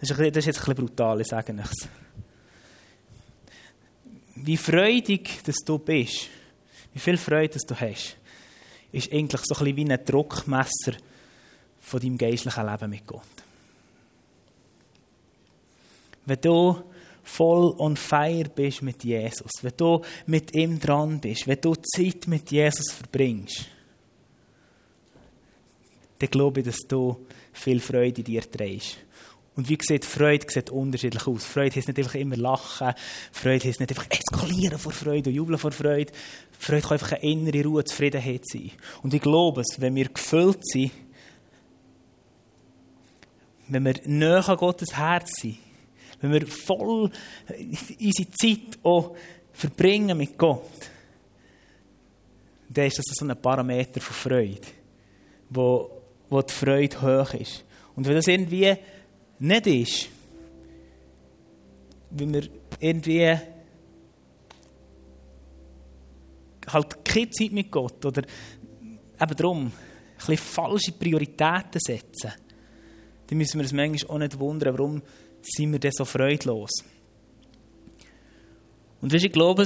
das 0.00 0.10
ist, 0.10 0.16
bisschen, 0.16 0.32
das 0.32 0.42
ist 0.42 0.46
jetzt 0.46 0.58
ein 0.58 0.74
bisschen 0.74 0.86
brutal, 0.86 1.20
ich 1.20 1.26
sage 1.26 1.52
nichts. 1.52 1.88
Wie 4.36 4.56
freudig 4.56 5.42
dass 5.44 5.56
du 5.64 5.78
bist, 5.78 6.28
wie 6.92 6.98
viel 6.98 7.16
Freude 7.16 7.50
dass 7.50 7.62
du 7.62 7.74
hast, 7.74 8.16
ist 8.92 9.12
eigentlich 9.12 9.42
so 9.44 9.54
ein 9.54 9.64
bisschen 9.64 9.76
wie 9.76 9.92
ein 9.92 10.04
Druckmesser 10.04 10.94
von 11.80 12.00
deinem 12.00 12.18
geistlichen 12.18 12.66
Leben 12.66 12.90
mit 12.90 13.06
Gott. 13.06 13.22
Wenn 16.26 16.40
du 16.40 16.82
voll 17.22 17.74
on 17.78 17.96
fire 17.96 18.48
bist 18.48 18.82
mit 18.82 19.04
Jesus, 19.04 19.50
wenn 19.62 19.76
du 19.76 20.02
mit 20.26 20.54
ihm 20.54 20.78
dran 20.80 21.20
bist, 21.20 21.46
wenn 21.46 21.60
du 21.60 21.74
Zeit 21.74 22.26
mit 22.26 22.50
Jesus 22.50 22.92
verbringst, 22.92 23.66
dann 26.20 26.30
glaube 26.30 26.60
ich, 26.60 26.66
dass 26.66 26.78
du 26.86 27.26
viel 27.52 27.80
Freude 27.80 28.20
in 28.20 28.24
dir 28.24 28.48
trägst. 28.48 28.98
Und 29.56 29.68
wie 29.68 29.78
sieht 29.80 30.04
Freude 30.04 30.46
sieht 30.48 30.70
unterschiedlich 30.70 31.26
aus. 31.26 31.44
Freude 31.44 31.76
heißt 31.76 31.88
nicht 31.88 31.98
einfach 31.98 32.14
immer 32.14 32.36
lachen. 32.36 32.92
Freude 33.32 33.68
heißt 33.68 33.80
nicht 33.80 33.90
einfach 33.90 34.06
eskalieren 34.10 34.78
vor 34.78 34.92
Freude 34.92 35.30
und 35.30 35.36
jubeln 35.36 35.58
vor 35.58 35.72
Freude. 35.72 36.12
Freude 36.58 36.82
kann 36.82 36.92
einfach 36.92 37.12
eine 37.12 37.22
innere 37.22 37.64
Ruhe, 37.64 37.84
Zufriedenheit 37.84 38.46
sein. 38.46 38.70
Und 39.02 39.12
ich 39.12 39.20
glaube 39.20 39.62
es, 39.62 39.80
wenn 39.80 39.94
wir 39.94 40.08
gefüllt 40.08 40.64
sind, 40.66 40.92
wenn 43.68 43.84
wir 43.84 43.94
näher 44.04 44.48
an 44.48 44.56
Gottes 44.56 44.96
Herz 44.96 45.30
sind, 45.40 45.58
wenn 46.20 46.32
wir 46.32 46.46
voll 46.46 47.10
unsere 47.48 48.30
Zeit 48.30 48.78
auch 48.82 49.16
verbringen 49.52 50.18
mit 50.18 50.36
Gott, 50.36 50.64
dann 52.68 52.86
ist 52.86 52.98
das 52.98 53.06
so 53.08 53.26
ein 53.26 53.40
Parameter 53.40 54.00
von 54.00 54.14
Freude, 54.14 54.68
wo, 55.48 55.99
wo 56.30 56.40
die 56.40 56.52
Freude 56.52 57.02
hoch 57.02 57.34
ist. 57.34 57.64
Und 57.94 58.06
wenn 58.06 58.14
das 58.14 58.28
irgendwie 58.28 58.74
nicht 59.40 59.66
ist, 59.66 60.08
wenn 62.10 62.32
wir 62.32 62.48
irgendwie 62.78 63.36
halt 66.68 67.04
keine 67.04 67.30
Zeit 67.30 67.52
mit 67.52 67.70
Gott 67.70 68.04
oder 68.04 68.22
eben 69.20 69.36
darum 69.36 69.66
ein 69.66 69.72
bisschen 70.16 70.36
falsche 70.38 70.92
Prioritäten 70.92 71.80
setzen, 71.80 72.32
dann 73.26 73.38
müssen 73.38 73.58
wir 73.58 73.64
uns 73.64 73.72
manchmal 73.72 74.10
auch 74.10 74.18
nicht 74.18 74.38
wundern, 74.38 74.74
warum 74.74 75.02
sind 75.42 75.72
wir 75.72 75.78
denn 75.78 75.92
so 75.92 76.04
freudlos. 76.04 76.70
Und 79.00 79.12
weißt, 79.12 79.24
ich 79.24 79.32
glaube, 79.32 79.64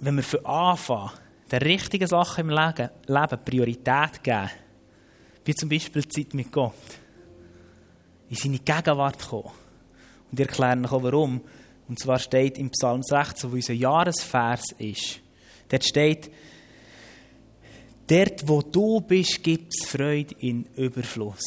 wenn 0.00 0.16
wir 0.16 0.22
für 0.22 0.44
Anfang 0.44 1.10
der 1.50 1.62
richtigen 1.62 2.06
Sachen 2.06 2.48
im 2.48 2.50
Leben 2.50 3.44
Priorität 3.44 4.22
geben, 4.22 4.50
wie 5.46 5.54
zum 5.54 5.68
Beispiel 5.68 6.06
Zeit 6.08 6.34
mit 6.34 6.52
Gott, 6.52 6.74
in 8.28 8.36
seine 8.36 8.58
Gegenwart 8.58 9.28
kommen. 9.28 9.52
Und 10.30 10.40
ich 10.40 10.46
erkläre 10.46 10.84
auch 10.90 11.02
warum. 11.02 11.40
Und 11.88 11.98
zwar 12.00 12.18
steht 12.18 12.58
im 12.58 12.70
Psalm 12.70 13.02
16, 13.02 13.50
wo 13.50 13.54
unser 13.54 13.72
Jahresvers 13.72 14.64
ist, 14.78 15.20
dort 15.68 15.84
steht, 15.84 16.30
dort 18.08 18.48
wo 18.48 18.60
du 18.60 19.00
bist, 19.00 19.42
gibt 19.42 19.72
es 19.72 19.88
Freude 19.88 20.34
in 20.40 20.66
Überfluss. 20.74 21.44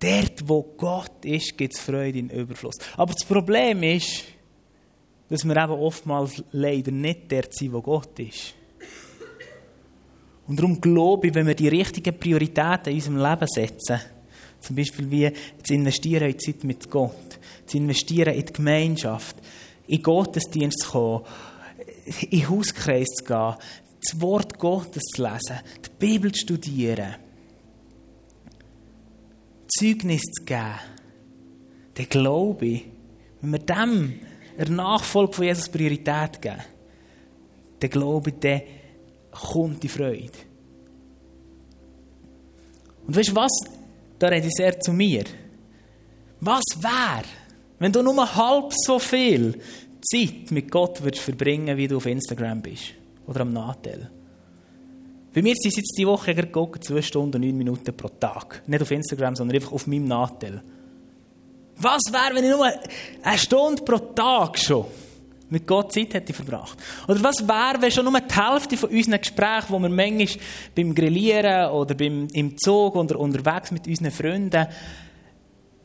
Dort 0.00 0.48
wo 0.48 0.62
Gott 0.76 1.24
ist, 1.24 1.56
gibt 1.56 1.74
es 1.74 1.80
Freude 1.80 2.18
in 2.18 2.28
Überfluss. 2.28 2.74
Aber 2.96 3.12
das 3.12 3.24
Problem 3.24 3.84
ist, 3.84 4.24
dass 5.28 5.44
wir 5.44 5.56
eben 5.56 5.72
oftmals 5.72 6.42
leider 6.50 6.90
nicht 6.90 7.30
dort 7.30 7.54
sind, 7.54 7.72
wo 7.72 7.80
Gott 7.80 8.18
ist. 8.18 8.54
Und 10.46 10.58
darum 10.58 10.80
glaube 10.80 11.28
ich, 11.28 11.34
wenn 11.34 11.46
wir 11.46 11.54
die 11.54 11.68
richtigen 11.68 12.18
Prioritäten 12.18 12.92
in 12.92 12.94
unserem 12.94 13.18
Leben 13.18 13.46
setzen, 13.46 14.00
zum 14.60 14.76
Beispiel 14.76 15.10
wie 15.10 15.32
zu 15.62 15.74
investieren 15.74 16.30
in 16.30 16.36
die 16.36 16.38
Zeit 16.38 16.64
mit 16.64 16.90
Gott, 16.90 17.38
zu 17.66 17.76
investieren 17.76 18.34
in 18.34 18.46
die 18.46 18.52
Gemeinschaft, 18.52 19.36
in 19.86 20.02
Gottesdienst 20.02 20.80
zu 20.80 20.90
kommen, 20.90 21.24
in 22.30 22.48
Hauskreis 22.48 23.08
zu 23.08 23.24
gehen, 23.24 23.54
das 24.04 24.20
Wort 24.20 24.58
Gottes 24.58 25.02
zu 25.14 25.22
lesen, 25.22 25.60
die 25.84 25.90
Bibel 25.98 26.32
zu 26.32 26.40
studieren, 26.40 27.16
Zeugnis 29.68 30.22
zu 30.22 30.44
geben, 30.44 30.74
dann 31.94 32.08
glaube 32.08 32.66
ich, 32.66 32.84
wenn 33.40 33.50
wir 33.50 33.58
dem 33.58 34.20
der 34.58 34.68
Nachfolge 34.68 35.32
von 35.32 35.44
Jesus 35.44 35.68
Priorität 35.68 36.40
geben, 36.40 36.62
dann 37.80 37.90
glaube 37.90 38.30
ich, 38.30 38.36
dann 38.38 38.62
kommt 39.32 39.82
die 39.82 39.88
Freude. 39.88 40.30
Und 43.06 43.16
weißt 43.16 43.30
du 43.30 43.34
was? 43.34 43.50
da 44.22 44.28
rede 44.28 44.46
ich 44.46 44.54
sehr 44.54 44.78
zu 44.78 44.92
mir. 44.92 45.24
Was 46.40 46.62
wäre, 46.80 47.24
wenn 47.80 47.92
du 47.92 48.02
nur 48.02 48.34
halb 48.34 48.72
so 48.72 49.00
viel 49.00 49.58
Zeit 50.00 50.50
mit 50.50 50.70
Gott 50.70 51.02
würdest 51.02 51.24
verbringen, 51.24 51.76
wie 51.76 51.88
du 51.88 51.96
auf 51.96 52.06
Instagram 52.06 52.62
bist 52.62 52.94
oder 53.26 53.40
am 53.40 53.52
Nachteil? 53.52 54.10
Bei 55.34 55.42
mir 55.42 55.54
sind 55.56 55.70
es 55.70 55.76
jetzt 55.76 55.96
die 55.98 56.06
Woche 56.06 56.34
gegangen, 56.34 56.80
zwei 56.80 57.02
Stunden 57.02 57.36
und 57.36 57.42
neun 57.42 57.56
Minuten 57.56 57.96
pro 57.96 58.08
Tag. 58.08 58.62
Nicht 58.66 58.82
auf 58.82 58.90
Instagram, 58.90 59.34
sondern 59.34 59.56
einfach 59.56 59.72
auf 59.72 59.88
meinem 59.88 60.06
Nachteil. 60.06 60.62
Was 61.78 62.02
wäre, 62.12 62.36
wenn 62.36 62.44
ich 62.44 62.50
nur 62.50 62.70
eine 63.22 63.38
Stunde 63.38 63.82
pro 63.82 63.98
Tag 63.98 64.56
schon 64.56 64.86
mit 65.52 65.66
Gott 65.66 65.92
Zeit 65.92 66.14
hätte 66.14 66.32
verbracht. 66.32 66.78
Oder 67.06 67.22
was 67.22 67.46
wäre, 67.46 67.80
wenn 67.80 67.90
schon 67.90 68.06
nur 68.06 68.18
die 68.18 68.34
Hälfte 68.34 68.76
von 68.76 68.88
unseren 68.88 69.20
Gesprächen, 69.20 69.68
wo 69.68 69.78
wir 69.78 69.90
manchmal 69.90 70.42
beim 70.74 70.94
Grillieren 70.94 71.70
oder 71.70 71.94
beim, 71.94 72.26
im 72.32 72.56
Zug 72.56 72.96
oder 72.96 73.18
unterwegs 73.20 73.70
mit 73.70 73.86
unseren 73.86 74.10
Freunden 74.10 74.66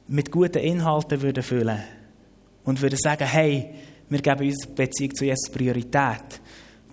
mit 0.08 0.32
guten 0.32 0.60
Inhalten 0.60 1.22
würden 1.22 1.44
füllen 1.44 1.84
und 2.64 2.82
würden 2.82 2.98
sagen, 2.98 3.28
hey, 3.28 3.74
wir 4.08 4.22
geben 4.22 4.48
unsere 4.48 4.72
Beziehung 4.72 5.14
zu 5.14 5.26
Jesus 5.26 5.52
Priorität. 5.52 6.40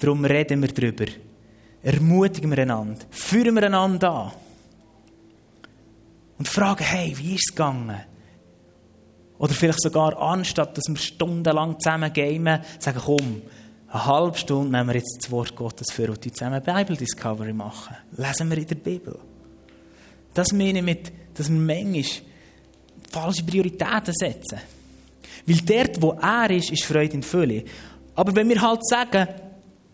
Darum 0.00 0.24
reden 0.24 0.60
wir 0.60 0.68
darüber. 0.68 1.06
Ermutigen 1.80 2.50
wir 2.50 2.58
einander. 2.58 3.04
Führen 3.10 3.54
wir 3.54 3.62
einander 3.62 4.10
an. 4.10 4.32
Und 6.38 6.48
fragen, 6.48 6.82
hey, 6.82 7.14
wie 7.16 7.36
ist 7.36 7.50
es 7.50 7.54
gegangen? 7.54 8.00
Oder 9.44 9.52
vielleicht 9.52 9.82
sogar 9.82 10.18
anstatt, 10.22 10.74
dass 10.78 10.84
wir 10.88 10.96
stundenlang 10.96 11.78
zusammen 11.78 12.10
gamen, 12.10 12.60
sagen, 12.78 12.98
komm, 13.04 13.42
eine 13.88 14.06
halbe 14.06 14.38
Stunde 14.38 14.74
nehmen 14.74 14.88
wir 14.88 14.96
jetzt 14.96 15.18
das 15.20 15.30
Wort 15.30 15.54
Gottes 15.54 15.92
für 15.92 16.08
und 16.08 16.24
zusammen 16.24 16.62
Bible 16.62 16.96
Discovery 16.96 17.52
machen. 17.52 17.94
Lesen 18.16 18.48
wir 18.48 18.56
in 18.56 18.66
der 18.66 18.76
Bibel. 18.76 19.18
Das 20.32 20.50
meine 20.52 20.78
ich 20.78 20.84
mit, 20.84 21.12
dass 21.34 21.50
wir 21.50 21.58
manchmal 21.58 22.04
falsche 23.10 23.44
Prioritäten 23.44 24.14
setzen. 24.14 24.60
Weil 25.44 25.56
dort, 25.56 26.00
wo 26.00 26.12
er 26.12 26.50
ist, 26.50 26.70
ist 26.70 26.84
Freude 26.84 27.12
in 27.12 27.22
Fülle. 27.22 27.64
Aber 28.14 28.34
wenn 28.34 28.48
wir 28.48 28.62
halt 28.62 28.80
sagen, 28.88 29.28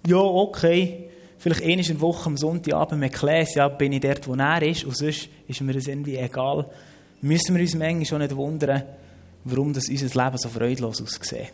ja, 0.07 0.17
okay, 0.17 1.09
vielleicht 1.39 1.65
eine 1.65 1.83
in 1.83 1.89
der 1.89 2.01
Woche 2.01 2.27
am 2.27 2.37
Sonntagabend 2.37 3.01
mit 3.01 3.15
Klaas, 3.15 3.57
ja, 3.57 3.67
bin 3.67 3.95
ich 3.95 4.01
dort, 4.01 4.29
wo 4.29 4.35
er 4.35 4.63
ist, 4.63 4.85
und 4.85 4.97
sonst 4.97 5.29
ist 5.49 5.61
mir 5.61 5.73
das 5.73 5.89
irgendwie 5.89 6.19
egal, 6.19 6.71
müssen 7.21 7.57
wir 7.57 7.63
uns 7.63 7.75
manchmal 7.75 8.05
schon 8.05 8.21
nicht 8.21 8.37
wundern, 8.37 8.85
warum 9.45 9.73
das 9.73 9.89
unser 9.89 10.25
Leben 10.25 10.39
so 10.39 10.49
freudlos 10.49 11.03
aussieht. 11.03 11.53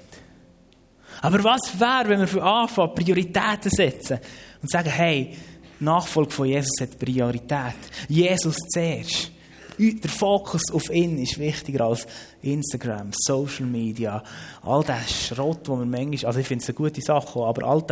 Aber 1.22 1.43
was 1.45 1.78
wäre, 1.78 2.09
wenn 2.09 2.20
wir 2.20 2.28
von 2.28 2.41
Anfang 2.41 2.95
Prioritäten 2.95 3.70
setzen 3.70 4.18
und 4.61 4.70
sagen, 4.70 4.91
hey, 4.91 5.37
Nachfolge 5.80 6.30
von 6.30 6.47
Jesus 6.47 6.80
hat 6.80 6.99
Priorität. 6.99 7.74
Jesus 8.09 8.57
zuerst 8.72 9.30
der 9.79 10.11
Fokus 10.11 10.62
auf 10.72 10.91
ihn 10.91 11.18
ist 11.18 11.39
wichtiger 11.39 11.85
als 11.85 12.07
Instagram, 12.43 13.11
Social 13.12 13.66
Media, 13.66 14.22
all 14.62 14.83
der 14.83 15.01
Schrott, 15.07 15.68
wo 15.68 15.77
wir 15.77 15.85
manchmal, 15.85 16.27
also 16.27 16.41
ich 16.41 16.47
finde 16.47 16.62
es 16.62 16.68
eine 16.68 16.77
gute 16.77 17.03
Sache, 17.03 17.41
aber 17.41 17.66
all 17.66 17.85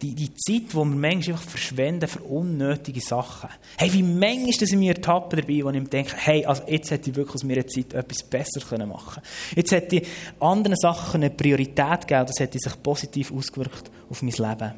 die, 0.00 0.14
die 0.14 0.34
Zeit, 0.34 0.72
die 0.72 0.74
wir 0.74 0.84
manchmal 0.84 1.36
einfach 1.36 1.50
verschwenden 1.50 2.08
für 2.08 2.20
unnötige 2.20 3.00
Sachen. 3.00 3.50
Hey, 3.76 3.92
wie 3.92 4.02
manchmal 4.02 4.66
sind 4.66 4.78
mir 4.78 4.96
Etappen 4.96 5.40
dabei, 5.40 5.64
wo 5.64 5.70
ich 5.70 5.80
mir 5.80 5.88
denke, 5.88 6.14
hey, 6.16 6.46
also 6.46 6.62
jetzt 6.66 6.90
hätte 6.90 7.10
ich 7.10 7.16
wirklich 7.16 7.34
aus 7.34 7.44
meiner 7.44 7.66
Zeit 7.66 7.92
etwas 7.92 8.22
besser 8.22 8.60
machen 8.86 9.14
können 9.14 9.56
Jetzt 9.56 9.72
hätte 9.72 9.96
ich 9.96 10.08
anderen 10.40 10.76
Sachen 10.76 11.22
eine 11.22 11.30
Priorität 11.30 12.06
gegeben, 12.06 12.26
das 12.26 12.40
hätte 12.40 12.58
sich 12.58 12.82
positiv 12.82 13.32
ausgewirkt 13.32 13.90
auf 14.08 14.22
mein 14.22 14.32
Leben. 14.32 14.72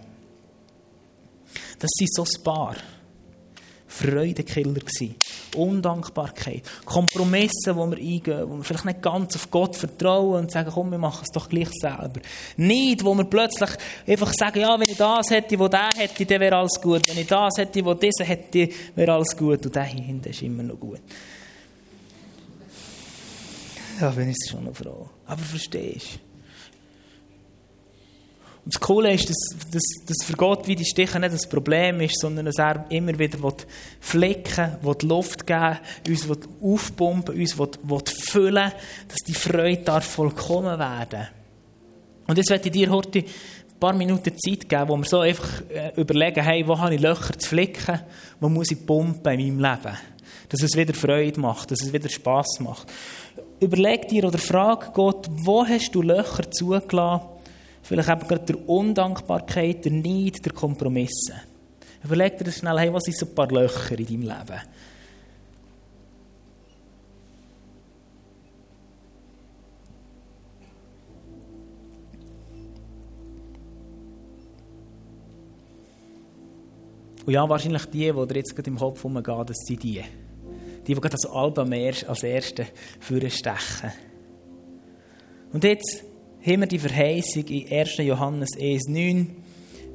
Das 1.79 1.91
sind 1.97 2.13
so 2.13 2.25
ein 2.25 2.43
paar. 2.43 2.77
Freudekiller 3.89 4.75
gewesen. 4.75 5.17
Undankbarkeit. 5.57 6.62
Kompromisse, 6.84 7.74
wo 7.74 7.86
wir 7.86 7.99
eingehen, 7.99 8.49
wo 8.49 8.57
wir 8.57 8.64
vielleicht 8.64 8.84
nicht 8.84 9.03
ganz 9.03 9.36
auf 9.36 9.51
Gott 9.51 9.76
vertrauen 9.76 10.44
und 10.44 10.51
sagen, 10.51 10.70
komm, 10.72 10.90
wir 10.90 10.99
machen 10.99 11.24
es 11.24 11.32
doch 11.32 11.49
gleich 11.49 11.70
selber. 11.80 12.20
Nicht, 12.57 13.05
wo 13.05 13.14
wir 13.14 13.24
plötzlich 13.24 13.70
einfach 14.07 14.32
sagen, 14.32 14.61
ja, 14.61 14.78
wenn 14.78 14.88
ich 14.88 14.96
das 14.96 15.30
hätte, 15.30 15.59
wo 15.59 15.68
der 15.68 15.90
hätte, 15.96 16.26
dann 16.26 16.40
wäre 16.40 16.57
alles 16.57 16.80
gut. 16.80 17.09
Wenn 17.09 17.18
ich 17.18 17.26
das 17.26 17.57
hätte, 17.59 17.84
wo 17.84 17.94
dieser 17.94 18.24
hätte, 18.24 18.68
wäre 18.94 19.12
alles 19.12 19.36
gut. 19.36 19.64
Und 19.64 19.74
der 19.74 19.84
hinten 19.84 20.28
ist 20.28 20.42
immer 20.42 20.62
noch 20.62 20.78
gut. 20.78 21.01
Ja, 24.01 24.11
bin 24.11 24.30
ich 24.30 24.36
schon 24.49 24.64
noch 24.64 24.76
froh. 24.76 25.09
Aber 25.26 25.42
verstehst 25.42 26.14
du? 26.14 26.28
Das 28.71 28.81
Coole 28.81 29.14
ist, 29.14 29.31
dass, 29.31 29.57
dass, 29.71 29.83
dass 30.07 30.27
für 30.27 30.35
Gott 30.35 30.69
wie 30.69 30.77
die 30.77 30.85
Stiche 30.85 31.19
nicht 31.19 31.33
das 31.33 31.49
Problem 31.49 32.03
ist, 32.03 32.21
sondern 32.21 32.45
dass 32.45 32.59
er 32.59 32.85
immer 32.91 33.19
wieder 33.19 33.39
flicken 33.99 34.77
will, 34.83 34.95
will 34.95 35.09
Luft 35.09 35.47
geben 35.47 35.79
uns 36.07 36.29
will 36.29 36.39
aufpumpen 36.61 37.35
uns 37.35 37.59
will, 37.59 37.71
will 37.83 38.03
füllen 38.07 38.71
dass 39.09 39.16
die 39.27 39.33
Freude 39.33 39.85
darf 39.85 40.05
vollkommen 40.05 40.79
werden 40.79 41.29
Und 42.27 42.37
jetzt 42.37 42.51
werde 42.51 42.66
ich 42.66 42.73
dir 42.73 42.91
heute 42.91 43.21
ein 43.21 43.81
paar 43.81 43.95
Minuten 43.95 44.37
Zeit 44.39 44.69
geben, 44.69 44.89
wo 44.89 44.99
wir 44.99 45.05
so 45.05 45.21
einfach 45.21 45.62
äh, 45.71 45.99
überlegen, 45.99 46.45
hey, 46.45 46.69
wo 46.69 46.79
habe 46.79 46.95
ich 46.95 47.01
Löcher 47.01 47.39
zu 47.39 47.49
flicken, 47.49 48.01
wo 48.39 48.51
muss 48.51 48.71
ich 48.71 48.85
pumpen 48.85 49.41
in 49.41 49.57
meinem 49.57 49.77
Leben, 49.77 49.97
dass 50.51 50.62
es 50.62 50.77
wieder 50.77 50.93
Freude 50.93 51.41
macht, 51.41 51.71
dass 51.71 51.81
es 51.81 51.91
wieder 51.91 52.11
Spass 52.11 52.61
macht. 52.61 52.87
überleg 53.61 54.09
dir 54.09 54.25
oder 54.25 54.39
frag 54.39 54.93
Gott, 54.93 55.27
wo 55.31 55.66
hast 55.66 55.95
du 55.95 56.03
Löcher 56.03 56.51
zugelassen? 56.51 57.38
Vielleicht 57.89 58.11
eben 58.11 58.28
gerade 58.28 58.45
der 58.45 58.68
Undankbarkeit, 58.68 59.82
der 59.82 59.93
Neid, 59.93 60.45
der 60.45 60.53
Kompromisse. 60.53 61.41
Überleg 62.05 62.36
dir 62.36 62.45
das 62.45 62.59
schnell, 62.59 62.78
hey, 62.78 62.93
was 62.93 63.05
sind 63.05 63.16
so 63.16 63.24
ein 63.24 63.34
paar 63.34 63.49
Löcher 63.51 63.99
in 63.99 64.05
deinem 64.05 64.20
Leben? 64.20 64.61
Und 77.24 77.32
ja, 77.32 77.49
wahrscheinlich 77.49 77.86
die, 77.86 78.12
die 78.12 78.26
dir 78.26 78.36
jetzt 78.36 78.55
gerade 78.55 78.68
im 78.68 78.76
Kopf 78.76 79.03
rumgehen, 79.03 79.47
das 79.47 79.57
sind 79.64 79.82
die. 79.82 80.05
Die, 80.86 80.95
die 80.95 80.95
gerade 80.95 81.14
als 81.14 81.24
Album 81.24 81.72
als 81.72 82.22
Erste 82.22 82.66
stechen. 83.01 83.93
Und 85.55 85.64
jetzt 85.64 86.05
haben 86.45 86.61
wir 86.61 86.66
die 86.66 86.78
Verheißung 86.78 87.45
in 87.45 87.70
1. 87.70 87.97
Johannes 87.99 88.51
1,9. 88.57 89.26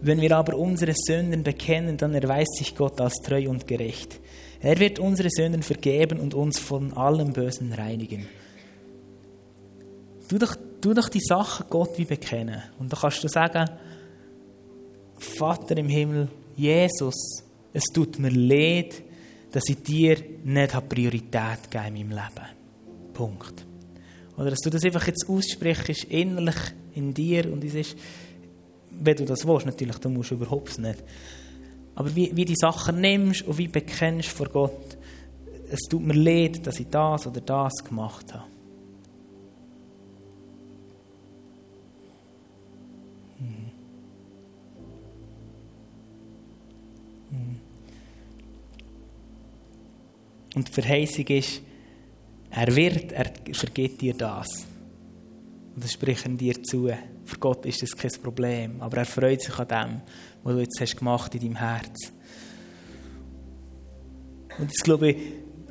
Wenn 0.01 0.19
wir 0.19 0.35
aber 0.35 0.57
unsere 0.57 0.93
Sünden 0.93 1.43
bekennen, 1.43 1.97
dann 1.97 2.13
erweist 2.13 2.57
sich 2.57 2.75
Gott 2.75 2.99
als 2.99 3.15
treu 3.23 3.49
und 3.49 3.67
gerecht. 3.67 4.19
Er 4.59 4.79
wird 4.79 4.99
unsere 4.99 5.29
Sünden 5.29 5.63
vergeben 5.63 6.19
und 6.19 6.33
uns 6.33 6.59
von 6.59 6.93
allem 6.93 7.33
Bösen 7.33 7.71
reinigen. 7.73 8.27
Tu 10.27 10.37
doch, 10.37 10.55
tu 10.81 10.93
doch 10.93 11.09
die 11.09 11.21
Sachen 11.21 11.65
Gott 11.69 11.97
wie 11.97 12.05
bekennen. 12.05 12.61
Und 12.79 12.91
da 12.91 12.97
kannst 12.99 13.23
du 13.23 13.27
sagen, 13.27 13.69
Vater 15.17 15.77
im 15.77 15.87
Himmel, 15.87 16.27
Jesus, 16.55 17.43
es 17.71 17.83
tut 17.93 18.19
mir 18.19 18.29
leid, 18.29 19.03
dass 19.51 19.69
ich 19.69 19.81
dir 19.83 20.17
nicht 20.43 20.89
Priorität 20.89 21.69
gebe 21.69 21.87
in 21.87 21.93
meinem 21.93 22.09
Leben. 22.09 22.47
Punkt. 23.13 23.65
Oder 24.37 24.49
dass 24.49 24.59
du 24.59 24.69
das 24.69 24.83
einfach 24.83 25.05
jetzt 25.07 25.29
aussprichst, 25.29 26.05
innerlich 26.05 26.55
in 26.95 27.13
dir 27.13 27.51
und 27.51 27.63
es 27.63 27.75
ist, 27.75 27.97
wenn 28.89 29.15
du 29.15 29.25
das 29.25 29.45
willst, 29.47 29.65
natürlich, 29.65 29.97
du 29.97 30.09
musst 30.09 30.31
überhaupt 30.31 30.77
nicht. 30.79 31.03
Aber 31.95 32.15
wie, 32.15 32.35
wie 32.35 32.45
die 32.45 32.55
Sachen 32.55 33.01
nimmst 33.01 33.43
und 33.43 33.57
wie 33.57 33.67
bekennst 33.67 34.29
vor 34.29 34.47
Gott, 34.49 34.97
es 35.69 35.81
tut 35.89 36.01
mir 36.03 36.13
leid, 36.13 36.65
dass 36.65 36.79
ich 36.79 36.87
das 36.87 37.27
oder 37.27 37.41
das 37.41 37.73
gemacht 37.83 38.33
habe. 38.33 38.45
Und 50.55 50.67
die 50.67 50.71
Verheißung 50.71 51.25
ist, 51.27 51.61
er 52.55 52.75
wird, 52.75 53.11
er 53.11 53.31
vergibt 53.53 54.01
dir 54.01 54.13
das. 54.13 54.47
Und 55.75 55.83
das 55.83 55.93
sprechen 55.93 56.37
dir 56.37 56.61
zu. 56.63 56.89
Für 57.25 57.37
Gott 57.39 57.65
ist 57.65 57.81
das 57.81 57.95
kein 57.97 58.11
Problem. 58.21 58.81
Aber 58.81 58.97
er 58.97 59.05
freut 59.05 59.41
sich 59.41 59.57
an 59.57 59.67
dem, 59.67 60.01
was 60.43 60.53
du 60.53 60.59
jetzt 60.59 60.79
hast 60.79 60.97
gemacht 60.97 61.33
in 61.33 61.41
deinem 61.41 61.55
Herz. 61.55 62.11
Und 64.59 64.69
das 64.69 64.83
glaube 64.83 65.09
ich, 65.09 65.17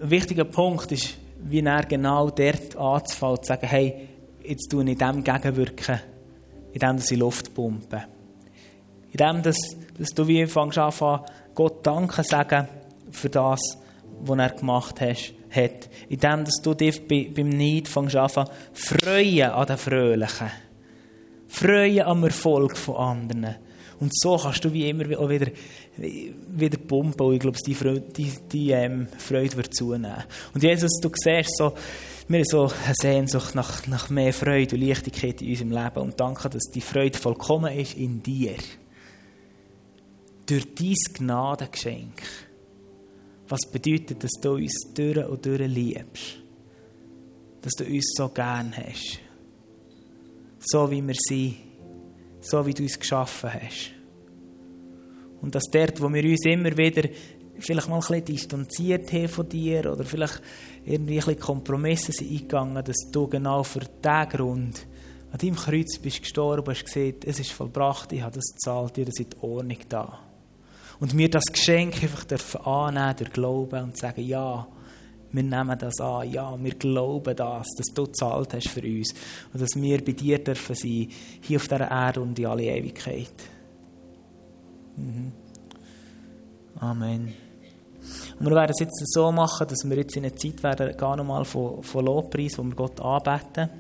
ein 0.02 0.10
wichtiger 0.10 0.44
Punkt 0.44 0.90
ist, 0.90 1.14
wie 1.44 1.60
er 1.60 1.84
genau 1.84 2.30
dort 2.30 2.76
anzufallen, 2.76 3.42
zu 3.42 3.48
sagen, 3.48 3.66
hey, 3.68 4.08
jetzt 4.44 4.68
tue 4.68 4.88
ich 4.90 4.98
dem 4.98 5.22
gegenwirken, 5.22 6.00
in 6.72 6.80
dem, 6.80 6.96
dass 6.96 7.10
ich 7.10 7.18
Luft 7.18 7.54
pumpe. 7.54 8.04
In 9.12 9.18
dem, 9.18 9.42
dass, 9.42 9.58
dass 9.96 10.08
du 10.10 10.26
wie 10.26 10.46
fängst 10.46 10.80
Gott 11.54 11.86
Danke 11.86 12.24
sagen 12.24 12.66
für 13.10 13.28
das, 13.28 13.60
was 14.22 14.38
er 14.38 14.50
gemacht 14.50 15.00
hast, 15.00 15.34
hat. 15.50 15.88
Indem 16.08 16.44
dass 16.44 16.60
du 16.62 16.74
dich 16.74 17.06
beim 17.06 17.48
Neid 17.48 17.88
fängst 17.88 18.16
an 18.16 18.48
freuen 18.72 19.50
an 19.50 19.66
den 19.66 19.76
Fröhlichen. 19.76 20.50
Freuen 21.48 22.02
am 22.02 22.24
Erfolg 22.24 22.76
von 22.76 22.96
anderen. 22.96 23.56
Und 24.02 24.10
so 24.18 24.36
kannst 24.36 24.64
du 24.64 24.72
wie 24.72 24.88
immer 24.88 25.16
auch 25.16 25.28
wieder, 25.28 25.46
wieder 25.96 26.76
pumpen. 26.76 27.24
Und 27.24 27.34
ich 27.34 27.40
glaube, 27.40 27.58
die, 27.64 27.74
Freude, 27.74 28.00
die, 28.00 28.32
die 28.50 28.70
ähm, 28.70 29.06
Freude 29.16 29.56
wird 29.56 29.72
zunehmen. 29.74 30.24
Und 30.52 30.62
Jesus, 30.62 30.98
du 31.00 31.08
siehst 31.14 31.56
so, 31.56 31.72
wir 32.26 32.38
haben 32.38 32.44
so 32.44 32.62
eine 32.62 32.94
Sehnsucht 33.00 33.54
nach, 33.54 33.86
nach 33.86 34.10
mehr 34.10 34.32
Freude 34.32 34.74
und 34.74 34.82
Leichtigkeit 34.82 35.40
in 35.40 35.50
unserem 35.50 35.70
Leben. 35.70 35.98
Und 35.98 36.18
danke, 36.18 36.48
dass 36.48 36.64
die 36.74 36.80
Freude 36.80 37.16
vollkommen 37.16 37.78
ist 37.78 37.96
in 37.96 38.20
dir. 38.20 38.56
Durch 40.46 40.74
dein 40.74 40.94
Gnadengeschenk. 41.14 42.22
Was 43.52 43.70
bedeutet, 43.70 44.24
dass 44.24 44.40
du 44.40 44.54
uns 44.54 44.72
durch 44.94 45.28
und 45.28 45.44
durch 45.44 45.60
liebst? 45.68 46.38
Dass 47.60 47.72
du 47.72 47.84
uns 47.84 48.14
so 48.16 48.30
gern 48.30 48.74
hast. 48.74 49.18
So 50.58 50.90
wie 50.90 51.06
wir 51.06 51.14
sind. 51.14 51.56
So 52.40 52.64
wie 52.64 52.72
du 52.72 52.82
uns 52.82 52.98
geschaffen 52.98 53.52
hast. 53.52 53.90
Und 55.42 55.54
dass 55.54 55.64
dort, 55.70 56.00
wo 56.00 56.10
wir 56.10 56.24
uns 56.24 56.46
immer 56.46 56.74
wieder 56.78 57.06
vielleicht 57.58 57.90
mal 57.90 57.96
ein 57.96 58.00
bisschen 58.00 58.24
distanziert 58.24 59.12
haben 59.12 59.28
von 59.28 59.46
dir 59.46 59.92
oder 59.92 60.04
vielleicht 60.04 60.40
irgendwie 60.86 61.18
ein 61.18 61.26
bisschen 61.26 61.40
Kompromisse 61.40 62.12
sind 62.12 62.30
eingegangen, 62.30 62.82
dass 62.82 63.10
du 63.12 63.28
genau 63.28 63.64
für 63.64 63.80
diesen 63.80 64.28
Grund 64.30 64.86
an 65.30 65.38
deinem 65.38 65.56
Kreuz 65.56 65.98
bist 65.98 66.22
gestorben, 66.22 66.70
hast 66.70 66.86
gesehen, 66.86 67.16
es 67.26 67.38
ist 67.38 67.52
vollbracht, 67.52 68.12
ich 68.12 68.22
habe 68.22 68.34
das 68.34 68.54
gezahlt, 68.54 68.96
ist 68.96 69.20
in 69.20 69.26
Ordnung 69.42 69.78
da. 69.90 70.31
Und 71.02 71.18
wir 71.18 71.28
das 71.28 71.46
Geschenk 71.46 72.00
einfach 72.00 72.22
dürfen 72.22 72.60
annehmen 72.60 73.16
durch 73.16 73.32
Glauben 73.32 73.82
und 73.82 73.98
sagen, 73.98 74.22
ja, 74.22 74.68
wir 75.32 75.42
nehmen 75.42 75.76
das 75.76 75.98
an, 75.98 76.30
ja, 76.30 76.56
wir 76.56 76.74
glauben 76.74 77.34
das, 77.34 77.66
dass 77.76 77.86
du 77.92 78.04
gezahlt 78.04 78.54
hast 78.54 78.68
für 78.68 78.82
uns 78.82 79.12
und 79.52 79.60
dass 79.60 79.70
wir 79.74 80.04
bei 80.04 80.12
dir 80.12 80.38
dürfen 80.38 80.76
sein, 80.76 81.08
hier 81.40 81.56
auf 81.56 81.66
dieser 81.66 81.90
Erde 81.90 82.20
und 82.20 82.38
in 82.38 82.46
alle 82.46 82.62
Ewigkeit. 82.62 83.32
Mhm. 84.96 85.32
Amen. 86.76 87.34
Und 88.38 88.46
wir 88.46 88.54
werden 88.54 88.70
es 88.70 88.78
jetzt 88.78 89.02
so 89.12 89.32
machen, 89.32 89.66
dass 89.66 89.82
wir 89.84 89.96
jetzt 89.96 90.16
in 90.16 90.24
einer 90.24 90.36
Zeit 90.36 90.62
werden, 90.62 90.96
gar 90.96 91.16
nochmal 91.16 91.44
von, 91.44 91.82
von 91.82 92.04
Lobpreis, 92.04 92.56
wo 92.58 92.62
wir 92.62 92.76
Gott 92.76 93.00
anbeten, 93.00 93.70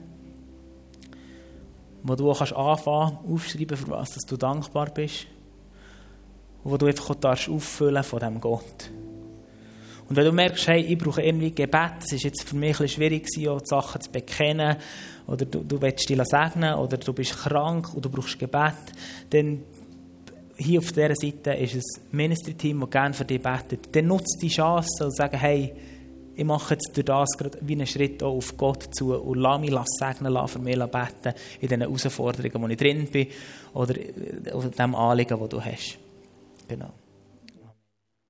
wo 2.02 2.16
du 2.16 2.32
kannst 2.32 2.52
anfangen, 2.52 3.18
aufschreiben, 3.32 3.76
für 3.76 3.90
was 3.90 4.10
dass 4.10 4.24
du 4.24 4.36
dankbar 4.36 4.90
bist 4.90 5.28
wo 6.64 6.76
du 6.76 6.86
einfach 6.86 7.14
darfst 7.14 7.48
auffüllen 7.48 8.02
von 8.02 8.18
diesem 8.18 8.40
Gott. 8.40 8.90
Und 10.08 10.16
wenn 10.16 10.24
du 10.24 10.32
merkst, 10.32 10.68
hey, 10.68 10.80
ich 10.80 10.98
brauche 10.98 11.22
irgendwie 11.22 11.54
Gebet, 11.54 11.92
es 12.04 12.12
ist 12.12 12.24
jetzt 12.24 12.42
für 12.48 12.56
mich 12.56 12.78
ein 12.80 12.88
schwierig 12.88 13.26
gewesen, 13.26 13.58
die 13.62 13.66
Sachen 13.66 14.00
zu 14.00 14.10
bekennen, 14.10 14.76
oder 15.26 15.46
du, 15.46 15.60
du 15.60 15.80
willst 15.80 16.08
dich 16.08 16.20
segnen, 16.24 16.74
oder 16.74 16.96
du 16.96 17.12
bist 17.12 17.36
krank 17.36 17.94
und 17.94 18.04
du 18.04 18.10
brauchst 18.10 18.38
Gebet, 18.38 18.74
dann 19.30 19.62
hier 20.56 20.80
auf 20.80 20.92
dieser 20.92 21.14
Seite 21.14 21.52
ist 21.54 21.74
ein 21.74 22.16
Ministry-Team, 22.16 22.80
das 22.80 22.90
gerne 22.90 23.14
für 23.14 23.24
dich 23.24 23.40
betet. 23.40 23.94
Dann 23.94 24.06
nutzt 24.06 24.38
die 24.42 24.48
Chance 24.48 25.04
und 25.04 25.16
sag, 25.16 25.32
hey, 25.34 25.72
ich 26.34 26.44
mache 26.44 26.74
jetzt 26.74 26.90
durch 26.94 27.04
das 27.04 27.30
gerade 27.36 27.58
wie 27.62 27.74
einen 27.74 27.86
Schritt 27.86 28.22
auf 28.22 28.56
Gott 28.56 28.94
zu 28.94 29.14
und 29.14 29.38
lass 29.38 29.60
mich 29.60 29.72
segnen, 29.98 30.32
lass 30.32 30.52
für 30.52 30.58
mich 30.58 30.78
beten 30.78 31.34
in 31.60 31.68
diesen 31.68 31.80
Herausforderungen, 31.80 32.62
wo 32.62 32.68
ich 32.68 32.76
drin 32.76 33.06
bin 33.06 33.26
oder 33.74 33.96
in 33.96 34.70
dem 34.78 34.94
Anliegen, 34.94 35.38
das 35.38 35.48
du 35.48 35.60
hast. 35.60 35.98
Genau. 36.68 37.01